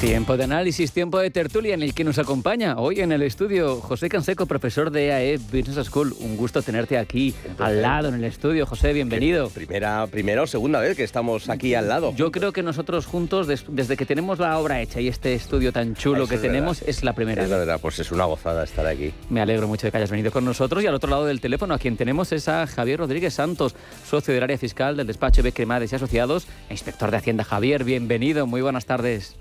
Tiempo 0.05 0.37
de 0.37 0.45
análisis, 0.45 0.93
tiempo 0.93 1.19
de 1.19 1.31
tertulia 1.31 1.73
en 1.73 1.83
el 1.83 1.95
que 1.95 2.05
nos 2.05 2.19
acompaña 2.19 2.77
hoy 2.77 3.01
en 3.01 3.11
el 3.11 3.23
estudio 3.23 3.77
José 3.81 4.11
Canseco, 4.11 4.45
profesor 4.45 4.91
de 4.91 5.07
EAE 5.07 5.39
Business 5.39 5.87
School. 5.87 6.15
Un 6.21 6.37
gusto 6.37 6.61
tenerte 6.61 6.99
aquí 6.99 7.33
al 7.59 7.81
lado 7.81 8.09
en 8.11 8.17
el 8.17 8.25
estudio. 8.25 8.67
José, 8.67 8.93
bienvenido. 8.93 9.49
Primera, 9.49 10.07
primera 10.07 10.43
o 10.43 10.47
segunda 10.47 10.79
vez 10.81 10.95
que 10.95 11.05
estamos 11.05 11.49
aquí 11.49 11.75
al 11.75 11.89
lado. 11.89 12.13
Yo 12.17 12.31
creo 12.31 12.53
que 12.53 12.63
nosotros 12.63 13.07
juntos, 13.07 13.47
desde 13.47 13.97
que 13.97 14.05
tenemos 14.05 14.39
la 14.39 14.59
obra 14.59 14.83
hecha 14.83 15.01
y 15.01 15.09
este 15.09 15.33
estudio 15.33 15.73
tan 15.73 15.95
chulo 15.95 16.25
Eso 16.25 16.29
que 16.29 16.35
es 16.35 16.43
tenemos, 16.43 16.81
verdad. 16.81 16.91
es 16.91 17.03
la 17.03 17.15
primera 17.15 17.43
Es 17.43 17.49
vez. 17.49 17.53
la 17.53 17.65
verdad, 17.65 17.81
pues 17.81 17.99
es 17.99 18.13
una 18.13 18.27
gozada 18.27 18.63
estar 18.65 18.87
aquí. 18.87 19.11
Me 19.31 19.41
alegro 19.41 19.67
mucho 19.69 19.87
de 19.87 19.91
que 19.91 19.97
hayas 19.97 20.11
venido 20.11 20.31
con 20.31 20.45
nosotros 20.45 20.85
y 20.85 20.87
al 20.87 20.95
otro 20.95 21.09
lado 21.09 21.25
del 21.25 21.41
teléfono 21.41 21.73
a 21.73 21.79
quien 21.79 21.97
tenemos 21.97 22.31
es 22.33 22.47
a 22.49 22.67
Javier 22.67 22.99
Rodríguez 23.01 23.33
Santos, 23.33 23.75
socio 24.07 24.35
del 24.35 24.43
área 24.43 24.59
fiscal 24.59 24.99
del 24.99 25.07
despacho 25.07 25.43
B. 25.43 25.53
Cremades 25.53 25.93
y 25.93 25.97
Asociados 25.97 26.47
e 26.69 26.75
inspector 26.75 27.11
de 27.11 27.17
Hacienda. 27.17 27.43
Javier, 27.43 27.85
bienvenido, 27.85 28.47
muy 28.47 28.61
buenas 28.61 28.85
tardes. 28.85 29.37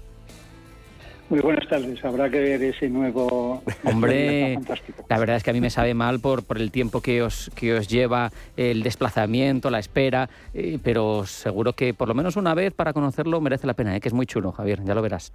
Muy 1.30 1.40
buenas 1.40 1.68
tardes. 1.68 2.04
Habrá 2.06 2.30
que 2.30 2.40
ver 2.40 2.62
ese 2.62 2.90
nuevo. 2.90 3.64
Hombre, 3.86 4.60
la 5.10 5.18
verdad 5.18 5.38
es 5.38 5.44
que 5.44 5.50
a 5.50 5.54
mí 5.54 5.62
me 5.62 5.70
sabe 5.70 5.94
mal 5.94 6.20
por, 6.20 6.44
por 6.44 6.58
el 6.60 6.70
tiempo 6.72 7.02
que 7.02 7.24
os, 7.24 7.50
que 7.56 7.74
os 7.74 7.88
lleva 7.88 8.32
el 8.56 8.84
desplazamiento, 8.84 9.70
la 9.72 9.80
espera, 9.80 10.30
eh, 10.54 10.78
pero 10.84 11.26
seguro 11.26 11.74
que 11.74 11.94
por 11.94 12.08
lo 12.08 12.14
menos 12.14 12.36
una 12.36 12.54
vez 12.54 12.74
para 12.74 12.94
conocerlo 12.94 13.42
merece 13.42 13.66
la 13.68 13.74
pena, 13.74 13.96
¿eh? 13.96 14.02
que 14.02 14.10
es 14.10 14.14
muy 14.14 14.26
chulo, 14.28 14.52
Javier, 14.52 14.84
ya 14.84 14.94
lo 14.94 15.02
verás. 15.02 15.32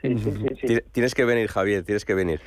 Ti- 0.00 0.78
Tienes 0.92 1.14
que 1.14 1.24
venir, 1.24 1.48
Javier, 1.48 1.82
tienes 1.82 2.04
que 2.04 2.14
venir. 2.14 2.40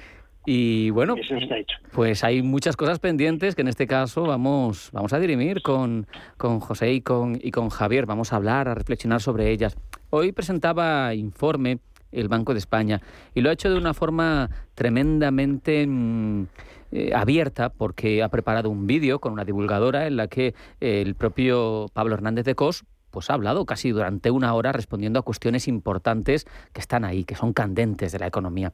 Y 0.48 0.92
bueno, 0.92 1.16
Eso 1.18 1.36
está 1.38 1.58
hecho. 1.58 1.76
pues 1.92 2.24
hay 2.24 2.44
muchas 2.44 2.78
cosas 2.78 3.00
pendientes 3.00 3.56
que 3.56 3.62
en 3.64 3.68
este 3.68 3.88
caso 3.88 4.24
vamos, 4.24 4.90
vamos 4.94 5.12
a 5.12 5.20
dirimir 5.20 5.64
con, 5.64 6.06
con 6.38 6.60
José 6.60 6.94
y 6.94 7.02
con, 7.02 7.38
y 7.42 7.50
con 7.50 7.70
Javier. 7.70 8.06
Vamos 8.06 8.32
a 8.32 8.36
hablar, 8.36 8.68
a 8.70 8.76
reflexionar 8.76 9.22
sobre 9.22 9.50
ellas. 9.50 9.76
Hoy 10.12 10.32
presentaba 10.34 11.16
informe 11.16 11.80
el 12.16 12.28
Banco 12.28 12.54
de 12.54 12.60
España 12.60 13.02
y 13.34 13.42
lo 13.42 13.50
ha 13.50 13.54
hecho 13.54 13.70
de 13.70 13.78
una 13.78 13.94
forma 13.94 14.50
tremendamente 14.74 15.86
mm, 15.88 16.46
eh, 16.92 17.12
abierta 17.14 17.70
porque 17.70 18.24
ha 18.24 18.30
preparado 18.30 18.70
un 18.70 18.88
vídeo 18.88 19.20
con 19.20 19.34
una 19.34 19.44
divulgadora 19.44 20.08
en 20.08 20.18
la 20.18 20.28
que 20.28 20.54
eh, 20.80 21.02
el 21.02 21.16
propio 21.16 21.88
Pablo 21.94 22.16
Hernández 22.16 22.46
de 22.46 22.56
Cos 22.56 22.86
pues 23.16 23.30
ha 23.30 23.34
hablado 23.34 23.66
casi 23.66 23.92
durante 23.92 24.30
una 24.30 24.54
hora 24.54 24.74
respondiendo 24.74 25.20
a 25.20 25.22
cuestiones 25.22 25.70
importantes 25.70 26.46
que 26.74 26.82
están 26.82 27.06
ahí, 27.06 27.24
que 27.24 27.36
son 27.36 27.54
candentes 27.54 28.12
de 28.12 28.20
la 28.20 28.28
economía. 28.28 28.74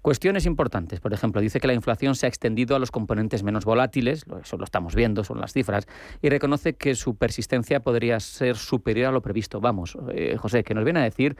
Cuestiones 0.00 0.46
importantes, 0.46 0.98
por 1.00 1.12
ejemplo, 1.12 1.42
dice 1.42 1.60
que 1.60 1.66
la 1.66 1.74
inflación 1.74 2.14
se 2.14 2.24
ha 2.24 2.28
extendido 2.30 2.74
a 2.74 2.78
los 2.78 2.90
componentes 2.90 3.42
menos 3.42 3.66
volátiles, 3.66 4.24
eso 4.42 4.56
lo 4.56 4.64
estamos 4.64 4.94
viendo, 4.94 5.24
son 5.24 5.42
las 5.42 5.52
cifras, 5.52 5.86
y 6.22 6.30
reconoce 6.30 6.72
que 6.72 6.94
su 6.94 7.16
persistencia 7.16 7.80
podría 7.80 8.18
ser 8.18 8.56
superior 8.56 9.08
a 9.08 9.12
lo 9.12 9.20
previsto. 9.20 9.60
Vamos, 9.60 9.98
eh, 10.14 10.38
José, 10.38 10.64
que 10.64 10.72
nos 10.72 10.84
viene 10.84 11.00
a 11.00 11.04
decir 11.04 11.36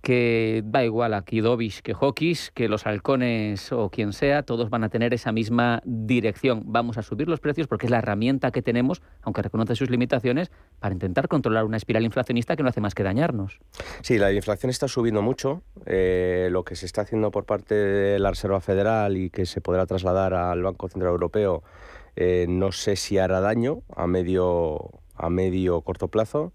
que 0.00 0.62
da 0.64 0.84
igual 0.84 1.14
aquí 1.14 1.40
Dobis 1.40 1.82
que 1.82 1.92
Hawkis, 1.92 2.50
que 2.52 2.68
los 2.68 2.86
halcones 2.86 3.72
o 3.72 3.90
quien 3.90 4.12
sea, 4.12 4.42
todos 4.42 4.70
van 4.70 4.84
a 4.84 4.88
tener 4.88 5.12
esa 5.12 5.32
misma 5.32 5.82
dirección. 5.84 6.62
Vamos 6.66 6.96
a 6.98 7.02
subir 7.02 7.28
los 7.28 7.40
precios 7.40 7.66
porque 7.66 7.86
es 7.86 7.90
la 7.90 7.98
herramienta 7.98 8.50
que 8.50 8.62
tenemos, 8.62 9.02
aunque 9.22 9.42
reconoce 9.42 9.76
sus 9.76 9.90
limitaciones, 9.90 10.50
para 10.78 10.94
intentar 10.94 11.28
controlar 11.28 11.64
una 11.64 11.76
espiral 11.76 12.04
inflacionista 12.04 12.56
que 12.56 12.62
no 12.62 12.70
hace 12.70 12.80
más 12.80 12.94
que 12.94 13.02
dañarnos. 13.02 13.60
Sí, 14.02 14.18
la 14.18 14.32
inflación 14.32 14.70
está 14.70 14.88
subiendo 14.88 15.22
mucho. 15.22 15.62
Eh, 15.86 16.48
lo 16.50 16.64
que 16.64 16.76
se 16.76 16.86
está 16.86 17.02
haciendo 17.02 17.30
por 17.30 17.44
parte 17.44 17.74
de 17.74 18.18
la 18.18 18.30
Reserva 18.30 18.60
Federal 18.60 19.16
y 19.16 19.30
que 19.30 19.44
se 19.44 19.60
podrá 19.60 19.86
trasladar 19.86 20.34
al 20.34 20.62
Banco 20.62 20.88
Central 20.88 21.12
Europeo, 21.12 21.62
eh, 22.16 22.46
no 22.48 22.72
sé 22.72 22.96
si 22.96 23.18
hará 23.18 23.40
daño 23.40 23.82
a 23.94 24.06
medio 24.06 24.90
a 25.20 25.28
medio 25.28 25.82
corto 25.82 26.08
plazo. 26.08 26.52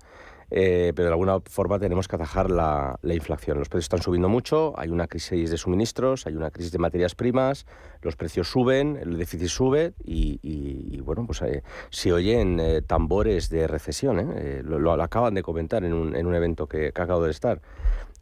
Eh, 0.58 0.94
pero 0.96 1.10
de 1.10 1.12
alguna 1.12 1.42
forma 1.42 1.80
tenemos 1.80 2.08
que 2.08 2.16
atajar 2.16 2.50
la, 2.50 2.98
inflación. 3.04 3.60
Los 3.60 3.68
precios 3.68 3.88
están 3.88 4.02
subiendo 4.02 4.30
mucho, 4.30 4.74
hay 4.78 4.88
una 4.88 5.06
crisis 5.06 5.52
de 5.52 5.58
suministros, 5.58 6.28
hay 6.28 6.36
una 6.38 6.50
crisis 6.50 6.72
de 6.72 6.78
materias 6.78 7.14
primas, 7.14 7.66
los 8.02 8.16
precios 8.16 8.48
suben, 8.48 8.96
el 8.96 9.18
déficit 9.18 9.50
sube 9.50 9.96
y, 10.02 10.98
bueno, 11.02 11.26
pues 11.26 11.42
eh, 11.42 11.62
se 11.90 12.14
oyen 12.14 12.62
eh, 12.62 12.82
tambores 12.82 13.50
de 13.50 13.68
recesión. 13.68 14.34
Lo, 14.64 14.94
acaban 15.04 15.34
de 15.34 15.44
comentar 15.44 15.84
en 15.84 15.92
un, 15.92 16.36
evento 16.36 16.68
que, 16.68 16.94
que 16.94 17.02
acabo 17.02 17.26
de 17.26 17.32
estar. 17.32 17.62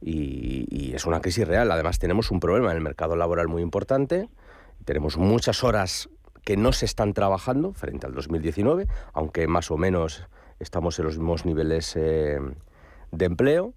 Y, 0.01 0.65
y, 0.71 0.95
es 0.95 1.05
una 1.05 1.21
crisis 1.21 1.47
real. 1.47 1.69
Además 1.69 1.99
tenemos 1.99 2.31
un 2.31 2.39
problema 2.39 2.71
en 2.71 2.77
el 2.77 2.83
mercado 2.83 3.15
laboral 3.15 3.47
muy 3.47 3.61
importante. 3.61 4.27
Tenemos 4.85 5.17
muchas 5.17 5.63
horas 5.63 6.09
que 6.43 6.57
no 6.57 6.73
se 6.73 6.85
están 6.85 7.13
trabajando 7.13 7.73
frente 7.73 8.07
al 8.07 8.15
2019, 8.15 8.87
aunque 9.13 9.45
más 9.45 9.69
o 9.69 9.77
menos 9.77 10.25
estamos 10.63 10.97
en 10.97 11.05
los 11.05 11.17
mismos 11.17 11.45
niveles 11.45 11.95
eh, 11.95 12.39
de 13.11 13.25
empleo, 13.25 13.73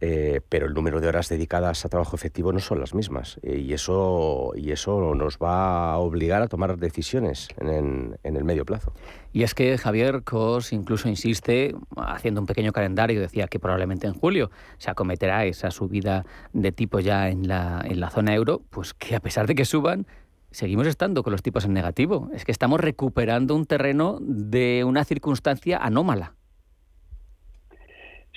eh, 0.00 0.40
pero 0.48 0.66
el 0.66 0.74
número 0.74 1.00
de 1.00 1.08
horas 1.08 1.28
dedicadas 1.28 1.84
a 1.84 1.88
trabajo 1.88 2.14
efectivo 2.14 2.52
no 2.52 2.60
son 2.60 2.78
las 2.78 2.94
mismas. 2.94 3.40
Y, 3.42 3.72
eso, 3.72 4.52
y 4.54 4.70
eso 4.70 5.14
nos 5.14 5.38
va 5.38 5.92
a 5.92 5.98
obligar 5.98 6.42
a 6.42 6.46
tomar 6.46 6.78
decisiones 6.78 7.48
en, 7.58 8.16
el 8.22 8.44
medio 8.44 8.64
plazo. 8.64 8.92
Y 9.32 9.42
es 9.42 9.54
que 9.54 9.76
Javier 9.76 10.22
Cos 10.22 10.72
incluso 10.72 11.08
insiste, 11.08 11.74
haciendo 11.96 12.40
un 12.40 12.46
pequeño 12.46 12.72
calendario, 12.72 13.20
decía 13.20 13.48
que 13.48 13.58
probablemente 13.58 14.06
en 14.06 14.14
julio 14.14 14.50
se 14.78 14.90
acometerá 14.90 15.46
esa 15.46 15.72
subida 15.72 16.24
de 16.52 16.70
tipo 16.70 17.00
ya 17.00 17.28
en 17.28 17.48
la, 17.48 17.82
en 17.84 17.98
la 17.98 18.10
zona 18.10 18.34
euro, 18.34 18.62
pues 18.70 18.94
que 18.94 19.16
a 19.16 19.20
pesar 19.20 19.48
de 19.48 19.56
que 19.56 19.64
suban, 19.64 20.06
seguimos 20.50 20.86
estando 20.86 21.22
con 21.22 21.32
los 21.32 21.42
tipos 21.42 21.64
en 21.64 21.72
negativo. 21.72 22.30
Es 22.34 22.44
que 22.44 22.52
estamos 22.52 22.80
recuperando 22.80 23.54
un 23.54 23.66
terreno 23.66 24.18
de 24.20 24.84
una 24.84 25.04
circunstancia 25.04 25.78
anómala. 25.78 26.34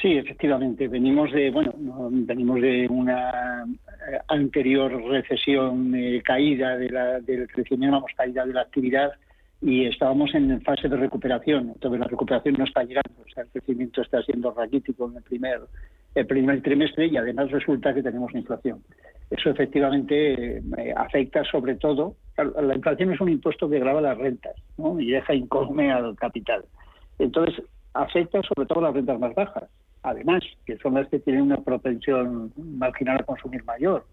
Sí, 0.02 0.18
efectivamente. 0.18 0.88
Venimos 0.88 1.32
de, 1.32 1.52
bueno, 1.52 1.74
venimos 2.12 2.60
de 2.60 2.88
una 2.90 3.64
eh, 3.64 4.18
anterior 4.30 4.92
recesión, 5.04 5.94
eh, 5.94 6.22
caída 6.24 6.76
de 6.76 6.90
la, 6.90 7.20
del 7.20 7.48
crecimiento, 7.48 7.98
vamos, 7.98 8.12
caída 8.18 8.46
de 8.46 8.54
la 8.54 8.62
actividad 8.62 9.12
y 9.62 9.86
estábamos 9.86 10.34
en 10.34 10.60
fase 10.62 10.90
de 10.90 10.98
recuperación. 10.98 11.70
Entonces 11.76 12.00
la 12.00 12.08
recuperación 12.08 12.56
no 12.58 12.64
está 12.64 12.84
llegando. 12.84 13.22
O 13.22 13.30
sea, 13.32 13.44
el 13.44 13.50
crecimiento 13.50 14.02
está 14.02 14.24
siendo 14.24 14.52
raquítico 14.52 15.08
en 15.08 15.18
el 15.18 15.24
primer, 15.24 15.62
el 16.16 16.26
primer 16.26 16.64
trimestre 16.64 17.06
y 17.06 17.18
además 17.18 17.52
resulta 17.52 17.94
que 17.94 18.02
tenemos 18.02 18.34
inflación 18.34 18.82
eso 19.32 19.50
efectivamente 19.50 20.58
eh, 20.58 20.94
afecta 20.96 21.44
sobre 21.46 21.76
todo. 21.76 22.16
La 22.38 22.76
inflación 22.76 23.14
es 23.14 23.22
un 23.22 23.30
impuesto 23.30 23.70
que 23.70 23.80
grava 23.80 24.02
las 24.02 24.18
rentas 24.18 24.56
y 25.00 25.12
deja 25.12 25.34
incógnita 25.34 25.96
al 25.96 26.16
capital. 26.18 26.66
Entonces, 27.18 27.64
afecta 27.94 28.42
sobre 28.44 28.68
todo 28.68 28.82
las 28.82 28.94
rentas 28.94 29.20
más 29.20 29.34
bajas, 29.34 29.70
además, 30.04 30.44
que 30.66 30.78
son 30.78 30.96
las 30.96 31.08
que 31.08 31.20
tienen 31.20 31.44
una 31.44 31.58
propensión 31.58 32.52
marginal 32.58 33.22
a 33.22 33.24
consumir 33.24 33.64
mayor. 33.64 34.06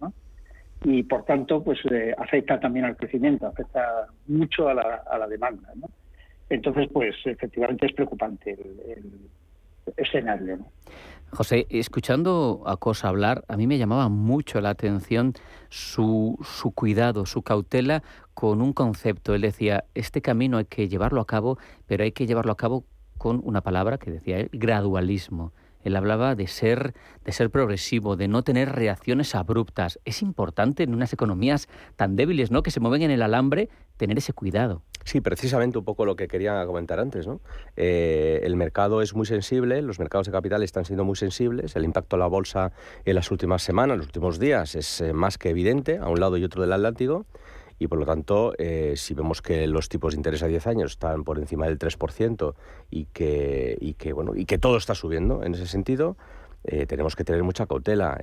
Y 0.84 1.02
por 1.02 1.24
tanto, 1.24 1.64
pues 1.64 1.80
eh, 1.90 2.14
afecta 2.16 2.60
también 2.60 2.84
al 2.84 2.96
crecimiento, 2.96 3.48
afecta 3.48 4.06
mucho 4.28 4.68
a 4.68 4.74
la, 4.74 5.26
demanda. 5.28 5.72
Entonces, 6.48 6.88
pues 6.92 7.16
efectivamente 7.24 7.86
es 7.86 7.92
preocupante 7.92 8.52
el, 8.52 8.92
el 8.92 9.94
escenario. 9.96 10.58
José, 11.30 11.66
escuchando 11.70 12.62
a 12.66 12.76
Cosa 12.76 13.08
hablar, 13.08 13.44
a 13.48 13.56
mí 13.56 13.66
me 13.66 13.78
llamaba 13.78 14.08
mucho 14.08 14.60
la 14.60 14.70
atención 14.70 15.34
su, 15.68 16.38
su, 16.42 16.70
cuidado, 16.70 17.26
su 17.26 17.42
cautela 17.42 18.02
con 18.34 18.62
un 18.62 18.72
concepto. 18.72 19.34
Él 19.34 19.42
decía, 19.42 19.84
este 19.94 20.22
camino 20.22 20.56
hay 20.56 20.64
que 20.64 20.88
llevarlo 20.88 21.20
a 21.20 21.26
cabo, 21.26 21.58
pero 21.86 22.04
hay 22.04 22.12
que 22.12 22.26
llevarlo 22.26 22.52
a 22.52 22.56
cabo 22.56 22.84
con 23.18 23.40
una 23.44 23.60
palabra 23.60 23.98
que 23.98 24.10
decía 24.10 24.38
él, 24.38 24.48
gradualismo. 24.52 25.52
Él 25.82 25.96
hablaba 25.96 26.34
de 26.34 26.46
ser, 26.46 26.94
de 27.24 27.32
ser 27.32 27.50
progresivo, 27.50 28.16
de 28.16 28.28
no 28.28 28.42
tener 28.42 28.72
reacciones 28.72 29.34
abruptas. 29.34 29.98
Es 30.04 30.22
importante 30.22 30.82
en 30.82 30.94
unas 30.94 31.12
economías 31.12 31.68
tan 31.96 32.16
débiles, 32.16 32.50
¿no? 32.50 32.62
que 32.62 32.70
se 32.70 32.80
mueven 32.80 33.02
en 33.02 33.10
el 33.10 33.22
alambre, 33.22 33.68
tener 33.96 34.18
ese 34.18 34.32
cuidado. 34.32 34.82
Sí, 35.04 35.20
precisamente 35.20 35.78
un 35.78 35.84
poco 35.84 36.04
lo 36.04 36.16
que 36.16 36.28
quería 36.28 36.64
comentar 36.66 37.00
antes. 37.00 37.26
¿no? 37.26 37.40
Eh, 37.76 38.40
el 38.42 38.56
mercado 38.56 39.00
es 39.02 39.14
muy 39.14 39.26
sensible, 39.26 39.80
los 39.82 39.98
mercados 39.98 40.26
de 40.26 40.32
capital 40.32 40.62
están 40.62 40.84
siendo 40.84 41.04
muy 41.04 41.16
sensibles, 41.16 41.76
el 41.76 41.84
impacto 41.84 42.16
en 42.16 42.20
la 42.20 42.26
bolsa 42.26 42.72
en 43.04 43.14
las 43.14 43.30
últimas 43.30 43.62
semanas, 43.62 43.94
en 43.94 43.98
los 43.98 44.06
últimos 44.06 44.38
días, 44.38 44.74
es 44.74 45.00
eh, 45.00 45.12
más 45.12 45.38
que 45.38 45.50
evidente 45.50 45.98
a 45.98 46.08
un 46.08 46.20
lado 46.20 46.36
y 46.36 46.44
otro 46.44 46.60
del 46.62 46.72
Atlántico 46.72 47.26
y 47.78 47.86
por 47.86 47.98
lo 47.98 48.06
tanto, 48.06 48.52
eh, 48.58 48.94
si 48.96 49.14
vemos 49.14 49.40
que 49.42 49.66
los 49.66 49.88
tipos 49.88 50.12
de 50.12 50.18
interés 50.18 50.42
a 50.42 50.46
10 50.46 50.66
años 50.66 50.92
están 50.92 51.24
por 51.24 51.38
encima 51.38 51.66
del 51.66 51.78
3% 51.78 52.54
y 52.90 53.06
que, 53.06 53.76
y 53.80 53.94
que, 53.94 54.12
bueno, 54.12 54.32
y 54.34 54.46
que 54.46 54.58
todo 54.58 54.76
está 54.76 54.94
subiendo 54.94 55.44
en 55.44 55.54
ese 55.54 55.66
sentido, 55.66 56.16
eh, 56.64 56.86
tenemos 56.86 57.14
que 57.14 57.24
tener 57.24 57.42
mucha 57.44 57.66
cautela. 57.66 58.18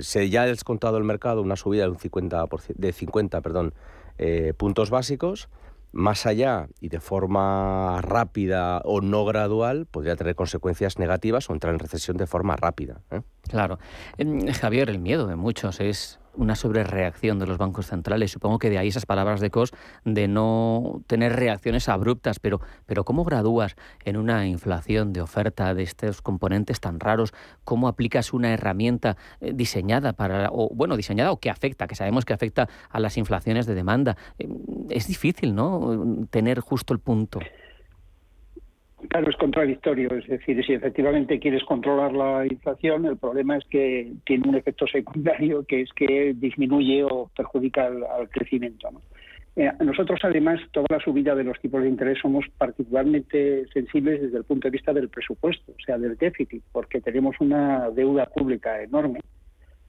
se 0.00 0.28
ya 0.28 0.42
ha 0.42 0.46
descontado 0.46 0.98
el 0.98 1.04
mercado 1.04 1.40
una 1.40 1.56
subida 1.56 1.84
de, 1.84 1.90
un 1.90 1.98
50, 1.98 2.44
de 2.74 2.92
50 2.92 3.40
perdón, 3.40 3.74
eh, 4.18 4.54
puntos 4.56 4.90
básicos. 4.90 5.48
Más 5.92 6.24
allá 6.24 6.68
y 6.80 6.88
de 6.88 7.00
forma 7.00 8.00
rápida 8.00 8.80
o 8.84 9.00
no 9.00 9.24
gradual, 9.24 9.86
podría 9.86 10.14
tener 10.14 10.36
consecuencias 10.36 11.00
negativas 11.00 11.50
o 11.50 11.52
entrar 11.52 11.72
en 11.72 11.80
recesión 11.80 12.16
de 12.16 12.28
forma 12.28 12.54
rápida. 12.54 13.00
Claro. 13.48 13.80
Javier, 14.60 14.88
el 14.88 15.00
miedo 15.00 15.26
de 15.26 15.34
muchos 15.34 15.80
es 15.80 16.19
una 16.34 16.54
sobrereacción 16.54 17.38
de 17.38 17.46
los 17.46 17.58
bancos 17.58 17.86
centrales. 17.86 18.30
Supongo 18.30 18.58
que 18.58 18.70
de 18.70 18.78
ahí 18.78 18.88
esas 18.88 19.06
palabras 19.06 19.40
de 19.40 19.50
Cos 19.50 19.72
de 20.04 20.28
no 20.28 21.02
tener 21.06 21.34
reacciones 21.36 21.88
abruptas, 21.88 22.38
pero, 22.38 22.60
pero 22.86 23.04
¿cómo 23.04 23.24
gradúas 23.24 23.76
en 24.04 24.16
una 24.16 24.46
inflación 24.46 25.12
de 25.12 25.20
oferta 25.20 25.74
de 25.74 25.82
estos 25.82 26.22
componentes 26.22 26.80
tan 26.80 27.00
raros? 27.00 27.32
¿Cómo 27.64 27.88
aplicas 27.88 28.32
una 28.32 28.52
herramienta 28.52 29.16
eh, 29.40 29.52
diseñada 29.54 30.12
para, 30.12 30.50
o 30.52 30.70
bueno, 30.74 30.96
diseñada 30.96 31.32
o 31.32 31.38
que 31.38 31.50
afecta, 31.50 31.86
que 31.86 31.94
sabemos 31.94 32.24
que 32.24 32.32
afecta 32.32 32.68
a 32.88 33.00
las 33.00 33.16
inflaciones 33.16 33.66
de 33.66 33.74
demanda? 33.74 34.16
Eh, 34.38 34.48
es 34.90 35.06
difícil, 35.06 35.54
¿no? 35.54 36.26
Tener 36.30 36.60
justo 36.60 36.92
el 36.92 37.00
punto. 37.00 37.40
Claro, 39.08 39.30
es 39.30 39.36
contradictorio. 39.36 40.10
Es 40.10 40.26
decir, 40.26 40.64
si 40.64 40.74
efectivamente 40.74 41.38
quieres 41.38 41.64
controlar 41.64 42.12
la 42.12 42.46
inflación, 42.46 43.06
el 43.06 43.16
problema 43.16 43.56
es 43.56 43.64
que 43.64 44.12
tiene 44.26 44.48
un 44.48 44.56
efecto 44.56 44.86
secundario 44.86 45.64
que 45.64 45.82
es 45.82 45.92
que 45.94 46.34
disminuye 46.36 47.04
o 47.04 47.30
perjudica 47.34 47.86
al, 47.86 48.28
crecimiento. 48.28 48.88
Eh, 49.56 49.70
nosotros, 49.80 50.20
además, 50.22 50.60
toda 50.70 50.86
la 50.90 51.00
subida 51.00 51.34
de 51.34 51.44
los 51.44 51.58
tipos 51.60 51.82
de 51.82 51.88
interés 51.88 52.18
somos 52.20 52.44
particularmente 52.56 53.66
sensibles 53.72 54.22
desde 54.22 54.38
el 54.38 54.44
punto 54.44 54.68
de 54.68 54.72
vista 54.72 54.92
del 54.92 55.08
presupuesto, 55.08 55.72
o 55.72 55.82
sea, 55.84 55.98
del 55.98 56.16
déficit, 56.16 56.62
porque 56.70 57.00
tenemos 57.00 57.36
una 57.40 57.90
deuda 57.90 58.26
pública 58.26 58.82
enorme, 58.82 59.20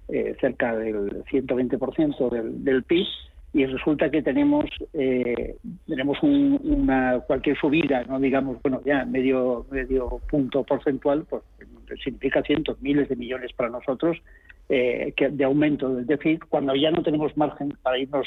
eh, 0.07 0.35
cerca 0.41 0.75
del 0.75 1.23
120% 1.25 2.29
del, 2.29 2.63
del 2.63 2.83
PIB 2.83 3.05
y 3.53 3.65
resulta 3.65 4.09
que 4.09 4.21
tenemos 4.21 4.65
eh, 4.93 5.55
tenemos 5.85 6.17
una 6.23 7.19
cualquier 7.27 7.57
subida 7.57 8.03
no 8.05 8.19
digamos 8.19 8.61
bueno 8.61 8.81
ya 8.85 9.03
medio 9.05 9.65
medio 9.69 10.21
punto 10.29 10.63
porcentual 10.63 11.25
pues 11.29 11.43
significa 12.03 12.41
cientos 12.43 12.81
miles 12.81 13.09
de 13.09 13.17
millones 13.17 13.51
para 13.53 13.69
nosotros 13.69 14.17
eh, 14.69 15.13
de 15.17 15.43
aumento. 15.43 15.93
Del 15.93 16.05
déficit 16.05 16.43
cuando 16.47 16.73
ya 16.75 16.91
no 16.91 17.03
tenemos 17.03 17.35
margen 17.35 17.73
para 17.83 17.97
irnos 17.97 18.25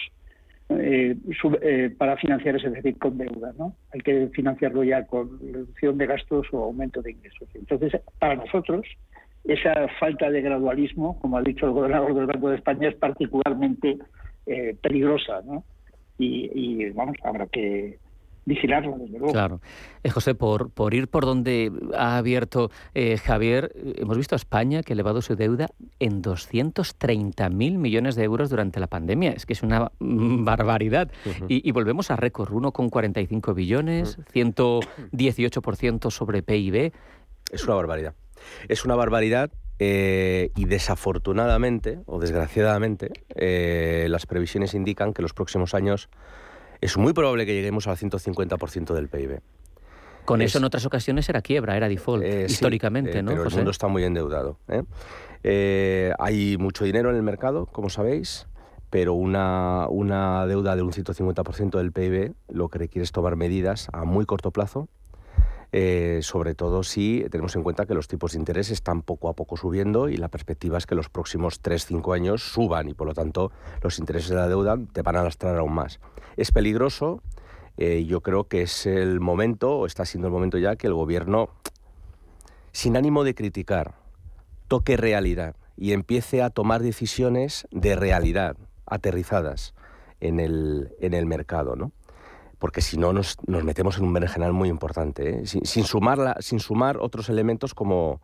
eh, 0.69 1.95
para 1.97 2.17
financiar 2.17 2.57
ese 2.57 2.71
déficit 2.71 2.99
con 2.99 3.17
deuda 3.17 3.55
no 3.59 3.75
hay 3.93 4.01
que 4.01 4.29
financiarlo 4.29 4.83
ya 4.83 5.07
con 5.07 5.39
reducción 5.41 5.99
de 5.99 6.07
gastos 6.07 6.47
o 6.53 6.65
aumento 6.65 7.01
de 7.01 7.13
ingresos. 7.13 7.49
Entonces 7.55 7.99
para 8.19 8.37
nosotros 8.37 8.87
esa 9.45 9.89
falta 10.01 10.31
de 10.31 10.43
gradualismo 10.43 11.19
como 11.21 11.39
ha 11.39 11.43
dicho 11.43 11.65
el 11.65 11.73
gobernador 11.73 12.15
del 12.15 12.27
Banco 12.27 12.51
de 12.51 12.57
España 12.57 12.89
es 12.89 12.97
particularmente 12.97 13.99
eh, 14.47 14.77
peligrosa, 14.81 15.41
¿no? 15.45 15.65
Y, 16.19 16.91
vamos, 16.91 17.17
habrá 17.25 17.47
que 17.47 17.99
vigilarlo, 18.47 18.97
desde 18.99 19.19
luego. 19.19 19.33
Claro. 19.33 19.61
Eh, 20.03 20.11
José, 20.11 20.35
por, 20.35 20.71
por 20.71 20.95
ir 20.95 21.09
por 21.09 21.25
donde 21.25 21.73
ha 21.97 22.19
abierto 22.19 22.71
eh, 22.95 23.17
Javier, 23.17 23.73
eh, 23.75 23.95
hemos 23.99 24.17
visto 24.17 24.35
a 24.35 24.37
España 24.37 24.83
que 24.83 24.93
ha 24.93 24.95
elevado 24.95 25.23
su 25.23 25.35
deuda 25.35 25.69
en 25.99 26.23
230.000 26.23 27.51
millones 27.79 28.15
de 28.15 28.25
euros 28.25 28.51
durante 28.51 28.81
la 28.81 28.87
pandemia. 28.87 29.33
Es 29.33 29.47
que 29.47 29.55
es 29.55 29.63
una 29.63 29.91
mm, 29.99 30.45
barbaridad. 30.45 31.11
y, 31.49 31.69
y 31.69 31.73
volvemos 31.73 32.11
a 32.11 32.17
récord, 32.17 32.51
1,45 32.53 33.55
billones, 33.55 34.19
118% 34.33 36.11
sobre 36.11 36.43
PIB. 36.43 36.93
Es 37.51 37.65
una 37.65 37.75
barbaridad. 37.75 38.15
Es 38.69 38.85
una 38.85 38.95
barbaridad 38.95 39.51
eh, 39.79 40.51
y 40.57 40.65
desafortunadamente 40.67 42.01
o 42.07 42.19
desgraciadamente 42.21 43.11
eh, 43.35 44.07
las 44.09 44.27
previsiones 44.27 44.75
indican 44.75 45.13
que 45.13 45.23
los 45.23 45.33
próximos 45.35 45.75
años 45.75 46.09
es 46.81 46.97
muy 46.97 47.13
probable 47.13 47.47
que 47.47 47.55
lleguemos 47.55 47.87
al 47.87 47.97
150% 47.97 48.95
del 48.95 49.09
PIB. 49.09 49.41
Con 50.25 50.41
Es- 50.43 50.51
eso 50.53 50.59
en 50.59 50.65
otras 50.65 50.87
ocasiones 50.87 51.29
era 51.29 51.43
quiebra, 51.43 51.77
era 51.77 51.89
default, 51.89 52.25
Eh, 52.25 52.45
sí, 52.49 52.55
históricamente, 52.55 53.19
eh, 53.19 53.23
¿no, 53.23 53.31
Pero 53.31 53.43
el 53.43 53.47
José? 53.49 53.57
mundo 53.57 53.71
está 53.71 53.89
muy 53.89 54.05
endeudado. 54.05 54.59
¿eh? 54.69 54.83
Eh, 55.43 56.13
hay 56.19 56.57
mucho 56.57 56.85
dinero 56.85 57.11
en 57.11 57.17
el 57.17 57.23
mercado, 57.23 57.67
como 57.67 57.91
sabéis, 57.91 58.47
pero 58.91 59.13
una, 59.15 59.87
una 59.91 60.47
deuda 60.47 60.77
de 60.77 60.83
un 60.83 60.93
150% 60.93 61.79
del 61.79 61.93
PIB 61.93 62.33
lo 62.49 62.69
que 62.69 62.79
requiere 62.79 63.03
es 63.05 63.13
tomar 63.13 63.37
medidas 63.37 63.89
a 63.93 64.05
muy 64.05 64.25
corto 64.25 64.51
plazo, 64.51 64.89
eh, 65.77 66.21
sobre 66.23 66.55
todo 66.55 66.85
si 66.85 67.27
tenemos 67.33 67.57
en 67.57 67.65
cuenta 67.65 67.85
que 67.85 67.95
los 67.95 68.07
tipos 68.07 68.31
de 68.31 68.39
interés 68.39 68.71
están 68.71 69.03
poco 69.03 69.29
a 69.29 69.33
poco 69.33 69.57
subiendo 69.57 70.09
y 70.09 70.17
la 70.17 70.29
perspectiva 70.29 70.79
es 70.79 70.87
que 70.87 70.95
los 70.95 71.09
próximos 71.09 71.61
3-5 71.61 72.15
años 72.15 72.45
suban 72.45 72.89
y 72.89 72.95
por 72.95 73.09
lo 73.09 73.13
tanto 73.13 73.51
los 73.83 73.99
intereses 73.99 74.29
de 74.29 74.37
la 74.37 74.47
deuda 74.47 74.79
te 74.93 75.03
van 75.03 75.17
a 75.17 75.25
lastrar 75.25 75.57
aún 75.57 75.73
más. 75.73 75.99
Es 76.37 76.53
peligroso, 76.53 77.25
eh, 77.77 78.05
yo 78.05 78.21
creo 78.21 78.47
que 78.47 78.63
es 78.63 78.87
el 78.87 79.19
momento, 79.19 79.79
o 79.79 79.87
está 79.87 80.05
siendo 80.05 80.29
el 80.29 80.33
momento 80.33 80.59
ya, 80.59 80.77
que 80.77 80.87
el 80.87 80.95
gobierno, 80.95 81.49
sin 82.71 82.97
ánimo 82.97 83.25
de 83.25 83.35
criticar, 83.35 83.97
toque 84.69 84.97
realidad 84.97 85.57
y 85.77 85.91
empiece 85.91 86.41
a 86.41 86.51
tomar 86.51 86.83
decisiones 86.83 87.67
de 87.73 87.97
realidad, 87.97 88.57
aterrizadas 88.87 89.75
en 90.21 90.39
el, 90.39 90.95
en 91.01 91.15
el 91.15 91.27
mercado, 91.27 91.75
¿no? 91.75 91.91
Porque 92.65 92.81
si 92.81 92.97
no 92.97 93.13
nos, 93.13 93.37
nos 93.47 93.63
metemos 93.63 93.99
en 93.99 94.05
un 94.05 94.15
berenjenal 94.15 94.55
muy 94.55 94.71
importante, 94.71 95.41
¿eh? 95.43 95.47
sin, 95.47 95.67
sin 95.67 95.85
sumar 95.85 96.17
la- 96.17 96.37
sin 96.41 96.61
sumar 96.61 96.97
otros 96.97 97.29
elementos 97.29 97.75
como, 97.75 98.23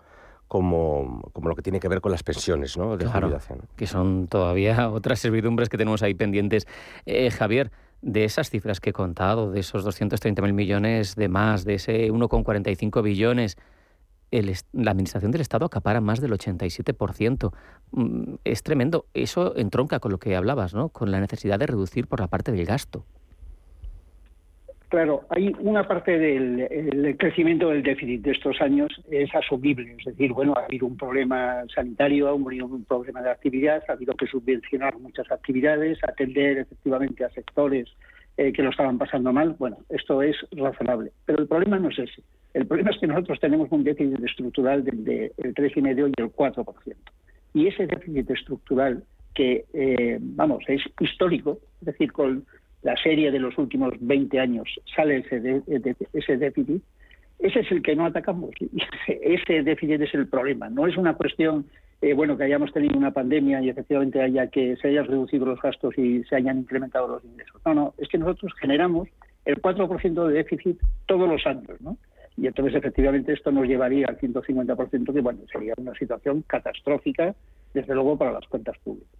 como, 0.48 1.28
como 1.34 1.50
lo 1.50 1.54
que 1.54 1.60
tiene 1.60 1.78
que 1.78 1.88
ver 1.88 2.00
con 2.00 2.10
las 2.10 2.22
pensiones 2.22 2.78
¿no? 2.78 2.96
de 2.96 3.04
Claro, 3.04 3.26
jubilación. 3.26 3.60
que 3.76 3.86
son 3.86 4.28
todavía 4.28 4.88
otras 4.98 5.18
servidumbres 5.20 5.68
que 5.68 5.76
tenemos 5.76 6.02
ahí 6.02 6.14
pendientes. 6.14 6.66
Eh, 7.04 7.30
Javier, 7.30 7.70
de 8.00 8.24
esas 8.24 8.48
cifras 8.48 8.80
que 8.80 8.90
he 8.90 8.92
contado, 8.94 9.50
de 9.50 9.60
esos 9.60 9.84
230.000 9.84 10.54
millones 10.54 11.16
de 11.16 11.28
más, 11.28 11.66
de 11.66 11.74
ese 11.74 12.10
1,45 12.10 13.02
billones, 13.02 13.58
el 14.30 14.56
la 14.72 14.92
Administración 14.92 15.32
del 15.32 15.42
Estado 15.42 15.66
acapara 15.66 16.00
más 16.00 16.18
del 16.22 16.32
87%. 16.32 17.52
Mm, 17.90 18.34
Es 18.44 18.62
tremendo. 18.62 19.04
Eso 19.12 19.54
entronca 19.54 20.00
con 20.00 20.12
lo 20.12 20.18
que 20.18 20.34
hablabas, 20.34 20.72
¿no? 20.72 20.88
Con 20.88 21.10
la 21.10 21.20
necesidad 21.20 21.58
de 21.58 21.66
reducir 21.66 22.06
por 22.06 22.20
la 22.20 22.28
parte 22.28 22.52
del 22.52 22.64
gasto. 22.64 23.04
Claro, 24.90 25.22
hay 25.28 25.54
una 25.60 25.86
parte 25.86 26.18
del 26.18 26.62
el 26.62 27.16
crecimiento 27.16 27.68
del 27.68 27.80
déficit 27.80 28.22
de 28.22 28.32
estos 28.32 28.60
años 28.60 28.90
es 29.08 29.32
asumible, 29.32 29.94
es 29.96 30.04
decir, 30.04 30.32
bueno, 30.32 30.54
ha 30.56 30.64
habido 30.64 30.88
un 30.88 30.96
problema 30.96 31.62
sanitario, 31.72 32.26
ha 32.26 32.32
habido 32.32 32.66
un 32.66 32.84
problema 32.84 33.22
de 33.22 33.30
actividad, 33.30 33.84
ha 33.86 33.92
habido 33.92 34.14
que 34.14 34.26
subvencionar 34.26 34.98
muchas 34.98 35.30
actividades, 35.30 36.02
atender 36.02 36.58
efectivamente 36.58 37.24
a 37.24 37.30
sectores 37.30 37.88
eh, 38.36 38.52
que 38.52 38.64
lo 38.64 38.70
estaban 38.70 38.98
pasando 38.98 39.32
mal. 39.32 39.54
Bueno, 39.60 39.76
esto 39.90 40.22
es 40.22 40.36
razonable, 40.50 41.12
pero 41.24 41.38
el 41.38 41.46
problema 41.46 41.78
no 41.78 41.90
es 41.90 41.98
ese. 42.00 42.22
El 42.52 42.66
problema 42.66 42.90
es 42.90 42.98
que 42.98 43.06
nosotros 43.06 43.38
tenemos 43.38 43.70
un 43.70 43.84
déficit 43.84 44.18
estructural 44.24 44.82
del 44.82 45.04
de, 45.04 45.32
el 45.38 45.54
3,5 45.54 46.12
y 46.18 46.20
el 46.20 46.32
4%. 46.32 46.94
Y 47.54 47.68
ese 47.68 47.86
déficit 47.86 48.28
estructural 48.28 49.04
que, 49.36 49.66
eh, 49.72 50.18
vamos, 50.20 50.64
es 50.66 50.82
histórico, 50.98 51.60
es 51.80 51.86
decir, 51.86 52.10
con 52.10 52.44
la 52.82 52.96
serie 52.96 53.30
de 53.30 53.38
los 53.38 53.56
últimos 53.58 53.94
20 54.00 54.38
años 54.40 54.68
sale 54.94 55.18
ese, 55.18 55.40
de- 55.40 55.96
ese 56.12 56.36
déficit, 56.36 56.82
ese 57.38 57.60
es 57.60 57.70
el 57.72 57.82
que 57.82 57.96
no 57.96 58.04
atacamos. 58.06 58.50
Ese 59.06 59.62
déficit 59.62 60.00
es 60.02 60.14
el 60.14 60.28
problema. 60.28 60.68
No 60.68 60.86
es 60.86 60.96
una 60.98 61.14
cuestión, 61.14 61.64
eh, 62.02 62.12
bueno, 62.12 62.36
que 62.36 62.44
hayamos 62.44 62.70
tenido 62.72 62.98
una 62.98 63.12
pandemia 63.12 63.62
y 63.62 63.70
efectivamente 63.70 64.20
haya 64.20 64.48
que 64.48 64.76
se 64.76 64.88
hayan 64.88 65.06
reducido 65.06 65.46
los 65.46 65.60
gastos 65.60 65.96
y 65.96 66.22
se 66.24 66.36
hayan 66.36 66.58
incrementado 66.58 67.08
los 67.08 67.24
ingresos. 67.24 67.60
No, 67.64 67.72
no, 67.72 67.94
es 67.96 68.08
que 68.08 68.18
nosotros 68.18 68.52
generamos 68.60 69.08
el 69.46 69.56
4% 69.62 70.26
de 70.28 70.34
déficit 70.34 70.78
todos 71.06 71.26
los 71.28 71.46
años, 71.46 71.80
¿no? 71.80 71.96
Y 72.36 72.46
entonces, 72.46 72.74
efectivamente, 72.74 73.32
esto 73.32 73.50
nos 73.50 73.66
llevaría 73.66 74.06
al 74.06 74.18
150%, 74.18 75.12
que, 75.12 75.20
bueno, 75.20 75.40
sería 75.50 75.74
una 75.78 75.94
situación 75.94 76.42
catastrófica, 76.46 77.34
desde 77.74 77.94
luego, 77.94 78.16
para 78.18 78.32
las 78.32 78.46
cuentas 78.48 78.76
públicas. 78.84 79.10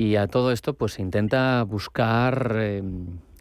Y 0.00 0.16
a 0.16 0.28
todo 0.28 0.50
esto, 0.50 0.72
pues 0.72 0.94
se 0.94 1.02
intenta 1.02 1.62
buscar 1.64 2.56
eh, 2.56 2.82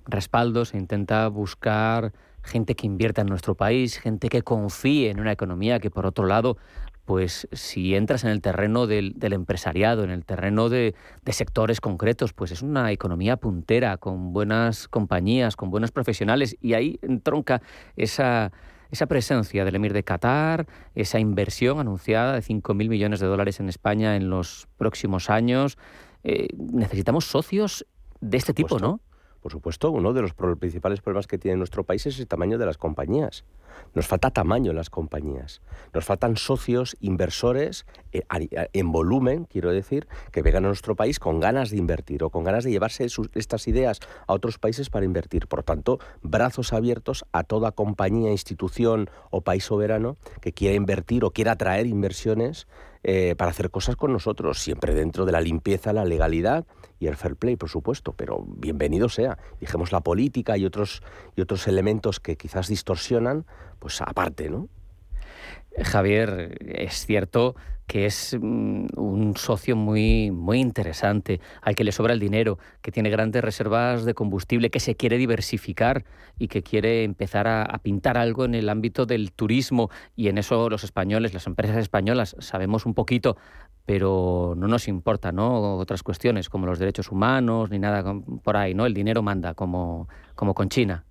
respaldo, 0.06 0.66
se 0.66 0.78
intenta 0.78 1.26
buscar 1.30 2.12
gente 2.44 2.76
que 2.76 2.86
invierta 2.86 3.22
en 3.22 3.28
nuestro 3.28 3.56
país, 3.56 3.98
gente 3.98 4.28
que 4.28 4.42
confíe 4.42 5.10
en 5.10 5.22
una 5.22 5.32
economía 5.32 5.80
que, 5.80 5.90
por 5.90 6.06
otro 6.06 6.26
lado, 6.26 6.58
pues 7.06 7.48
si 7.54 7.96
entras 7.96 8.26
en 8.26 8.32
el 8.32 8.42
terreno 8.42 8.88
del, 8.88 9.16
empresariado, 9.22 10.04
en 10.04 10.10
el 10.10 10.26
terreno 10.26 10.68
de, 10.68 10.96
de 11.24 11.32
sectores 11.32 11.80
concretos, 11.80 12.34
pues 12.34 12.52
es 12.52 12.62
una 12.62 12.92
economía 12.92 13.38
puntera, 13.38 13.96
con 13.96 14.34
buenas 14.34 14.90
compañías, 14.90 15.56
con 15.56 15.72
buenos 15.72 15.92
profesionales, 15.92 16.58
y 16.60 16.74
ahí 16.74 17.00
entronca 17.02 17.62
esa, 17.96 18.52
esa 18.92 19.06
presencia 19.06 19.66
del 19.66 19.76
emir 19.76 19.94
de 19.94 20.04
Qatar, 20.04 20.68
esa 20.96 21.20
inversión 21.20 21.80
anunciada 21.80 22.34
de 22.34 22.42
5.000 22.42 22.90
millones 22.90 23.20
de 23.20 23.28
dólares 23.28 23.60
en 23.60 23.70
España 23.70 24.16
en 24.16 24.30
los 24.30 24.68
próximos 24.78 25.30
años. 25.30 25.78
Eh, 26.24 26.48
necesitamos 26.58 27.26
socios 27.26 27.86
de 28.22 28.38
este 28.38 28.54
tipo, 28.54 28.78
¿no? 28.80 29.00
Por 29.42 29.54
supuesto, 29.54 29.90
uno 29.92 30.12
de 30.12 30.22
los 30.22 30.34
principales 30.34 31.00
problemas 31.00 31.26
que 31.26 31.38
tiene 31.38 31.56
nuestro 31.56 31.86
país 31.86 32.06
es 32.06 32.20
el 32.20 32.28
tamaño 32.28 32.58
de 32.58 32.66
las 32.66 32.78
compañías. 32.78 33.46
Nos 33.94 34.06
falta 34.06 34.32
tamaño 34.32 34.72
en 34.72 34.76
las 34.76 34.90
compañías. 34.90 35.62
Nos 35.94 36.04
faltan 36.04 36.36
socios, 36.36 36.98
inversores, 37.00 37.86
eh, 38.12 38.24
en 38.74 38.92
volumen, 38.92 39.46
quiero 39.46 39.72
decir, 39.72 40.10
que 40.34 40.42
vengan 40.42 40.66
a 40.66 40.68
nuestro 40.68 40.98
país 40.98 41.20
con 41.20 41.40
ganas 41.40 41.70
de 41.70 41.78
invertir 41.78 42.22
o 42.26 42.30
con 42.32 42.44
ganas 42.44 42.66
de 42.66 42.72
llevarse 42.72 43.08
sus- 43.08 43.30
estas 43.34 43.70
ideas 43.70 44.02
a 44.28 44.34
otros 44.34 44.58
países 44.60 44.90
para 44.90 45.06
invertir. 45.06 45.48
Por 45.48 45.64
tanto, 45.64 46.00
brazos 46.22 46.74
abiertos 46.74 47.24
a 47.32 47.44
toda 47.46 47.72
compañía, 47.72 48.32
institución 48.32 49.10
o 49.30 49.40
país 49.40 49.64
soberano 49.64 50.18
que 50.42 50.52
quiera 50.52 50.76
invertir 50.76 51.24
o 51.24 51.32
quiera 51.32 51.54
atraer 51.54 51.88
inversiones 51.88 52.68
eh, 53.04 53.36
para 53.38 53.52
hacer 53.52 53.70
cosas 53.70 53.96
con 53.96 54.12
nosotros, 54.12 54.60
siempre 54.60 54.94
dentro 54.94 55.26
de 55.26 55.32
la 55.32 55.42
limpieza, 55.42 55.94
la 55.94 56.06
legalidad 56.06 56.66
y 57.00 57.08
el 57.08 57.16
fair 57.16 57.36
play, 57.36 57.56
por 57.56 57.70
supuesto, 57.70 58.14
pero 58.14 58.46
bienvenido 58.46 59.08
sea. 59.08 59.38
Dijemos 59.60 59.92
la 59.92 60.02
política 60.02 60.58
y 60.58 60.66
otros, 60.66 61.02
y 61.36 61.42
otros 61.42 61.68
elementos 61.68 62.20
que 62.20 62.36
quizás 62.36 62.68
distorsionan, 62.68 63.46
pues 63.80 64.02
aparte, 64.02 64.50
¿no? 64.50 64.68
Javier, 65.78 66.58
es 66.62 67.06
cierto 67.06 67.56
que 67.90 68.06
es 68.06 68.38
mm, 68.40 68.86
un 68.98 69.36
socio 69.36 69.76
muy, 69.76 70.30
muy 70.30 70.60
interesante, 70.60 71.42
al 71.62 71.76
que 71.76 71.84
le 71.84 71.92
sobra 71.92 72.14
el 72.14 72.20
dinero, 72.20 72.60
que 72.82 72.92
tiene 72.92 73.10
grandes 73.10 73.44
reservas 73.44 74.06
de 74.06 74.14
combustible, 74.14 74.70
que 74.70 74.80
se 74.80 74.96
quiere 74.96 75.18
diversificar 75.18 76.06
y 76.38 76.50
que 76.50 76.62
quiere 76.62 77.04
empezar 77.04 77.48
a, 77.48 77.66
pintar 77.82 78.18
algo 78.18 78.46
en 78.46 78.54
el 78.54 78.70
ámbito 78.70 79.08
del 79.08 79.32
turismo. 79.32 79.90
Y 80.16 80.28
en 80.28 80.38
eso 80.38 80.70
los 80.70 80.84
españoles, 80.84 81.34
las 81.34 81.48
empresas 81.48 81.78
españolas, 81.78 82.36
sabemos 82.40 82.86
un 82.86 82.94
poquito, 82.94 83.38
pero 83.88 84.54
no 84.56 84.68
nos 84.68 84.88
importa, 84.88 85.32
¿no? 85.32 85.78
Otras 85.78 86.04
cuestiones 86.04 86.48
como 86.48 86.68
los 86.68 86.78
derechos 86.78 87.12
humanos 87.12 87.72
ni 87.72 87.80
nada 87.80 88.04
por 88.44 88.56
ahí, 88.56 88.76
¿no? 88.76 88.86
El 88.86 88.94
dinero 88.94 89.24
manda, 89.24 89.56
como, 89.56 90.08
como 90.36 90.54
con 90.54 90.70
China. 90.70 91.06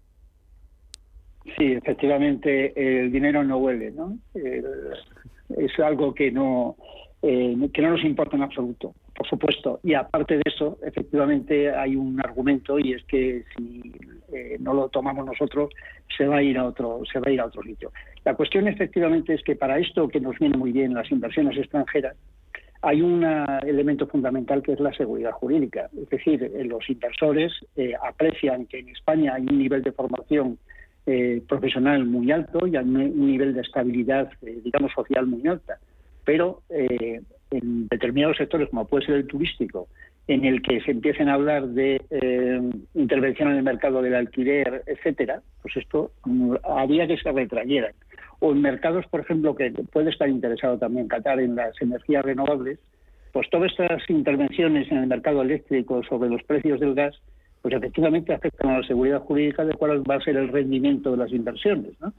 Sí, 1.57 1.72
efectivamente, 1.72 2.72
el 2.76 3.11
dinero 3.11 3.42
no 3.42 3.59
huele, 3.59 3.90
¿no? 3.90 4.18
Es 4.34 5.78
algo 5.80 6.14
que 6.14 6.30
no, 6.30 6.76
eh, 7.22 7.57
que 7.72 7.82
no 7.82 7.90
nos 7.90 8.05
importa 8.05 8.36
en 8.36 8.42
absoluto, 8.42 8.94
por 9.14 9.26
supuesto. 9.26 9.80
Y 9.82 9.94
aparte 9.94 10.36
de 10.36 10.42
eso, 10.44 10.78
efectivamente, 10.84 11.70
hay 11.70 11.96
un 11.96 12.20
argumento 12.20 12.78
y 12.78 12.92
es 12.92 13.03
que 13.05 13.44
si 13.57 13.92
eh, 14.32 14.57
no 14.61 14.74
lo 14.74 14.88
tomamos 14.88 15.26
nosotros, 15.26 15.70
se 16.16 16.26
va 16.26 16.36
a 16.36 16.42
ir 16.42 16.59
a 16.59 16.66
otro, 16.66 17.01
se 17.12 17.18
va 17.18 17.28
a 17.28 17.32
ir 17.32 17.40
a 17.40 17.46
otro 17.46 17.62
sitio. 17.62 17.92
La 18.24 18.34
cuestión, 18.34 18.68
efectivamente, 18.68 19.34
es 19.34 19.42
que 19.42 19.57
para 19.57 19.78
esto 19.78 20.09
que 20.09 20.20
nos 20.20 20.38
viene 20.38 20.57
muy 20.57 20.72
bien 20.72 20.94
las 20.94 21.11
inversiones 21.11 21.57
extranjeras, 21.57 22.16
hay 22.82 23.03
un 23.03 23.24
elemento 23.24 24.07
fundamental 24.07 24.62
que 24.62 24.72
es 24.72 24.80
la 24.80 24.92
seguridad 24.92 25.32
jurídica. 25.32 25.90
Es 26.01 26.09
decir, 26.11 26.42
eh, 26.42 26.64
los 26.64 26.88
inversores 26.88 27.53
eh, 27.76 27.94
aprecian 28.01 28.66
que 28.66 28.78
en 28.78 28.88
España 28.90 29.34
hay 29.34 29.42
un 29.42 29.59
nivel 29.59 29.82
de 29.82 29.92
formación 29.92 30.59
eh, 31.11 31.42
profesional 31.48 32.04
muy 32.04 32.30
alto 32.30 32.66
y 32.66 32.76
hay 32.76 32.84
un 32.84 33.26
nivel 33.26 33.54
de 33.54 33.62
estabilidad, 33.62 34.30
eh, 34.42 34.61
digamos, 34.62 34.92
social 34.92 35.26
muy 35.26 35.46
alta. 35.46 35.78
Pero 36.24 36.61
eh, 36.68 37.22
en 37.50 37.88
determinados 37.88 38.36
sectores, 38.36 38.68
como 38.68 38.86
puede 38.86 39.06
ser 39.06 39.14
el 39.14 39.26
turístico, 39.26 39.88
en 40.26 40.44
el 40.44 40.61
que 40.61 40.82
se 40.82 40.90
empiecen 40.90 41.30
a 41.30 41.34
hablar 41.34 41.68
de 41.68 42.02
eh, 42.11 42.61
intervención 42.94 43.50
en 43.50 43.56
el 43.56 43.62
mercado 43.62 44.02
del 44.02 44.14
alquiler, 44.14 44.82
etcétera, 44.86 45.40
pues 45.62 45.78
esto 45.78 46.11
mm, 46.26 46.56
haría 46.64 47.06
que 47.06 47.16
se 47.16 47.32
retrayeran. 47.32 47.92
O 48.40 48.52
en 48.52 48.61
mercados, 48.61 49.06
por 49.06 49.20
ejemplo, 49.20 49.56
que 49.56 49.70
puede 49.90 50.11
estar 50.11 50.28
interesado 50.28 50.76
también 50.78 51.09
Qatar 51.09 51.40
en 51.40 51.56
las 51.56 51.80
energías 51.80 52.22
renovables, 52.22 52.78
pues 53.32 53.48
todas 53.48 53.70
estas 53.70 54.02
intervenciones 54.11 54.90
en 54.92 54.98
el 54.98 55.06
mercado 55.06 55.40
eléctrico 55.40 56.02
sobre 56.04 56.28
los 56.28 56.42
precios 56.42 56.78
del 56.80 56.94
gas, 56.94 57.18
pues 57.68 57.82
efectivamente 57.82 58.32
afectan 58.32 58.70
a 58.70 58.80
la 58.80 58.86
seguridad 58.86 59.20
jurídica 59.20 59.62
de 59.62 59.74
cuál 59.74 60.02
va 60.10 60.14
a 60.14 60.20
ser 60.22 60.38
el 60.38 60.48
rendimiento 60.48 61.10
de 61.10 61.18
las 61.18 61.30
inversiones, 61.32 62.00
¿no? 62.00 62.14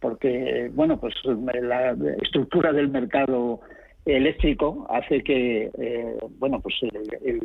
Porque, 0.00 0.70
bueno, 0.72 0.98
pues 0.98 1.14
la 1.24 1.94
estructura 2.22 2.72
del 2.72 2.88
mercado 2.88 3.60
eléctrico 4.06 4.86
hace 4.88 5.22
que, 5.22 5.70
eh, 5.76 6.16
bueno, 6.38 6.58
pues 6.60 6.76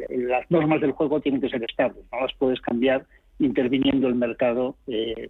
las 0.10 0.49
normas 0.49 0.80
del 0.80 0.93
juego 0.93 1.20
tienen 1.20 1.41
que 1.41 1.49
ser 1.49 1.62
estables, 1.64 2.05
no 2.14 2.22
las 2.22 2.34
puedes 2.36 2.62
cambiar 2.62 3.05
interviniendo 3.39 4.07
el 4.07 4.16
mercado 4.16 4.76
eh, 4.88 5.30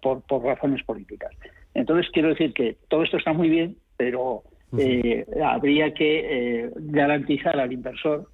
por, 0.00 0.22
por, 0.22 0.44
razones 0.44 0.84
políticas. 0.84 1.32
Entonces, 1.74 2.08
quiero 2.12 2.28
decir 2.28 2.52
que 2.52 2.76
todo 2.86 3.02
esto 3.02 3.16
está 3.16 3.32
muy 3.32 3.48
bien, 3.48 3.76
pero 3.96 4.44
eh, 4.78 5.26
habría 5.44 5.92
que 5.94 6.70
garantizar 6.76 7.58
al 7.58 7.72
inversor 7.72 8.28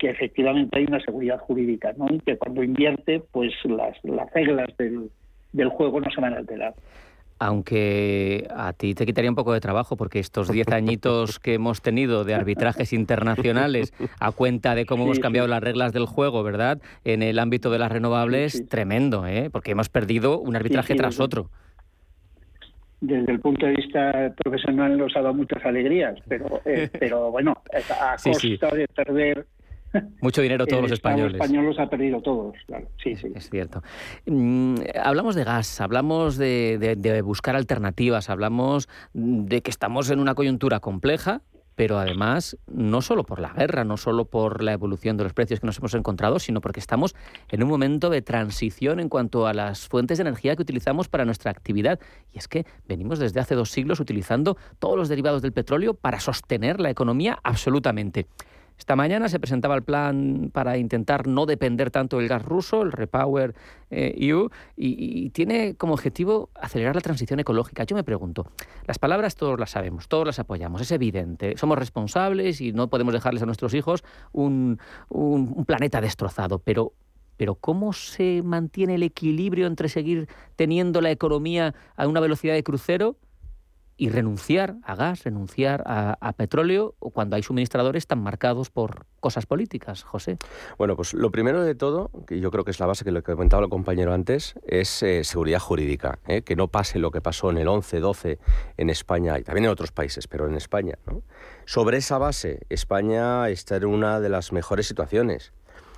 que 0.00 0.10
efectivamente 0.10 0.78
hay 0.78 0.86
una 0.86 1.00
seguridad 1.00 1.38
jurídica, 1.38 1.92
¿no? 1.96 2.06
Y 2.10 2.18
que 2.20 2.38
cuando 2.38 2.64
invierte, 2.64 3.22
pues 3.30 3.52
las, 3.64 3.96
las 4.02 4.32
reglas 4.32 4.68
del, 4.78 5.10
del 5.52 5.68
juego 5.68 6.00
no 6.00 6.10
se 6.10 6.20
van 6.20 6.34
a 6.34 6.38
alterar 6.38 6.74
aunque 7.42 8.46
a 8.54 8.74
ti 8.74 8.94
te 8.94 9.06
quitaría 9.06 9.30
un 9.30 9.34
poco 9.34 9.54
de 9.54 9.60
trabajo 9.60 9.96
porque 9.96 10.18
estos 10.18 10.52
diez 10.52 10.68
añitos 10.72 11.40
que 11.40 11.54
hemos 11.54 11.80
tenido 11.80 12.22
de 12.24 12.34
arbitrajes 12.34 12.92
internacionales 12.92 13.94
a 14.20 14.30
cuenta 14.30 14.74
de 14.74 14.84
cómo 14.84 15.04
hemos 15.04 15.20
cambiado 15.20 15.48
las 15.48 15.62
reglas 15.62 15.94
del 15.94 16.04
juego, 16.04 16.42
¿verdad? 16.42 16.82
En 17.02 17.22
el 17.22 17.38
ámbito 17.38 17.70
de 17.70 17.78
las 17.78 17.90
renovables, 17.90 18.68
tremendo, 18.68 19.26
¿eh? 19.26 19.48
Porque 19.50 19.70
hemos 19.70 19.88
perdido 19.88 20.38
un 20.38 20.54
arbitraje 20.54 20.94
tras 20.94 21.18
otro. 21.18 21.48
Desde 23.00 23.32
el 23.32 23.40
punto 23.40 23.64
de 23.64 23.72
vista 23.72 24.34
profesional 24.36 24.98
nos 24.98 25.16
ha 25.16 25.22
dado 25.22 25.32
muchas 25.32 25.64
alegrías, 25.64 26.18
pero, 26.28 26.60
eh, 26.66 26.90
pero 27.00 27.30
bueno, 27.30 27.54
a 27.72 28.16
costa 28.22 28.76
de 28.76 28.86
perder 28.88 29.46
mucho 30.20 30.42
dinero 30.42 30.66
todos 30.66 30.82
los 30.82 30.92
españoles. 30.92 31.32
Los 31.32 31.42
españoles 31.42 31.78
ha 31.78 31.88
perdido 31.88 32.20
todos, 32.20 32.54
Sí, 33.02 33.16
sí. 33.16 33.28
Es 33.34 33.50
cierto. 33.50 33.82
Mm, 34.26 34.76
hablamos 35.02 35.34
de 35.34 35.44
gas, 35.44 35.80
hablamos 35.80 36.36
de, 36.36 37.22
buscar 37.24 37.56
alternativas, 37.56 38.30
hablamos 38.30 38.88
de 39.12 39.62
que 39.62 39.70
estamos 39.70 40.10
en 40.10 40.20
una 40.20 40.34
coyuntura 40.34 40.80
compleja, 40.80 41.42
pero 41.74 41.98
además 41.98 42.58
no 42.66 43.00
solo 43.00 43.24
por 43.24 43.40
la 43.40 43.54
guerra, 43.54 43.84
no 43.84 43.96
solo 43.96 44.26
por 44.26 44.62
la 44.62 44.72
evolución 44.72 45.16
de 45.16 45.24
los 45.24 45.32
precios 45.32 45.60
que 45.60 45.66
nos 45.66 45.78
hemos 45.78 45.94
encontrado, 45.94 46.38
sino 46.38 46.60
porque 46.60 46.78
estamos 46.78 47.14
en 47.48 47.62
un 47.62 47.70
momento 47.70 48.10
de 48.10 48.20
transición 48.20 49.00
en 49.00 49.08
cuanto 49.08 49.46
a 49.46 49.54
las 49.54 49.88
fuentes 49.88 50.18
de 50.18 50.22
energía 50.22 50.56
que 50.56 50.62
utilizamos 50.62 51.08
para 51.08 51.24
nuestra 51.24 51.50
actividad. 51.50 51.98
Y 52.32 52.38
es 52.38 52.48
que 52.48 52.66
venimos 52.86 53.18
desde 53.18 53.40
hace 53.40 53.54
dos 53.54 53.70
siglos 53.70 53.98
utilizando 53.98 54.58
todos 54.78 54.98
los 54.98 55.08
derivados 55.08 55.40
del 55.40 55.52
petróleo 55.52 55.94
para 55.94 56.20
sostener 56.20 56.80
la 56.80 56.90
economía 56.90 57.38
absolutamente. 57.42 58.26
Esta 58.80 58.96
mañana 58.96 59.28
se 59.28 59.38
presentaba 59.38 59.74
el 59.74 59.82
plan 59.82 60.50
para 60.54 60.78
intentar 60.78 61.26
no 61.26 61.44
depender 61.44 61.90
tanto 61.90 62.16
del 62.16 62.28
gas 62.28 62.42
ruso, 62.42 62.80
el 62.80 62.92
Repower 62.92 63.54
EU, 63.90 64.46
eh, 64.46 64.50
y, 64.74 65.28
tiene 65.30 65.74
como 65.74 65.92
objetivo 65.92 66.48
acelerar 66.54 66.94
la 66.94 67.02
transición 67.02 67.40
ecológica. 67.40 67.84
Yo 67.84 67.94
me 67.94 68.04
pregunto, 68.04 68.50
las 68.86 68.98
palabras 68.98 69.34
todos 69.34 69.60
las 69.60 69.72
sabemos, 69.72 70.08
todos 70.08 70.24
las 70.24 70.38
apoyamos, 70.38 70.80
es 70.80 70.92
evidente, 70.92 71.58
somos 71.58 71.78
responsables 71.78 72.62
y 72.62 72.72
no 72.72 72.88
podemos 72.88 73.12
dejarles 73.12 73.42
a 73.42 73.46
nuestros 73.46 73.74
hijos 73.74 74.02
un, 74.32 74.78
un 75.10 75.64
planeta 75.66 76.00
destrozado, 76.00 76.58
pero 76.58 76.94
pero 77.36 77.54
¿cómo 77.54 77.94
se 77.94 78.42
mantiene 78.44 78.96
el 78.96 79.02
equilibrio 79.02 79.66
entre 79.66 79.88
seguir 79.88 80.28
teniendo 80.56 81.00
la 81.00 81.10
economía 81.10 81.74
a 81.96 82.06
una 82.06 82.20
velocidad 82.20 82.52
de 82.52 82.62
crucero 82.62 83.16
y 84.00 84.08
renunciar 84.08 84.76
a 84.82 84.94
gas, 84.94 85.24
renunciar 85.24 85.82
a, 85.84 86.32
petróleo 86.32 86.94
cuando 86.98 87.36
hay 87.36 87.42
suministradores 87.42 88.06
tan 88.06 88.22
marcados 88.22 88.70
por 88.70 89.04
cosas 89.20 89.44
políticas, 89.44 90.04
José? 90.04 90.38
Bueno, 90.78 90.96
pues 90.96 91.12
lo 91.12 91.30
primero 91.30 91.62
de 91.62 91.74
todo, 91.74 92.10
que 92.26 92.40
yo 92.40 92.50
creo 92.50 92.64
que 92.64 92.70
es 92.70 92.80
la 92.80 92.86
base 92.86 93.04
que 93.04 93.10
lo 93.10 93.22
que 93.22 93.32
comentaba 93.32 93.62
el 93.62 93.68
compañero 93.68 94.14
antes, 94.14 94.54
es 94.66 95.02
eh, 95.02 95.22
seguridad 95.22 95.58
jurídica, 95.58 96.18
¿eh? 96.26 96.40
que 96.40 96.56
no 96.56 96.68
pase 96.68 96.98
lo 96.98 97.10
que 97.10 97.20
pasó 97.20 97.50
en 97.50 97.58
el 97.58 97.68
11-12 97.68 98.38
en 98.78 98.88
España 98.88 99.38
y 99.38 99.42
también 99.42 99.66
en 99.66 99.70
otros 99.70 99.92
países, 99.92 100.26
pero 100.26 100.46
en 100.46 100.54
España. 100.54 100.94
Sobre 101.66 101.98
esa 101.98 102.16
base, 102.16 102.60
España 102.70 103.50
está 103.50 103.76
en 103.76 103.84
una 103.84 104.18
de 104.18 104.30
las 104.30 104.50
mejores 104.50 104.86
situaciones 104.86 105.52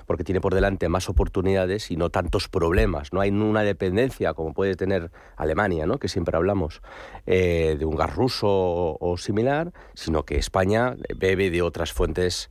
porque 0.06 0.24
tiene 0.24 0.40
por 0.40 0.54
delante 0.54 0.88
más 0.88 1.08
oportunidades 1.08 1.90
y 1.90 1.96
no 1.96 2.10
tantos 2.10 2.48
problemas. 2.48 3.12
No 3.12 3.20
hay 3.20 3.30
una 3.30 3.62
dependencia 3.62 4.34
como 4.34 4.52
puede 4.52 4.76
tener 4.76 5.10
Alemania, 5.36 5.86
¿no? 5.86 5.98
que 5.98 6.08
siempre 6.08 6.36
hablamos, 6.36 6.82
eh, 7.26 7.76
de 7.78 7.84
un 7.84 7.96
gas 7.96 8.14
ruso 8.14 8.48
o, 8.48 9.16
similar, 9.16 9.72
sino 9.94 10.24
que 10.24 10.36
España 10.36 10.96
bebe 11.16 11.50
de 11.50 11.62
otras 11.62 11.92
fuentes. 11.92 12.50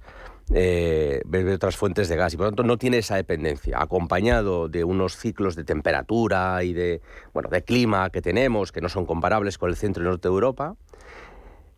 Eh, 0.53 1.21
bebe 1.25 1.51
de 1.51 1.55
otras 1.55 1.77
fuentes 1.77 2.09
de 2.09 2.17
gas 2.17 2.33
y 2.33 2.37
por 2.37 2.47
lo 2.47 2.49
tanto 2.49 2.63
no 2.63 2.77
tiene 2.77 2.97
esa 2.97 3.15
dependencia, 3.15 3.81
acompañado 3.81 4.67
de 4.67 4.83
unos 4.83 5.15
ciclos 5.15 5.55
de 5.55 5.63
temperatura 5.63 6.61
y 6.65 6.73
de, 6.73 6.99
bueno, 7.33 7.47
de 7.49 7.63
clima 7.63 8.09
que 8.09 8.21
tenemos, 8.21 8.73
que 8.73 8.81
no 8.81 8.89
son 8.89 9.05
comparables 9.05 9.57
con 9.57 9.69
el 9.69 9.77
centro 9.77 10.03
y 10.03 10.07
norte 10.07 10.27
de 10.27 10.33
Europa, 10.33 10.75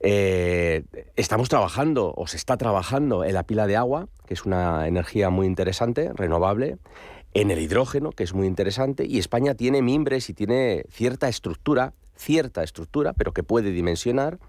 eh, 0.05 0.83
estamos 1.15 1.47
trabajando, 1.47 2.13
o 2.17 2.27
se 2.27 2.35
está 2.35 2.57
trabajando, 2.57 3.23
en 3.23 3.33
la 3.33 3.43
pila 3.43 3.67
de 3.67 3.77
agua, 3.77 4.09
que 4.25 4.33
es 4.33 4.43
una 4.43 4.85
energía 4.85 5.29
muy 5.29 5.47
interesante, 5.47 6.11
renovable, 6.13 6.77
en 7.33 7.51
el 7.51 7.59
hidrógeno, 7.59 8.11
que 8.11 8.23
es 8.23 8.33
muy 8.33 8.45
interesante, 8.45 9.05
y 9.07 9.17
España 9.17 9.55
tiene 9.55 9.81
mimbres 9.81 10.29
y 10.29 10.33
tiene 10.33 10.83
cierta 10.89 11.29
estructura, 11.29 11.93
cierta 12.17 12.63
estructura, 12.63 13.13
pero 13.13 13.31
que 13.31 13.43
puede 13.43 13.71
dimensionar 13.71 14.39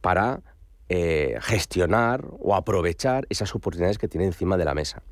para 0.00 0.40
eh, 0.88 1.36
gestionar 1.42 2.24
o 2.40 2.54
aprovechar 2.54 3.26
esas 3.28 3.54
oportunidades 3.54 3.98
que 3.98 4.08
tiene 4.08 4.26
encima 4.26 4.56
de 4.56 4.64
la 4.64 4.74
mesa. 4.74 5.02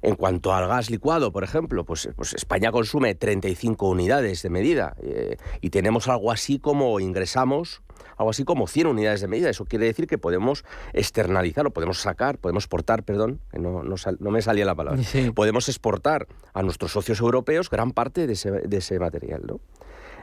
En 0.00 0.14
cuanto 0.14 0.54
al 0.54 0.68
gas 0.68 0.90
licuado, 0.90 1.32
por 1.32 1.42
ejemplo, 1.42 1.84
pues, 1.84 2.08
pues 2.14 2.34
España 2.34 2.70
consume 2.70 3.16
35 3.16 3.88
unidades 3.88 4.42
de 4.42 4.50
medida 4.50 4.94
eh, 5.02 5.38
y 5.60 5.70
tenemos 5.70 6.08
algo 6.08 6.30
así 6.30 6.60
como 6.60 7.00
ingresamos 7.00 7.82
algo 8.16 8.30
así 8.30 8.44
como 8.44 8.66
100 8.66 8.86
unidades 8.86 9.20
de 9.20 9.28
medida. 9.28 9.50
Eso 9.50 9.64
quiere 9.64 9.86
decir 9.86 10.06
que 10.06 10.18
podemos 10.18 10.64
externalizar 10.92 11.66
o 11.66 11.70
podemos 11.70 12.00
sacar, 12.00 12.38
podemos 12.38 12.64
exportar, 12.64 13.02
perdón, 13.02 13.40
no, 13.52 13.82
no, 13.82 14.30
me 14.30 14.42
salía 14.42 14.64
la 14.64 14.74
palabra, 14.74 15.02
podemos 15.34 15.68
exportar 15.68 16.26
a 16.52 16.62
nuestros 16.62 16.92
socios 16.92 17.20
europeos 17.20 17.70
gran 17.70 17.92
parte 17.92 18.26
de 18.26 18.32
ese, 18.34 18.50
de 18.50 18.76
ese 18.76 18.98
material. 18.98 19.42
¿no? 19.46 19.60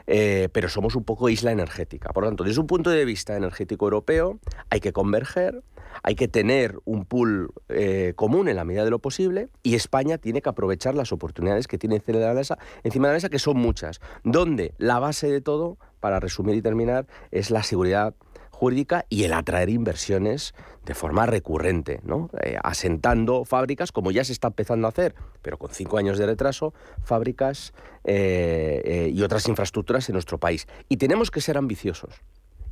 Eh, 0.06 0.48
pero 0.52 0.68
somos 0.68 0.96
un 0.96 1.04
poco 1.04 1.28
isla 1.28 1.52
energética. 1.52 2.12
Por 2.12 2.24
lo 2.24 2.30
tanto, 2.30 2.44
desde 2.44 2.60
un 2.60 2.66
punto 2.66 2.90
de 2.90 3.04
vista 3.04 3.36
energético 3.36 3.86
europeo, 3.86 4.38
hay 4.70 4.80
que 4.80 4.92
converger, 4.92 5.62
hay 6.02 6.14
que 6.14 6.28
tener 6.28 6.78
un 6.84 7.04
pool 7.04 7.52
eh, 7.68 8.12
común 8.16 8.48
en 8.48 8.56
la 8.56 8.64
medida 8.64 8.84
de 8.84 8.90
lo 8.90 8.98
posible 8.98 9.48
y 9.62 9.74
España 9.74 10.18
tiene 10.18 10.42
que 10.42 10.48
aprovechar 10.48 10.94
las 10.94 11.12
oportunidades 11.12 11.68
que 11.68 11.78
tiene 11.78 11.96
encima 11.96 12.18
de 12.18 12.26
la 12.26 12.34
mesa, 12.34 12.58
encima 12.82 13.08
de 13.08 13.12
la 13.12 13.16
mesa 13.16 13.28
que 13.28 13.38
son 13.38 13.58
muchas, 13.58 14.00
donde 14.24 14.74
la 14.78 14.98
base 14.98 15.30
de 15.30 15.40
todo, 15.40 15.78
para 16.02 16.18
resumir 16.18 16.56
y 16.56 16.62
terminar, 16.62 17.06
es 17.30 17.52
la 17.52 17.62
seguridad 17.62 18.14
jurídica 18.50 19.06
y 19.08 19.22
el 19.22 19.32
atraer 19.32 19.70
inversiones 19.70 20.52
de 20.84 20.94
forma 20.94 21.26
recurrente, 21.26 22.00
¿no? 22.02 22.28
Eh, 22.42 22.58
asentando 22.62 23.44
fábricas, 23.44 23.92
como 23.92 24.10
ya 24.10 24.24
se 24.24 24.32
está 24.32 24.48
empezando 24.48 24.88
a 24.88 24.90
hacer, 24.90 25.14
pero 25.42 25.58
con 25.58 25.70
cinco 25.70 25.96
años 25.98 26.18
de 26.18 26.26
retraso, 26.26 26.74
fábricas 27.04 27.72
eh, 28.04 28.82
eh, 28.84 29.10
y 29.14 29.22
otras 29.22 29.46
infraestructuras 29.48 30.08
en 30.08 30.14
nuestro 30.14 30.38
país. 30.38 30.66
Y 30.88 30.96
tenemos 30.96 31.30
que 31.30 31.40
ser 31.40 31.56
ambiciosos, 31.56 32.20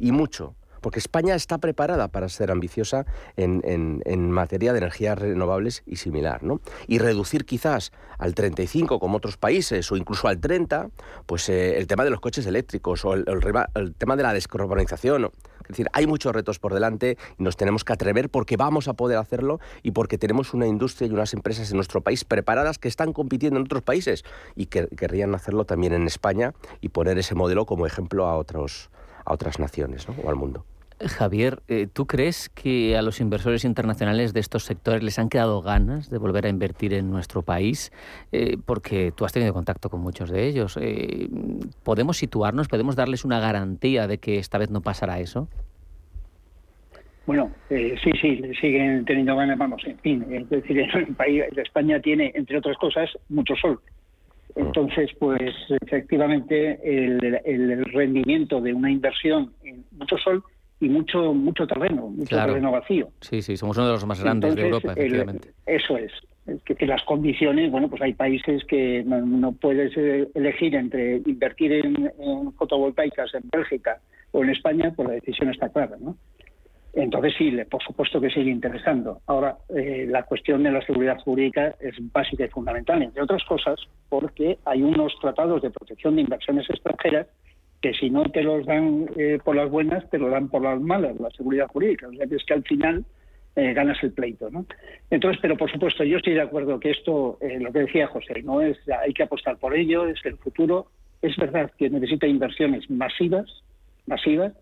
y 0.01 0.11
mucho 0.11 0.57
porque 0.81 0.99
España 0.99 1.35
está 1.35 1.59
preparada 1.59 2.09
para 2.09 2.29
ser 2.29 2.51
ambiciosa 2.51 3.07
en, 3.37 4.31
materia 4.31 4.73
de 4.73 4.79
energías 4.79 5.19
renovables 5.19 5.83
y 5.87 5.97
similar, 5.97 6.43
¿no? 6.43 6.61
Y 6.87 6.99
reducir 6.99 7.45
quizás 7.45 7.93
al 8.19 8.35
35 8.35 9.01
como 9.01 9.17
otros 9.17 9.37
países 9.37 9.91
o 9.91 9.97
incluso 9.97 10.29
al 10.29 10.41
30, 10.41 10.91
pues 11.27 11.49
eh, 11.49 11.79
el 11.79 11.87
tema 11.87 12.05
de 12.05 12.11
los 12.11 12.21
coches 12.21 12.47
eléctricos 12.47 13.05
o 13.05 13.15
el, 13.15 13.25
tema 13.99 14.17
de 14.17 14.23
la 14.23 14.33
descarbonización. 14.33 15.31
Es 15.63 15.69
decir, 15.69 15.89
hay 15.93 16.07
muchos 16.07 16.35
retos 16.35 16.59
por 16.59 16.75
delante 16.75 17.17
y 17.39 17.43
nos 17.43 17.57
tenemos 17.57 17.85
que 17.85 17.93
atrever 17.93 18.31
porque 18.31 18.57
vamos 18.57 18.89
a 18.89 18.95
poder 18.95 19.19
hacerlo 19.19 19.61
y 19.83 19.93
porque 19.93 20.19
tenemos 20.19 20.53
una 20.55 20.67
industria 20.67 21.09
y 21.09 21.13
unas 21.13 21.33
empresas 21.35 21.71
en 21.71 21.77
nuestro 21.77 22.01
país 22.01 22.25
preparadas 22.25 22.79
que 22.79 22.89
están 22.89 23.13
compitiendo 23.13 23.59
en 23.59 23.67
otros 23.67 23.83
países 23.83 24.25
y 24.57 24.67
que 24.67 24.89
querrían 24.89 25.35
hacerlo 25.35 25.65
también 25.65 25.93
en 25.93 26.07
España 26.07 26.55
y 26.81 26.89
poner 26.89 27.19
ese 27.19 27.35
modelo 27.35 27.67
como 27.67 27.87
ejemplo 27.87 28.27
a 28.27 28.37
otros 28.37 28.91
a 29.25 29.33
otras 29.33 29.59
naciones 29.59 30.07
o 30.09 30.29
al 30.29 30.37
mundo. 30.37 30.65
Javier, 31.07 31.63
eh, 31.69 31.87
¿tú 31.91 32.07
crees 32.07 32.51
que 32.51 32.97
a 32.97 33.03
los 33.03 33.21
inversores 33.21 33.65
internacionales 33.65 34.33
de 34.35 34.41
estos 34.41 34.65
sectores 34.65 35.03
les 35.03 35.19
han 35.19 35.29
quedado 35.31 35.63
ganas 35.63 36.11
de 36.11 36.19
volver 36.19 36.45
a 36.45 36.49
invertir 36.51 36.93
en 36.93 37.11
nuestro 37.11 37.43
país? 37.43 37.91
Eh, 38.33 38.59
porque 38.67 39.13
tú 39.17 39.25
has 39.25 39.33
tenido 39.33 39.55
contacto 39.55 39.89
con 39.89 40.01
muchos 40.01 40.31
de 40.31 40.47
ellos. 40.47 40.79
Eh, 40.81 41.29
¿Podemos 41.83 42.19
situarnos, 42.19 42.69
podemos 42.69 42.97
darles 42.97 43.25
una 43.25 43.41
garantía 43.41 44.07
de 44.07 44.19
que 44.19 44.39
esta 44.39 44.59
vez 44.59 44.71
no 44.71 44.83
pasará 44.83 45.21
eso? 45.21 45.49
Bueno, 47.27 47.51
eh, 47.71 47.97
sí, 48.03 48.11
sí, 48.21 48.43
siguen 48.61 49.05
teniendo 49.05 49.37
ganas, 49.37 49.57
vamos, 49.57 49.83
en 49.87 49.99
fin, 50.01 50.27
es 50.31 50.49
decir, 50.51 50.81
el 50.81 51.15
país, 51.15 51.45
España 51.57 52.01
tiene, 52.01 52.33
entre 52.35 52.59
otras 52.59 52.77
cosas, 52.77 53.09
mucho 53.29 53.55
sol. 53.57 53.81
Entonces, 54.57 55.11
pues 55.19 55.55
efectivamente 55.81 56.81
el, 56.83 57.41
el 57.45 57.85
rendimiento 57.87 58.61
de 58.61 58.75
una 58.75 58.91
inversión 58.91 59.53
en 59.63 59.85
mucho 59.93 60.19
sol 60.19 60.43
y 60.81 60.89
mucho 60.89 61.35
mucho 61.35 61.67
terreno, 61.67 62.09
mucho 62.09 62.29
Claro. 62.31 62.53
terreno 62.53 62.73
vacío. 62.73 63.09
Sí, 63.21 63.43
sí, 63.43 63.57
somos 63.57 63.77
uno 63.77 63.87
de 63.87 63.93
los 63.93 64.07
más 64.07 64.23
grandes 64.23 64.55
de 64.57 64.63
Europa, 64.63 64.93
el- 64.93 64.99
efectivamente. 64.99 65.51
eso 65.67 65.97
es. 65.99 66.13
Que, 66.65 66.75
que 66.75 66.87
las 66.87 67.03
condiciones, 67.05 67.71
bueno, 67.71 67.89
pues 67.89 68.03
hay 68.03 68.15
países 68.15 68.65
que 68.65 69.05
no, 69.05 69.21
no 69.25 69.53
puedes 69.53 69.97
eh, 69.97 70.27
elegir 70.35 70.75
entre 70.75 71.19
invertir 71.19 71.71
en, 71.73 72.11
en 72.19 72.53
fotovoltaicas 72.55 73.33
en 73.35 73.43
Bélgica 73.53 74.01
o 74.33 74.43
en 74.43 74.51
España, 74.51 74.93
pues 74.97 75.07
la 75.09 75.15
decisión 75.15 75.51
está 75.51 75.69
clara, 75.69 75.97
¿no? 76.01 76.17
Entonces 76.93 77.35
sí, 77.39 77.53
por 77.71 77.81
supuesto 77.85 78.21
que 78.21 78.31
sigue 78.31 78.51
interesando. 78.51 79.21
Ahora, 79.27 79.59
eh, 79.69 80.07
la 80.09 80.25
cuestión 80.25 80.65
de 80.65 80.73
la 80.73 80.85
seguridad 80.85 81.21
jurídica 81.21 81.77
es 81.79 81.95
básica 82.13 82.45
y 82.47 82.49
fundamental, 82.49 83.01
entre 83.01 83.23
otras 83.23 83.45
cosas, 83.45 83.79
porque 84.09 84.59
hay 84.65 84.83
unos 84.83 85.13
tratados 85.21 85.63
de 85.63 85.71
protección 85.71 86.17
de 86.17 86.23
inversiones 86.23 86.69
extranjeras 86.69 87.29
que 87.81 87.95
si 87.95 88.11
no 88.11 88.25
te 88.25 88.43
los 88.43 88.67
dan 88.67 89.09
eh, 89.17 89.39
por 89.43 89.57
las 89.57 89.71
buenas, 89.71 90.09
te 90.11 90.19
lo 90.19 90.29
dan 90.29 90.49
por 90.49 90.63
las 90.63 90.81
malas, 90.81 91.19
la 91.19 91.31
seguridad 91.31 91.69
jurídica. 91.69 92.09
O 92.09 92.13
sea, 92.13 92.27
que 92.27 92.37
es 92.37 92.45
que 92.45 92.55
al 92.55 92.63
final 92.65 93.05
eh, 93.57 93.73
ganas 93.73 94.03
el 94.03 94.13
pleito, 94.13 94.51
¿no? 94.51 94.67
Entonces, 95.11 95.41
pero 95.41 95.57
por 95.57 95.71
supuesto, 95.73 96.05
yo 96.05 96.19
estoy 96.19 96.35
de 96.35 96.43
acuerdo 96.43 96.79
que 96.79 96.91
esto, 96.91 97.39
eh, 97.41 97.59
lo 97.59 97.73
que 97.73 97.81
decía 97.81 98.07
José, 98.09 98.43
no 98.43 98.61
es, 98.61 98.79
hay 99.03 99.13
que 99.15 99.23
apostar 99.23 99.57
por 99.59 99.75
ello, 99.75 100.07
es 100.07 100.25
el 100.25 100.37
futuro. 100.37 100.89
Es 101.23 101.37
verdad 101.37 101.71
que 101.79 101.89
necesita 101.91 102.27
inversiones 102.27 102.89
masivas, 102.91 103.47
masivas, 104.07 104.53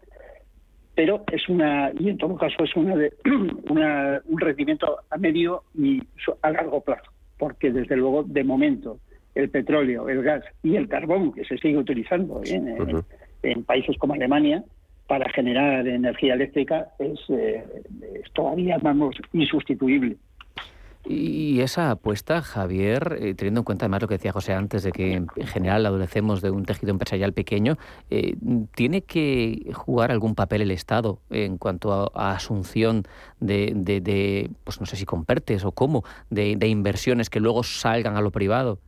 pero 0.94 1.22
es 1.32 1.48
una, 1.48 1.92
y 1.98 2.08
en 2.08 2.18
todo 2.18 2.36
caso 2.36 2.64
es 2.64 2.74
una, 2.76 2.96
de- 2.96 3.12
una- 3.70 4.20
un 4.24 4.40
rendimiento 4.40 4.98
a 5.10 5.16
medio 5.16 5.62
y 5.74 6.02
a 6.42 6.50
largo 6.50 6.80
plazo, 6.82 7.10
porque 7.38 7.70
desde 7.70 7.96
luego, 7.96 8.24
de 8.24 8.42
momento, 8.44 8.98
el 9.38 9.48
petróleo, 9.50 10.08
el 10.08 10.22
gas 10.22 10.42
y 10.62 10.76
el 10.76 10.88
carbón 10.88 11.32
que 11.32 11.44
se 11.44 11.56
sigue 11.58 11.78
utilizando 11.78 12.42
¿eh? 12.44 12.54
en, 12.54 13.04
en 13.42 13.64
países 13.64 13.96
como 13.98 14.14
Alemania 14.14 14.64
para 15.06 15.30
generar 15.30 15.86
energía 15.88 16.34
eléctrica 16.34 16.88
es, 16.98 17.18
eh, 17.30 17.64
es 18.22 18.30
todavía, 18.32 18.78
vamos, 18.82 19.16
insustituible. 19.32 20.16
Y 21.06 21.60
esa 21.60 21.90
apuesta, 21.92 22.42
Javier, 22.42 23.16
eh, 23.20 23.34
teniendo 23.34 23.60
en 23.60 23.64
cuenta 23.64 23.86
además 23.86 24.02
lo 24.02 24.08
que 24.08 24.14
decía 24.16 24.32
José 24.32 24.52
antes, 24.52 24.82
de 24.82 24.92
que 24.92 25.14
en 25.14 25.28
general 25.46 25.86
adolecemos 25.86 26.42
de 26.42 26.50
un 26.50 26.64
tejido 26.66 26.90
empresarial 26.90 27.32
pequeño, 27.32 27.78
eh, 28.10 28.34
¿tiene 28.74 29.00
que 29.02 29.70
jugar 29.72 30.10
algún 30.10 30.34
papel 30.34 30.60
el 30.62 30.70
Estado 30.72 31.20
en 31.30 31.56
cuanto 31.56 31.92
a, 31.92 32.10
a 32.30 32.32
asunción 32.36 33.04
de, 33.40 33.72
de- 33.74 34.00
de, 34.02 34.50
pues 34.64 34.80
no 34.80 34.86
sé 34.86 34.96
si 34.96 35.06
compertes 35.06 35.64
o 35.64 35.72
cómo, 35.72 36.02
de, 36.28 36.56
de 36.56 36.66
inversiones 36.68 37.30
que 37.30 37.40
luego 37.40 37.62
salgan 37.62 38.16
a 38.16 38.20
lo 38.20 38.30
privado? 38.32 38.78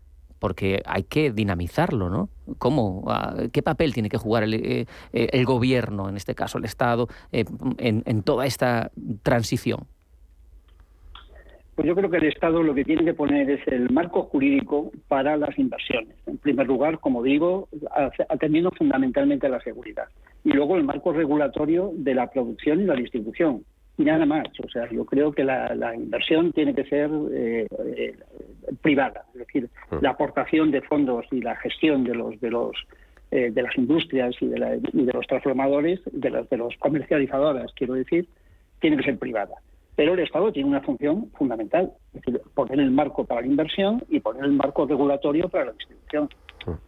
Porque 0.40 0.82
hay 0.86 1.04
que 1.04 1.30
dinamizarlo, 1.30 2.10
¿no? 2.10 2.28
¿Cómo? 2.58 3.04
Ah, 3.06 3.36
¿Qué 3.52 3.62
papel 3.62 3.94
tiene 3.94 4.08
que 4.08 4.16
jugar 4.16 4.42
el, 4.42 4.54
eh, 4.54 4.86
eh, 5.12 5.28
el 5.32 5.44
gobierno, 5.44 6.08
en 6.08 6.16
este 6.16 6.34
caso 6.34 6.58
el 6.58 6.64
Estado, 6.64 7.06
eh, 7.30 7.44
en, 7.78 8.22
toda 8.22 8.46
esta 8.46 8.90
transición? 9.22 9.80
Pues 11.76 11.86
yo 11.86 11.94
creo 11.94 12.10
que 12.10 12.16
el 12.16 12.26
Estado 12.26 12.62
lo 12.62 12.74
que 12.74 12.84
tiene 12.84 13.04
que 13.04 13.14
poner 13.14 13.48
es 13.50 13.66
el 13.68 13.90
marco 13.90 14.24
jurídico 14.24 14.90
para 15.08 15.36
las 15.36 15.56
inversiones. 15.58 16.16
En 16.26 16.38
primer 16.38 16.66
lugar, 16.66 16.98
como 16.98 17.22
digo, 17.22 17.68
atendiendo 18.28 18.70
fundamentalmente 18.72 19.46
a 19.46 19.50
la 19.50 19.60
seguridad. 19.60 20.08
Y 20.42 20.52
luego 20.52 20.76
el 20.76 20.84
marco 20.84 21.12
regulatorio 21.12 21.92
de 21.94 22.14
la 22.14 22.30
producción 22.30 22.80
y 22.80 22.84
la 22.84 22.94
distribución. 22.94 23.64
Y 24.00 24.04
nada 24.04 24.24
más. 24.24 24.46
O 24.64 24.68
sea, 24.70 24.90
yo 24.90 25.04
creo 25.04 25.30
que 25.30 25.44
la, 25.44 25.74
la 25.74 25.94
inversión 25.94 26.52
tiene 26.52 26.74
que 26.74 26.84
ser 26.84 27.10
eh, 27.32 27.66
eh, 27.96 28.16
privada. 28.80 29.26
Es 29.34 29.40
decir, 29.46 29.68
la 30.00 30.10
aportación 30.10 30.70
de 30.70 30.80
fondos 30.80 31.26
y 31.30 31.40
la 31.42 31.54
gestión 31.56 32.04
de 32.04 32.14
los 32.14 32.40
de 32.40 32.50
los 32.50 32.72
eh, 33.30 33.50
de 33.52 33.62
las 33.62 33.76
industrias 33.76 34.34
y 34.40 34.46
de, 34.46 34.58
la- 34.58 34.76
y 34.76 35.04
de 35.04 35.12
los 35.12 35.26
transformadores, 35.26 36.00
de 36.10 36.30
las 36.30 36.48
de 36.48 36.56
los 36.56 36.74
comercializadoras, 36.78 37.72
quiero 37.74 37.94
decir, 37.94 38.26
tiene 38.80 38.96
que 38.96 39.02
ser 39.04 39.18
privada. 39.18 39.54
Pero 39.96 40.14
el 40.14 40.20
Estado 40.20 40.50
tiene 40.50 40.68
una 40.70 40.80
función 40.80 41.30
fundamental, 41.36 41.92
es 42.14 42.22
decir, 42.22 42.40
poner 42.54 42.80
el 42.80 42.90
marco 42.90 43.24
para 43.26 43.42
la 43.42 43.46
inversión 43.48 44.02
y 44.08 44.20
poner 44.20 44.44
el 44.44 44.52
marco 44.52 44.86
regulatorio 44.86 45.48
para 45.50 45.66
la 45.66 45.72
distribución. 45.72 46.28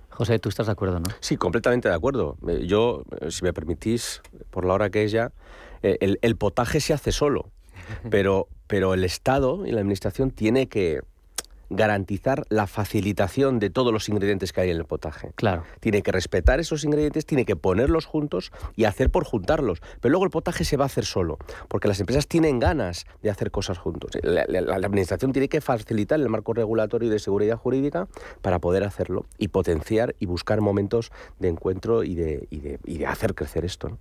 José, 0.09 0.39
tú 0.39 0.49
estás 0.49 0.67
de 0.67 0.73
acuerdo, 0.73 0.99
¿no? 1.01 1.07
Sí, 1.21 1.37
completamente 1.37 1.89
de 1.89 1.95
acuerdo. 1.95 2.37
Eh, 2.49 2.67
Yo, 2.67 3.03
eh, 3.21 3.31
si 3.31 3.45
me 3.45 3.53
permitís, 3.53 4.21
por 4.51 4.65
la 4.67 4.75
hora 4.75 4.91
que 4.91 5.05
es 5.05 5.13
ya, 5.13 5.31
el, 5.83 6.18
el 6.22 6.37
potaje 6.37 6.80
se 6.80 6.93
hace 6.95 7.12
solo, 7.12 7.51
pero, 8.11 8.49
pero 8.66 8.95
el 8.95 9.05
Estado 9.05 9.66
y 9.66 9.72
la 9.72 9.80
Administración 9.80 10.30
tiene 10.30 10.68
que 10.68 11.01
garantizar 11.74 12.45
la 12.51 12.66
facilitación 12.66 13.59
de 13.59 13.70
todos 13.70 13.95
los 13.95 14.07
ingredientes 14.11 14.53
que 14.53 14.61
hay 14.61 14.70
en 14.70 14.76
el 14.76 14.85
potaje. 14.85 15.33
Claro. 15.37 15.64
Tiene 15.80 16.03
que 16.03 16.12
respetar 16.12 16.61
esos 16.61 16.85
ingredientes, 16.85 17.24
tiene 17.24 17.47
que 17.47 17.57
ponerlos 17.57 18.05
juntos 18.05 18.53
y 18.76 18.85
hacer 18.85 19.09
por 19.09 19.24
juntarlos. 19.24 19.80
Pero 20.03 20.11
luego 20.12 20.26
el 20.26 20.30
potaje 20.30 20.64
se 20.64 20.76
va 20.76 20.85
a 20.85 20.87
hacer 20.87 21.07
solo, 21.07 21.39
porque 21.68 21.89
las 21.89 21.99
empresas 21.99 22.26
tienen 22.28 22.59
ganas 22.59 23.07
de 23.22 23.30
hacer 23.30 23.51
cosas 23.51 23.78
juntos. 23.78 24.11
La, 24.22 24.45
la- 24.49 24.61
la 24.61 24.87
administración 24.87 25.33
tiene 25.33 25.49
que 25.49 25.62
facilitar 25.62 26.20
el 26.20 26.28
marco 26.28 26.53
regulatorio 26.53 27.09
y 27.09 27.11
de 27.11 27.18
seguridad 27.18 27.57
jurídica 27.57 28.07
para 28.43 28.59
poder 28.59 28.85
hacerlo 28.85 29.24
y 29.39 29.49
potenciar 29.49 30.14
y 30.20 30.26
buscar 30.26 30.61
momentos 30.61 31.11
de 31.39 31.49
encuentro 31.49 32.05
y 32.05 32.14
de, 32.14 32.49
y 32.51 32.61
de- 32.61 32.80
y 32.85 32.99
de 32.99 33.07
hacer 33.07 33.35
crecer 33.35 33.64
esto. 33.64 33.89
¿no? 33.89 33.99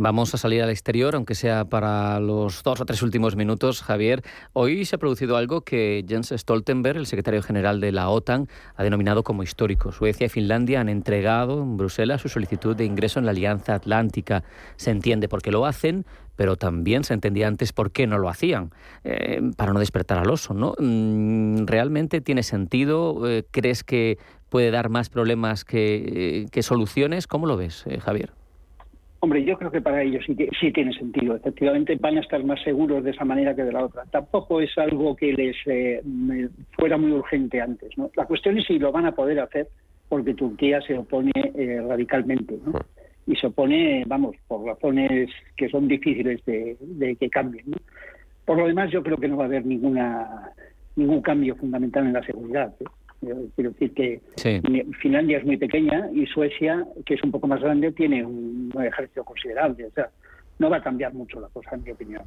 Vamos 0.00 0.32
a 0.32 0.38
salir 0.38 0.62
al 0.62 0.70
exterior, 0.70 1.16
aunque 1.16 1.34
sea 1.34 1.64
para 1.64 2.20
los 2.20 2.62
dos 2.62 2.80
o 2.80 2.86
tres 2.86 3.02
últimos 3.02 3.34
minutos, 3.34 3.82
Javier. 3.82 4.22
Hoy 4.52 4.84
se 4.84 4.94
ha 4.94 4.98
producido 5.00 5.36
algo 5.36 5.62
que 5.62 6.04
Jens 6.08 6.32
Stoltenberg, 6.36 6.98
el 6.98 7.06
secretario 7.06 7.42
general 7.42 7.80
de 7.80 7.90
la 7.90 8.08
OTAN, 8.08 8.46
ha 8.76 8.84
denominado 8.84 9.24
como 9.24 9.42
histórico. 9.42 9.90
Suecia 9.90 10.26
y 10.26 10.28
Finlandia 10.28 10.80
han 10.80 10.88
entregado 10.88 11.60
en 11.60 11.76
Bruselas 11.76 12.20
su 12.20 12.28
solicitud 12.28 12.76
de 12.76 12.84
ingreso 12.84 13.18
en 13.18 13.24
la 13.24 13.32
Alianza 13.32 13.74
Atlántica. 13.74 14.44
Se 14.76 14.92
entiende 14.92 15.28
por 15.28 15.42
qué 15.42 15.50
lo 15.50 15.66
hacen, 15.66 16.06
pero 16.36 16.54
también 16.54 17.02
se 17.02 17.14
entendía 17.14 17.48
antes 17.48 17.72
por 17.72 17.90
qué 17.90 18.06
no 18.06 18.18
lo 18.18 18.28
hacían, 18.28 18.70
eh, 19.02 19.40
para 19.56 19.72
no 19.72 19.80
despertar 19.80 20.18
al 20.18 20.30
oso, 20.30 20.54
¿no? 20.54 20.76
Mm, 20.78 21.66
¿Realmente 21.66 22.20
tiene 22.20 22.44
sentido? 22.44 23.28
Eh, 23.28 23.46
¿Crees 23.50 23.82
que 23.82 24.18
puede 24.48 24.70
dar 24.70 24.90
más 24.90 25.08
problemas 25.08 25.64
que, 25.64 26.46
eh, 26.54 26.62
soluciones? 26.62 27.26
¿Cómo 27.26 27.48
lo 27.48 27.56
ves, 27.56 27.84
Javier? 28.04 28.37
Hombre, 29.20 29.44
yo 29.44 29.58
creo 29.58 29.70
que 29.70 29.80
para 29.80 30.02
ellos 30.02 30.24
sí, 30.24 30.36
sí 30.60 30.72
tiene 30.72 30.92
sentido. 30.92 31.34
Efectivamente, 31.34 31.96
van 31.96 32.18
a 32.18 32.20
estar 32.20 32.42
más 32.44 32.62
seguros 32.62 33.02
de 33.02 33.10
esa 33.10 33.24
manera 33.24 33.54
que 33.54 33.64
de 33.64 33.72
la 33.72 33.84
otra. 33.84 34.04
Tampoco 34.10 34.60
es 34.60 34.76
algo 34.78 35.16
que 35.16 35.32
les 35.32 35.56
eh, 35.66 36.00
fuera 36.76 36.96
muy 36.96 37.10
urgente 37.12 37.60
antes. 37.60 37.96
¿no? 37.98 38.10
La 38.14 38.26
cuestión 38.26 38.56
es 38.58 38.66
si 38.66 38.78
lo 38.78 38.92
van 38.92 39.06
a 39.06 39.12
poder 39.12 39.40
hacer, 39.40 39.68
porque 40.08 40.34
Turquía 40.34 40.80
se 40.82 40.96
opone 40.96 41.32
eh, 41.34 41.80
radicalmente. 41.86 42.58
¿no? 42.64 42.72
Y 43.26 43.34
se 43.34 43.48
opone, 43.48 44.04
vamos, 44.06 44.36
por 44.46 44.64
razones 44.64 45.30
que 45.56 45.68
son 45.68 45.88
difíciles 45.88 46.44
de, 46.44 46.76
de 46.80 47.16
que 47.16 47.28
cambien. 47.28 47.64
¿no? 47.70 47.76
Por 48.44 48.56
lo 48.58 48.68
demás, 48.68 48.90
yo 48.92 49.02
creo 49.02 49.16
que 49.16 49.28
no 49.28 49.36
va 49.36 49.44
a 49.44 49.46
haber 49.48 49.66
ninguna 49.66 50.52
ningún 50.98 51.22
cambio 51.22 51.54
fundamental 51.56 52.06
en 52.06 52.12
la 52.12 52.22
seguridad. 52.22 52.74
¿eh? 52.80 52.84
Yo 53.20 53.34
Quiero 53.54 53.70
decir 53.70 53.94
que 53.94 54.20
Sí. 54.36 54.60
Finlandia 55.00 55.38
es 55.38 55.44
muy 55.44 55.56
pequeña 55.56 56.08
y 56.12 56.26
Suecia, 56.26 56.86
que 57.04 57.14
es 57.14 57.22
un 57.22 57.30
poco 57.30 57.46
más 57.46 57.60
grande, 57.60 57.92
tiene 57.92 58.24
un 58.24 58.72
ejército 58.78 59.24
considerable. 59.24 59.86
O 59.86 59.90
sea, 59.90 60.10
no 60.58 60.70
va 60.70 60.78
a 60.78 60.82
cambiar 60.82 61.12
mucho 61.14 61.40
la 61.40 61.48
cosa, 61.48 61.74
en 61.74 61.82
mi 61.82 61.90
opinión. 61.90 62.22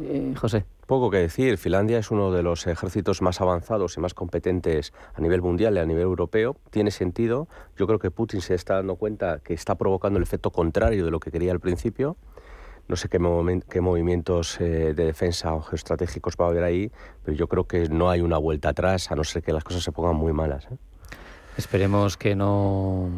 Eh, 0.00 0.34
José. 0.36 0.64
Poco 0.86 1.10
que 1.10 1.18
decir. 1.18 1.56
Finlandia 1.56 1.98
es 1.98 2.10
uno 2.10 2.30
de 2.30 2.42
los 2.42 2.66
ejércitos 2.66 3.22
más 3.22 3.40
avanzados 3.40 3.96
y 3.96 4.00
más 4.00 4.12
competentes 4.12 4.92
a 5.14 5.20
nivel 5.20 5.40
mundial 5.40 5.76
y 5.76 5.78
a 5.78 5.86
nivel 5.86 6.02
europeo. 6.02 6.56
Tiene 6.70 6.90
sentido. 6.90 7.48
Yo 7.76 7.86
creo 7.86 7.98
que 7.98 8.10
Putin 8.10 8.40
se 8.40 8.54
está 8.54 8.74
dando 8.74 8.96
cuenta 8.96 9.40
que 9.42 9.54
está 9.54 9.76
provocando 9.76 10.18
el 10.18 10.22
efecto 10.22 10.50
contrario 10.50 11.04
de 11.04 11.10
lo 11.10 11.20
que 11.20 11.30
quería 11.30 11.52
al 11.52 11.60
principio. 11.60 12.16
No 12.86 12.96
sé 12.96 13.08
qué, 13.08 13.18
movimientos 13.18 14.60
eh, 14.60 14.92
de 14.94 15.04
defensa 15.06 15.54
o 15.54 15.62
geoestratégicos 15.62 16.34
va 16.38 16.46
a 16.46 16.48
haber 16.48 16.64
ahí, 16.64 16.90
pero 17.24 17.36
yo 17.36 17.48
creo 17.48 17.64
que 17.66 17.88
no 17.88 18.10
hay 18.10 18.20
una 18.20 18.36
vuelta 18.36 18.68
atrás, 18.70 19.10
a 19.10 19.16
no 19.16 19.24
ser 19.24 19.42
que 19.42 19.52
las 19.52 19.64
cosas 19.64 19.82
se 19.82 19.90
pongan 19.90 20.16
muy 20.16 20.32
malas. 20.32 20.66
¿eh? 20.70 20.76
Esperemos 21.56 22.16
que 22.16 22.34
no 22.34 23.08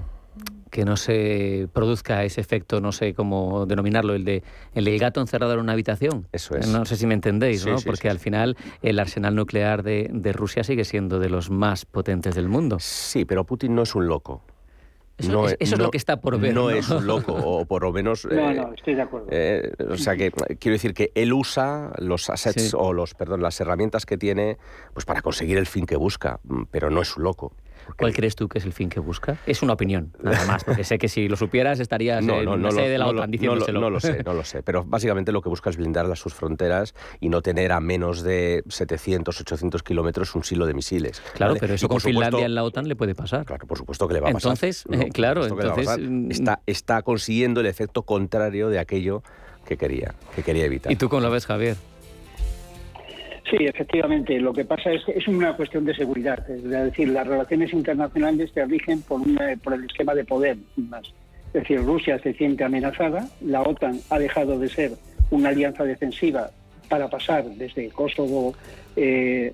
que 0.70 0.84
no 0.84 0.96
se 0.96 1.68
produzca 1.72 2.22
ese 2.24 2.40
efecto, 2.40 2.80
no 2.82 2.92
sé 2.92 3.14
cómo 3.14 3.64
denominarlo, 3.66 4.14
el 4.14 4.24
de 4.24 4.42
el 4.74 4.84
del 4.84 4.98
gato 4.98 5.20
encerrado 5.20 5.54
en 5.54 5.60
una 5.60 5.72
habitación. 5.72 6.28
Eso 6.32 6.54
es. 6.56 6.68
No 6.68 6.84
sé 6.84 6.96
si 6.96 7.06
me 7.06 7.14
entendéis, 7.14 7.62
Sí, 7.62 7.70
¿no? 7.70 7.78
sí, 7.78 7.86
Porque 7.86 8.02
sí, 8.02 8.08
al 8.08 8.18
final 8.18 8.56
el 8.82 8.98
arsenal 8.98 9.34
nuclear 9.34 9.82
de, 9.82 10.10
de 10.12 10.32
Rusia 10.32 10.64
sigue 10.64 10.84
siendo 10.84 11.18
de 11.18 11.30
los 11.30 11.50
más 11.50 11.86
potentes 11.86 12.34
del 12.34 12.48
mundo. 12.48 12.76
Sí, 12.78 13.24
pero 13.24 13.44
Putin 13.44 13.74
no 13.74 13.82
es 13.82 13.94
un 13.94 14.06
loco. 14.06 14.42
Eso- 15.18 15.46
es- 15.48 15.56
eso 15.60 15.74
es 15.76 15.80
lo 15.80 15.90
que 15.90 15.96
está 15.98 16.20
por 16.20 16.38
ver, 16.38 16.52
No, 16.54 16.64
¿no? 16.64 16.70
es 16.70 16.88
un 16.90 17.06
loco, 17.06 17.32
o 17.32 17.64
por 17.64 17.82
lo 17.82 17.92
menos... 17.92 18.24
No, 18.30 18.50
eh, 18.50 18.54
no, 18.54 18.72
estoy 18.74 18.94
de 18.94 19.02
acuerdo. 19.02 19.28
Eh, 19.30 19.72
o 19.88 19.96
sea 19.96 20.14
que 20.16 20.30
quiero 20.58 20.74
decir 20.74 20.92
que 20.92 21.10
él 21.14 21.32
usa 21.32 21.92
los 21.98 22.28
assets 22.28 22.70
Sí. 22.70 22.76
o 22.78 22.92
los 22.92 23.14
perdón 23.14 23.40
las 23.42 23.58
herramientas 23.60 24.04
que 24.04 24.18
tiene 24.18 24.58
pues 24.92 25.06
para 25.06 25.22
conseguir 25.22 25.56
el 25.58 25.66
fin 25.66 25.86
que 25.86 25.96
busca, 25.96 26.38
mm, 26.44 26.64
pero 26.70 26.90
no 26.90 27.00
es 27.00 27.16
un 27.16 27.24
loco. 27.24 27.52
¿Cuál 27.98 28.12
crees 28.12 28.34
tú 28.36 28.48
que 28.48 28.58
es 28.58 28.64
el 28.64 28.72
fin 28.72 28.88
que 28.88 29.00
busca? 29.00 29.38
Es 29.46 29.62
una 29.62 29.72
opinión, 29.74 30.12
nada 30.22 30.44
más, 30.46 30.64
porque 30.64 30.84
sé 30.84 30.98
que 30.98 31.08
si 31.08 31.28
lo 31.28 31.36
supieras 31.36 31.80
estarías 31.80 32.24
No, 32.24 32.38
en 32.40 32.44
no, 32.44 32.56
la 32.56 32.62
no, 32.64 32.70
sede 32.72 32.88
de 32.90 32.98
la 32.98 33.04
no, 33.06 33.10
OTAN 33.12 33.30
diciéndoselo. 33.30 33.80
lo- 33.80 33.86
no 33.86 33.90
lo 33.90 34.00
sé, 34.00 34.22
no 34.24 34.34
lo 34.34 34.44
sé. 34.44 34.62
Pero 34.62 34.84
básicamente 34.84 35.32
lo 35.32 35.40
que 35.42 35.48
busca 35.48 35.70
es 35.70 35.76
blindar 35.76 36.06
las 36.06 36.18
sus 36.18 36.34
fronteras 36.34 36.94
y 37.20 37.28
no 37.28 37.42
tener 37.42 37.72
a 37.72 37.80
menos 37.80 38.22
de 38.22 38.62
700, 38.68 39.40
800 39.40 39.82
kilómetros 39.82 40.34
un 40.34 40.44
silo 40.44 40.66
de 40.66 40.74
misiles. 40.74 41.20
Claro, 41.34 41.52
¿vale? 41.52 41.60
pero 41.60 41.74
eso 41.74 41.88
con 41.88 42.00
supuesto, 42.00 42.20
Finlandia 42.20 42.46
en 42.46 42.54
la 42.54 42.64
OTAN 42.64 42.88
le 42.88 42.96
puede 42.96 43.14
pasar. 43.14 43.44
Claro, 43.46 43.66
por 43.66 43.78
supuesto 43.78 44.06
que 44.08 44.14
le 44.14 44.20
va 44.20 44.30
a 44.30 44.32
pasar. 44.32 44.52
Entonces, 44.52 44.84
eh, 44.90 45.08
claro, 45.14 45.46
entonces, 45.46 45.98
mm, 45.98 46.30
Está, 46.30 46.60
está 46.66 47.02
consiguiendo 47.02 47.60
el 47.60 47.66
efecto 47.66 48.02
contrario 48.02 48.68
de 48.68 48.78
aquello 48.78 49.22
que 49.64 49.76
quería, 49.76 50.14
que 50.34 50.42
quería 50.42 50.64
evitar. 50.64 50.92
¿Y 50.92 50.96
tú 50.96 51.08
cómo 51.08 51.22
lo 51.22 51.30
ves, 51.30 51.46
Javier? 51.46 51.76
Sí, 53.50 53.56
efectivamente. 53.60 54.38
Lo 54.40 54.52
que 54.52 54.64
pasa 54.64 54.92
es 54.92 55.04
que 55.04 55.12
es 55.12 55.28
una 55.28 55.54
cuestión 55.56 55.84
de 55.84 55.94
seguridad. 55.94 56.48
Es 56.50 56.64
decir, 56.64 57.08
las 57.10 57.26
relaciones 57.26 57.72
internacionales 57.72 58.50
se 58.52 58.64
rigen 58.64 59.02
por, 59.02 59.20
una- 59.20 59.54
por 59.62 59.74
el 59.74 59.84
esquema 59.84 60.14
de 60.14 60.24
poder 60.24 60.56
más. 60.76 61.06
Es 61.48 61.62
decir, 61.62 61.80
Rusia 61.82 62.18
se 62.18 62.34
siente 62.34 62.64
amenazada, 62.64 63.28
la 63.40 63.62
OTAN 63.62 64.00
ha 64.10 64.18
dejado 64.18 64.58
de 64.58 64.68
ser 64.68 64.92
una 65.30 65.50
alianza 65.50 65.84
defensiva 65.84 66.50
para 66.88 67.08
pasar 67.08 67.44
desde 67.44 67.88
Kosovo, 67.90 68.54
eh, 68.96 69.52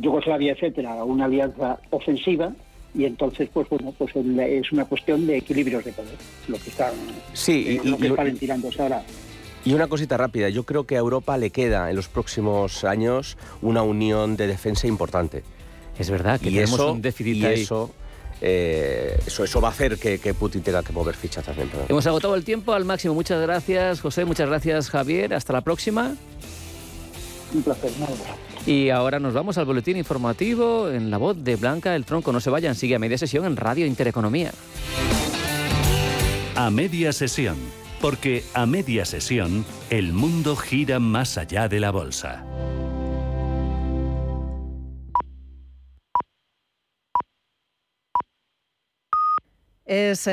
Yugoslavia, 0.00 0.52
etcétera, 0.52 0.92
a 0.94 1.04
una 1.04 1.24
alianza 1.26 1.78
ofensiva 1.90 2.52
y 2.94 3.04
entonces, 3.04 3.48
pues 3.52 3.68
bueno, 3.68 3.92
pues 3.96 4.14
es 4.14 4.72
una 4.72 4.84
cuestión 4.84 5.26
de 5.26 5.38
equilibrios 5.38 5.84
de 5.84 5.92
poder, 5.92 6.14
lo 6.48 6.56
que 6.58 6.70
está, 6.70 6.90
Sí, 7.32 7.64
eh, 7.68 7.80
y- 7.84 7.88
lo 7.88 7.96
que 7.98 8.06
y- 8.06 8.10
está 8.10 8.22
y- 8.22 8.26
ventilándose 8.26 8.82
ahora. 8.82 9.02
Y 9.64 9.74
una 9.74 9.86
cosita 9.86 10.16
rápida, 10.16 10.48
yo 10.48 10.64
creo 10.64 10.86
que 10.86 10.96
a 10.96 10.98
Europa 10.98 11.36
le 11.38 11.50
queda 11.50 11.88
en 11.90 11.96
los 11.96 12.08
próximos 12.08 12.84
años 12.84 13.36
una 13.60 13.82
unión 13.82 14.36
de 14.36 14.48
defensa 14.48 14.86
importante. 14.86 15.44
Es 15.98 16.10
verdad 16.10 16.40
que 16.40 16.50
y 16.50 16.54
tenemos 16.54 16.74
eso, 16.74 16.92
un 16.92 17.02
déficit 17.02 17.36
y 17.36 17.46
ahí. 17.46 17.62
Eso, 17.62 17.90
eh, 18.40 19.20
eso, 19.24 19.44
eso 19.44 19.60
va 19.60 19.68
a 19.68 19.70
hacer 19.70 19.98
que, 19.98 20.18
que 20.18 20.34
Putin 20.34 20.62
tenga 20.62 20.82
que 20.82 20.92
mover 20.92 21.14
fichas 21.14 21.44
también. 21.44 21.68
perdón. 21.68 21.86
Hemos 21.88 22.06
agotado 22.06 22.34
el 22.34 22.44
tiempo 22.44 22.72
al 22.72 22.84
máximo. 22.84 23.14
Muchas 23.14 23.40
gracias, 23.40 24.00
José. 24.00 24.24
Muchas 24.24 24.48
gracias, 24.48 24.90
Javier. 24.90 25.32
Hasta 25.32 25.52
la 25.52 25.60
próxima. 25.60 26.16
Un 27.54 27.62
placer, 27.62 27.92
nada. 28.00 28.14
Y 28.66 28.90
ahora 28.90 29.20
nos 29.20 29.34
vamos 29.34 29.58
al 29.58 29.64
boletín 29.64 29.96
informativo 29.96 30.88
en 30.88 31.10
la 31.10 31.18
voz 31.18 31.36
de 31.42 31.56
Blanca 31.56 31.94
El 31.94 32.04
Tronco. 32.04 32.32
No 32.32 32.40
se 32.40 32.50
vayan, 32.50 32.74
sigue 32.74 32.94
a 32.94 32.98
media 32.98 33.18
sesión 33.18 33.44
en 33.44 33.56
Radio 33.56 33.86
Intereconomía. 33.86 34.52
A 36.54 36.70
media 36.70 37.12
sesión, 37.12 37.56
porque 38.02 38.42
a 38.52 38.66
media 38.66 39.04
sesión 39.04 39.64
el 39.88 40.12
mundo 40.12 40.56
gira 40.56 40.98
más 40.98 41.38
allá 41.38 41.68
de 41.68 41.78
la 41.78 41.92
bolsa. 41.92 42.44
Es 49.84 50.26